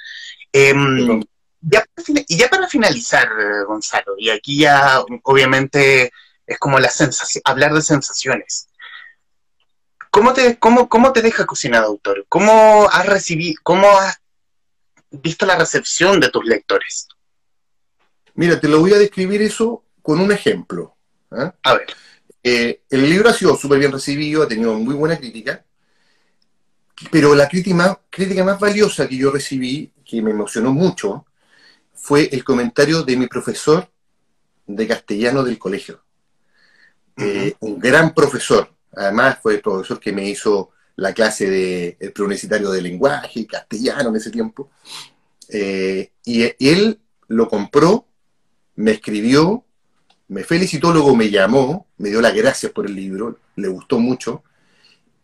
Em, 0.52 1.20
y 2.28 2.36
ya 2.36 2.48
para 2.48 2.66
finalizar, 2.68 3.28
Gonzalo, 3.66 4.14
y 4.16 4.30
aquí 4.30 4.60
ya 4.60 5.02
obviamente 5.24 6.12
es 6.46 6.58
como 6.58 6.78
la 6.78 6.88
sensación, 6.88 7.42
hablar 7.44 7.74
de 7.74 7.82
sensaciones. 7.82 8.69
¿Cómo 10.10 10.32
te, 10.32 10.58
cómo, 10.58 10.88
cómo 10.88 11.12
te 11.12 11.22
deja 11.22 11.46
cocinar 11.46 11.84
autor? 11.84 12.26
¿Cómo 12.28 12.88
has 12.90 13.06
recibido, 13.06 13.60
cómo 13.62 13.88
has 13.88 14.20
visto 15.10 15.46
la 15.46 15.56
recepción 15.56 16.20
de 16.20 16.30
tus 16.30 16.44
lectores? 16.44 17.08
Mira, 18.34 18.60
te 18.60 18.68
lo 18.68 18.80
voy 18.80 18.92
a 18.92 18.98
describir 18.98 19.42
eso 19.42 19.84
con 20.02 20.20
un 20.20 20.32
ejemplo. 20.32 20.96
¿ah? 21.30 21.54
A 21.62 21.74
ver. 21.74 21.86
Eh, 22.42 22.82
el 22.88 23.08
libro 23.08 23.28
ha 23.28 23.34
sido 23.34 23.56
súper 23.56 23.78
bien 23.78 23.92
recibido, 23.92 24.42
ha 24.42 24.48
tenido 24.48 24.74
muy 24.74 24.94
buena 24.94 25.18
crítica, 25.18 25.64
pero 27.10 27.34
la 27.34 27.48
crítica 27.48 27.76
más, 27.76 27.98
crítica 28.08 28.42
más 28.44 28.58
valiosa 28.58 29.06
que 29.06 29.16
yo 29.16 29.30
recibí, 29.30 29.92
que 30.04 30.22
me 30.22 30.30
emocionó 30.30 30.72
mucho, 30.72 31.26
fue 31.94 32.28
el 32.32 32.42
comentario 32.42 33.02
de 33.02 33.16
mi 33.16 33.26
profesor 33.26 33.90
de 34.66 34.86
castellano 34.86 35.42
del 35.42 35.58
colegio. 35.58 36.02
Eh, 37.16 37.54
un 37.60 37.78
gran 37.78 38.14
profesor, 38.14 38.72
además 38.94 39.38
fue 39.42 39.54
el 39.54 39.60
profesor 39.60 39.98
que 40.00 40.12
me 40.12 40.28
hizo 40.28 40.70
la 40.96 41.14
clase 41.14 41.48
de 41.48 41.96
el 42.00 42.12
preuniversitario 42.12 42.70
de 42.70 42.82
lenguaje, 42.82 43.46
castellano 43.46 44.10
en 44.10 44.16
ese 44.16 44.30
tiempo. 44.30 44.70
Eh, 45.48 46.12
y 46.24 46.42
él 46.58 47.00
lo 47.28 47.48
compró 47.48 48.06
me 48.80 48.92
escribió, 48.92 49.64
me 50.28 50.42
felicitó, 50.42 50.92
luego 50.92 51.14
me 51.14 51.30
llamó, 51.30 51.86
me 51.98 52.08
dio 52.08 52.20
las 52.20 52.34
gracias 52.34 52.72
por 52.72 52.86
el 52.86 52.94
libro, 52.94 53.38
le 53.56 53.68
gustó 53.68 53.98
mucho. 53.98 54.42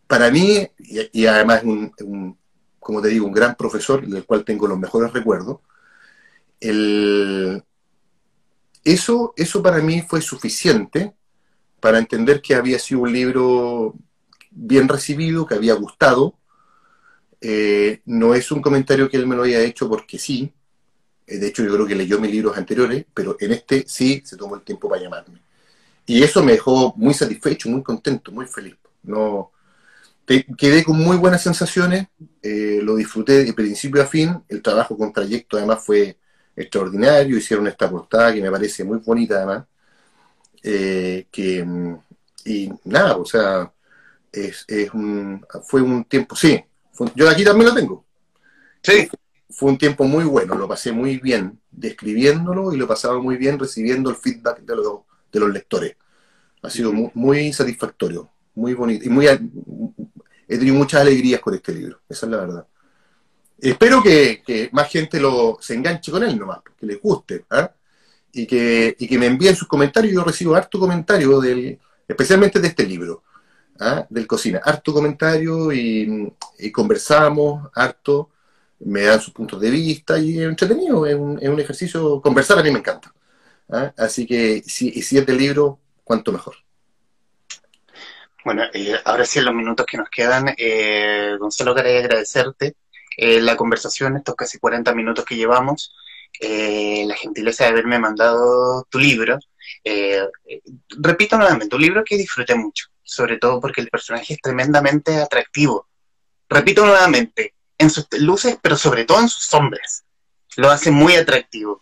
Para 0.05 0.29
mí, 0.31 0.67
y, 0.77 1.25
además 1.25 1.63
un, 1.63 2.37
como 2.79 3.01
te 3.01 3.09
digo, 3.09 3.25
un 3.25 3.33
gran 3.33 3.55
profesor, 3.55 4.05
del 4.07 4.25
cual 4.25 4.45
tengo 4.45 4.67
los 4.67 4.79
mejores 4.79 5.11
recuerdos. 5.11 5.59
eso, 8.83 9.33
eso 9.35 9.63
para 9.63 9.79
mí 9.79 10.01
fue 10.07 10.21
suficiente 10.21 11.13
para 11.79 11.99
entender 11.99 12.41
que 12.41 12.55
había 12.55 12.79
sido 12.79 13.01
un 13.01 13.13
libro 13.13 13.95
bien 14.51 14.87
recibido, 14.87 15.45
que 15.45 15.55
había 15.55 15.73
gustado. 15.75 16.35
Eh, 17.41 18.01
no 18.05 18.33
es 18.33 18.51
un 18.51 18.61
comentario 18.61 19.09
que 19.09 19.17
él 19.17 19.27
me 19.27 19.35
lo 19.35 19.43
haya 19.43 19.61
hecho 19.61 19.87
porque 19.89 20.17
sí. 20.17 20.53
Eh, 21.27 21.37
de 21.37 21.47
hecho, 21.47 21.63
yo 21.63 21.73
creo 21.73 21.87
que 21.87 21.95
leyó 21.95 22.19
mis 22.19 22.31
libros 22.31 22.57
anteriores, 22.57 23.05
pero 23.13 23.37
en 23.39 23.51
este 23.53 23.85
sí 23.87 24.21
se 24.25 24.37
tomó 24.37 24.55
el 24.55 24.61
tiempo 24.61 24.89
para 24.89 25.01
llamarme. 25.01 25.41
Y 26.05 26.23
eso 26.23 26.43
me 26.43 26.53
dejó 26.53 26.93
muy 26.97 27.13
satisfecho, 27.13 27.69
muy 27.69 27.83
contento, 27.83 28.31
muy 28.31 28.45
feliz. 28.47 28.75
No, 29.03 29.51
quedé 30.57 30.83
con 30.83 30.97
muy 30.97 31.17
buenas 31.17 31.41
sensaciones, 31.41 32.07
eh, 32.41 32.79
lo 32.83 32.95
disfruté 32.95 33.45
de 33.45 33.53
principio 33.53 34.01
a 34.01 34.05
fin, 34.05 34.43
el 34.49 34.61
trabajo 34.61 34.97
con 34.97 35.13
trayecto 35.13 35.57
además 35.57 35.83
fue 35.85 36.17
extraordinario, 36.55 37.37
hicieron 37.37 37.67
esta 37.67 37.89
portada 37.89 38.33
que 38.33 38.41
me 38.41 38.51
parece 38.51 38.83
muy 38.83 38.97
bonita 38.99 39.35
además, 39.35 39.65
eh, 40.69 41.27
que, 41.31 41.65
y 42.43 42.69
nada, 42.83 43.15
o 43.15 43.25
sea, 43.25 43.71
es, 44.33 44.65
un, 44.93 45.45
fue 45.63 45.81
un 45.81 46.03
tiempo, 46.03 46.35
sí, 46.35 46.61
yo 47.15 47.29
aquí 47.29 47.45
también 47.45 47.69
lo 47.69 47.73
tengo. 47.73 48.05
Sí. 48.83 49.07
Fue 49.49 49.69
un 49.69 49.77
tiempo 49.77 50.03
muy 50.03 50.25
bueno, 50.25 50.55
lo 50.55 50.67
pasé 50.67 50.91
muy 50.91 51.19
bien 51.19 51.57
describiéndolo 51.71 52.73
y 52.73 52.77
lo 52.77 52.85
pasaba 52.85 53.17
muy 53.21 53.37
bien 53.37 53.57
recibiendo 53.57 54.09
el 54.09 54.17
feedback 54.17 54.59
de 54.59 54.75
los, 54.75 54.99
de 55.31 55.39
los 55.39 55.49
lectores. 55.53 55.95
Ha 56.61 56.69
sido 56.69 56.91
muy, 56.91 57.53
satisfactorio, 57.53 58.29
muy 58.55 58.73
bonito 58.73 59.05
y 59.05 59.09
muy 59.09 59.25
he 59.27 60.57
tenido 60.57 60.75
muchas 60.75 60.99
alegrías 60.99 61.39
con 61.39 61.55
este 61.55 61.73
libro, 61.73 62.01
esa 62.09 62.25
es 62.25 62.31
la 62.33 62.37
verdad. 62.39 62.67
Espero 63.57 64.03
que, 64.03 64.69
más 64.73 64.91
gente 64.91 65.17
lo, 65.17 65.59
se 65.61 65.75
enganche 65.75 66.11
con 66.11 66.23
él 66.23 66.37
nomás, 66.37 66.59
que 66.77 66.85
les 66.85 67.01
guste, 67.01 67.45
¿ah? 67.51 67.71
Y, 68.37 68.47
que, 68.47 68.95
que 68.97 69.17
me 69.17 69.25
envíen 69.25 69.55
sus 69.55 69.67
comentarios. 69.67 70.13
Yo 70.13 70.23
recibo 70.23 70.55
harto 70.55 70.79
comentario, 70.79 71.39
del, 71.39 71.79
especialmente 72.07 72.59
de 72.59 72.67
este 72.67 72.85
libro, 72.85 73.23
¿ah? 73.79 74.05
del 74.09 74.27
cocina, 74.27 74.61
harto 74.63 74.93
comentario 74.93 75.71
y, 75.71 76.33
conversamos 76.71 77.69
harto, 77.73 78.29
me 78.79 79.03
dan 79.03 79.21
sus 79.21 79.33
puntos 79.33 79.59
de 79.59 79.71
vista 79.71 80.19
y 80.19 80.39
es 80.39 80.47
entretenido, 80.47 81.05
es 81.05 81.15
un, 81.15 81.39
es 81.41 81.49
un 81.49 81.59
ejercicio, 81.59 82.21
conversar 82.21 82.59
a 82.59 82.63
mí 82.63 82.71
me 82.71 82.79
encanta. 82.79 83.13
¿ah? 83.69 83.91
Así 83.97 84.25
que 84.25 84.61
si, 84.65 85.01
si 85.01 85.17
es 85.17 85.25
del 85.25 85.37
libro, 85.37 85.79
cuanto 86.03 86.31
mejor. 86.31 86.55
Bueno, 88.45 88.63
eh, 88.73 88.95
ahora 89.03 89.25
sí 89.25 89.39
en 89.39 89.45
los 89.45 89.53
minutos 89.53 89.85
que 89.85 89.97
nos 89.97 90.09
quedan, 90.09 90.55
eh, 90.57 91.35
Gonzalo, 91.37 91.75
quería 91.75 91.99
agradecerte 91.99 92.75
eh, 93.17 93.41
la 93.41 93.57
conversación, 93.57 94.15
estos 94.15 94.35
casi 94.35 94.57
40 94.57 94.93
minutos 94.93 95.25
que 95.25 95.35
llevamos, 95.35 95.93
eh, 96.39 97.03
la 97.07 97.15
gentileza 97.15 97.63
de 97.63 97.71
haberme 97.71 97.99
mandado 97.99 98.85
tu 98.89 98.99
libro. 98.99 99.39
repito 100.99 101.37
nuevamente, 101.37 101.75
un 101.75 101.81
libro 101.81 102.03
que 102.03 102.17
disfruté 102.17 102.55
mucho, 102.55 102.87
sobre 103.03 103.37
todo 103.37 103.59
porque 103.59 103.81
el 103.81 103.89
personaje 103.89 104.33
es 104.33 104.41
tremendamente 104.41 105.17
atractivo. 105.17 105.87
Repito 106.49 106.85
nuevamente, 106.85 107.53
en 107.77 107.89
sus 107.89 108.07
luces, 108.19 108.57
pero 108.61 108.77
sobre 108.77 109.05
todo 109.05 109.21
en 109.21 109.29
sus 109.29 109.45
sombras. 109.45 110.03
Lo 110.55 110.69
hace 110.69 110.91
muy 110.91 111.15
atractivo. 111.15 111.81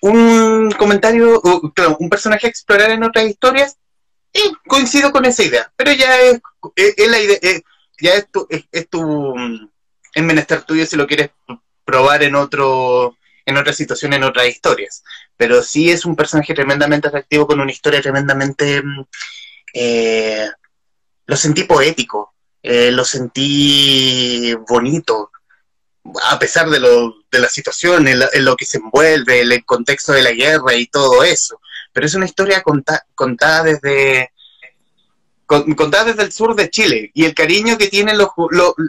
Un 0.00 0.70
comentario, 0.72 1.40
claro, 1.74 1.96
un 1.98 2.08
personaje 2.08 2.46
a 2.46 2.50
explorar 2.50 2.90
en 2.90 3.02
otras 3.02 3.26
historias, 3.26 3.78
y 4.32 4.54
coincido 4.68 5.10
con 5.10 5.24
esa 5.24 5.42
idea, 5.42 5.72
pero 5.76 5.92
ya 5.92 6.16
es, 6.20 6.40
la 7.08 7.18
idea, 7.18 7.38
ya 8.00 8.14
es 8.14 8.30
tu, 8.30 8.46
es, 8.48 8.88
tu 8.88 9.02
mm, 9.02 9.70
menester 10.16 10.62
tuyo 10.62 10.86
si 10.86 10.96
lo 10.96 11.06
quieres 11.06 11.30
probar 11.84 12.22
en 12.22 12.34
otro 12.34 13.16
en 13.48 13.56
otra 13.56 13.72
situación, 13.72 14.12
en 14.12 14.24
otras 14.24 14.46
historias. 14.46 15.02
Pero 15.36 15.62
sí 15.62 15.90
es 15.90 16.04
un 16.04 16.16
personaje 16.16 16.54
tremendamente 16.54 17.08
atractivo 17.08 17.46
con 17.46 17.60
una 17.60 17.72
historia 17.72 18.00
tremendamente... 18.00 18.82
Mm, 18.82 19.04
eh, 19.74 20.48
lo 21.26 21.36
sentí 21.36 21.64
poético, 21.64 22.34
eh, 22.62 22.90
lo 22.90 23.04
sentí 23.04 24.54
bonito, 24.66 25.30
a 26.24 26.38
pesar 26.38 26.70
de, 26.70 26.80
lo, 26.80 27.16
de 27.30 27.38
la 27.38 27.50
situación, 27.50 28.08
en, 28.08 28.18
lo 28.44 28.56
que 28.56 28.64
se 28.64 28.78
envuelve, 28.78 29.42
el 29.42 29.64
contexto 29.66 30.12
de 30.12 30.22
la 30.22 30.32
guerra 30.32 30.74
y 30.74 30.86
todo 30.86 31.22
eso 31.22 31.60
pero 31.98 32.06
es 32.06 32.14
una 32.14 32.26
historia 32.26 32.62
contada 33.14 33.64
desde 33.64 34.30
contada 35.46 36.04
desde 36.04 36.22
el 36.22 36.30
sur 36.30 36.54
de 36.54 36.70
Chile 36.70 37.10
y 37.12 37.24
el 37.24 37.34
cariño 37.34 37.76
que 37.76 37.88
tienen 37.88 38.16
los, 38.18 38.28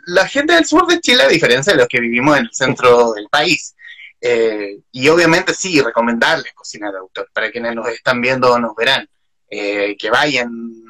la 0.06 0.28
gente 0.28 0.54
del 0.54 0.66
sur 0.66 0.86
de 0.86 1.00
Chile 1.00 1.24
a 1.24 1.28
diferencia 1.28 1.74
de 1.74 1.80
los 1.80 1.88
que 1.88 2.02
vivimos 2.02 2.38
en 2.38 2.44
el 2.44 2.54
centro 2.54 3.14
del 3.14 3.28
país. 3.30 3.76
Eh, 4.22 4.80
y 4.92 5.08
obviamente 5.08 5.54
sí, 5.54 5.82
recomendarles 5.82 6.54
Cocina 6.54 6.92
de 6.92 6.98
Autor, 6.98 7.30
para 7.34 7.52
quienes 7.52 7.74
nos 7.74 7.88
están 7.88 8.22
viendo 8.22 8.52
o 8.52 8.60
nos 8.60 8.76
verán, 8.76 9.08
eh, 9.50 9.96
que 9.98 10.10
vayan 10.10 10.50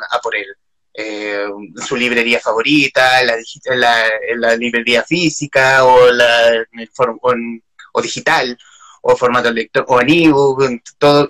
a 0.09 0.19
por 0.19 0.35
él. 0.35 0.47
Eh, 0.93 1.47
su 1.87 1.95
librería 1.95 2.39
favorita, 2.39 3.23
la, 3.23 3.37
la, 4.35 4.55
librería 4.55 5.03
física 5.03 5.85
o, 5.85 6.11
la, 6.11 6.65
o, 7.93 8.01
digital, 8.01 8.57
o 9.01 9.15
formato 9.15 9.51
lector, 9.51 9.85
o 9.87 10.01
en 10.01 10.09
ebook, 10.09 10.81
todo. 10.97 11.29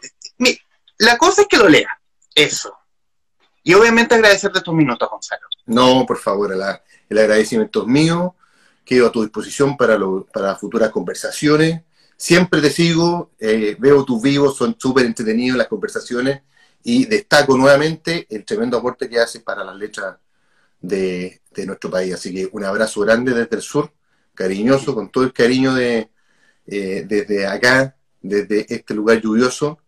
La 0.98 1.18
cosa 1.18 1.44
es 1.44 1.48
que 1.48 1.58
lo 1.58 1.70
lea. 1.70 1.90
Eso. 2.34 2.74
Y 3.64 3.74
obviamente 3.74 4.16
agradecerte 4.16 4.62
tus 4.62 4.74
minutos, 4.74 5.10
Gonzalo. 5.10 5.46
No, 5.66 6.06
por 6.06 6.18
favor, 6.18 6.52
el, 6.52 7.20
agradecimiento 7.20 7.82
es 7.82 7.88
mío. 7.88 8.36
Quedo 8.84 9.08
a 9.08 9.12
tu 9.12 9.22
disposición 9.22 9.78
para, 9.78 10.00
para 10.34 10.56
futuras 10.56 10.90
conversaciones. 10.90 11.84
Siempre 12.20 12.62
te 12.62 12.70
sigo, 12.70 13.32
eh, 13.40 13.78
veo 13.80 14.04
tus 14.04 14.22
vivos, 14.22 14.58
son 14.58 14.76
súper 14.78 15.06
entretenidos 15.06 15.58
las 15.58 15.68
conversaciones 15.68 16.42
y 16.84 17.06
destaco 17.06 17.58
nuevamente 17.58 18.28
el 18.30 18.44
tremendo 18.44 18.78
aporte 18.78 19.10
que 19.10 19.20
haces 19.20 19.42
para 19.42 19.64
las 19.64 19.76
letras 19.78 20.18
de, 20.82 21.42
nuestro 21.66 21.90
país. 21.90 22.14
Así 22.14 22.34
que 22.34 22.50
un 22.52 22.64
abrazo 22.66 23.02
grande 23.02 23.34
desde 23.34 23.56
el 23.56 23.62
sur, 23.62 23.92
cariñoso, 24.34 24.94
con 24.94 25.10
todo 25.10 25.24
el 25.24 25.34
cariño 25.34 25.74
de, 25.74 26.10
eh, 26.68 27.06
desde 27.08 27.48
acá, 27.48 27.96
desde 28.22 28.66
este 28.74 28.94
lugar 28.94 29.22
lluvioso 29.22 29.80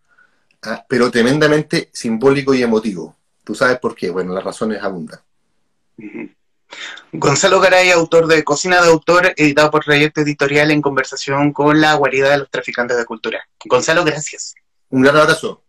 Ah, 0.63 0.85
pero 0.87 1.09
tremendamente 1.09 1.89
simbólico 1.91 2.53
y 2.53 2.61
emotivo. 2.61 3.15
¿Tú 3.43 3.55
sabes 3.55 3.79
por 3.79 3.95
qué? 3.95 4.11
Bueno, 4.11 4.33
las 4.33 4.43
razones 4.43 4.81
abundan. 4.81 5.19
Gonzalo 7.11 7.59
Garay, 7.59 7.91
autor 7.91 8.27
de 8.27 8.43
Cocina 8.43 8.81
de 8.81 8.89
Autor, 8.89 9.33
editado 9.35 9.71
por 9.71 9.83
Proyecto 9.83 10.21
Editorial 10.21 10.71
en 10.71 10.81
conversación 10.81 11.51
con 11.51 11.81
la 11.81 11.93
guarida 11.95 12.29
de 12.29 12.37
los 12.39 12.49
traficantes 12.49 12.97
de 12.97 13.05
cultura. 13.05 13.45
Gonzalo, 13.65 14.03
gracias. 14.03 14.55
Un 14.89 15.01
gran 15.01 15.17
abrazo. 15.17 15.63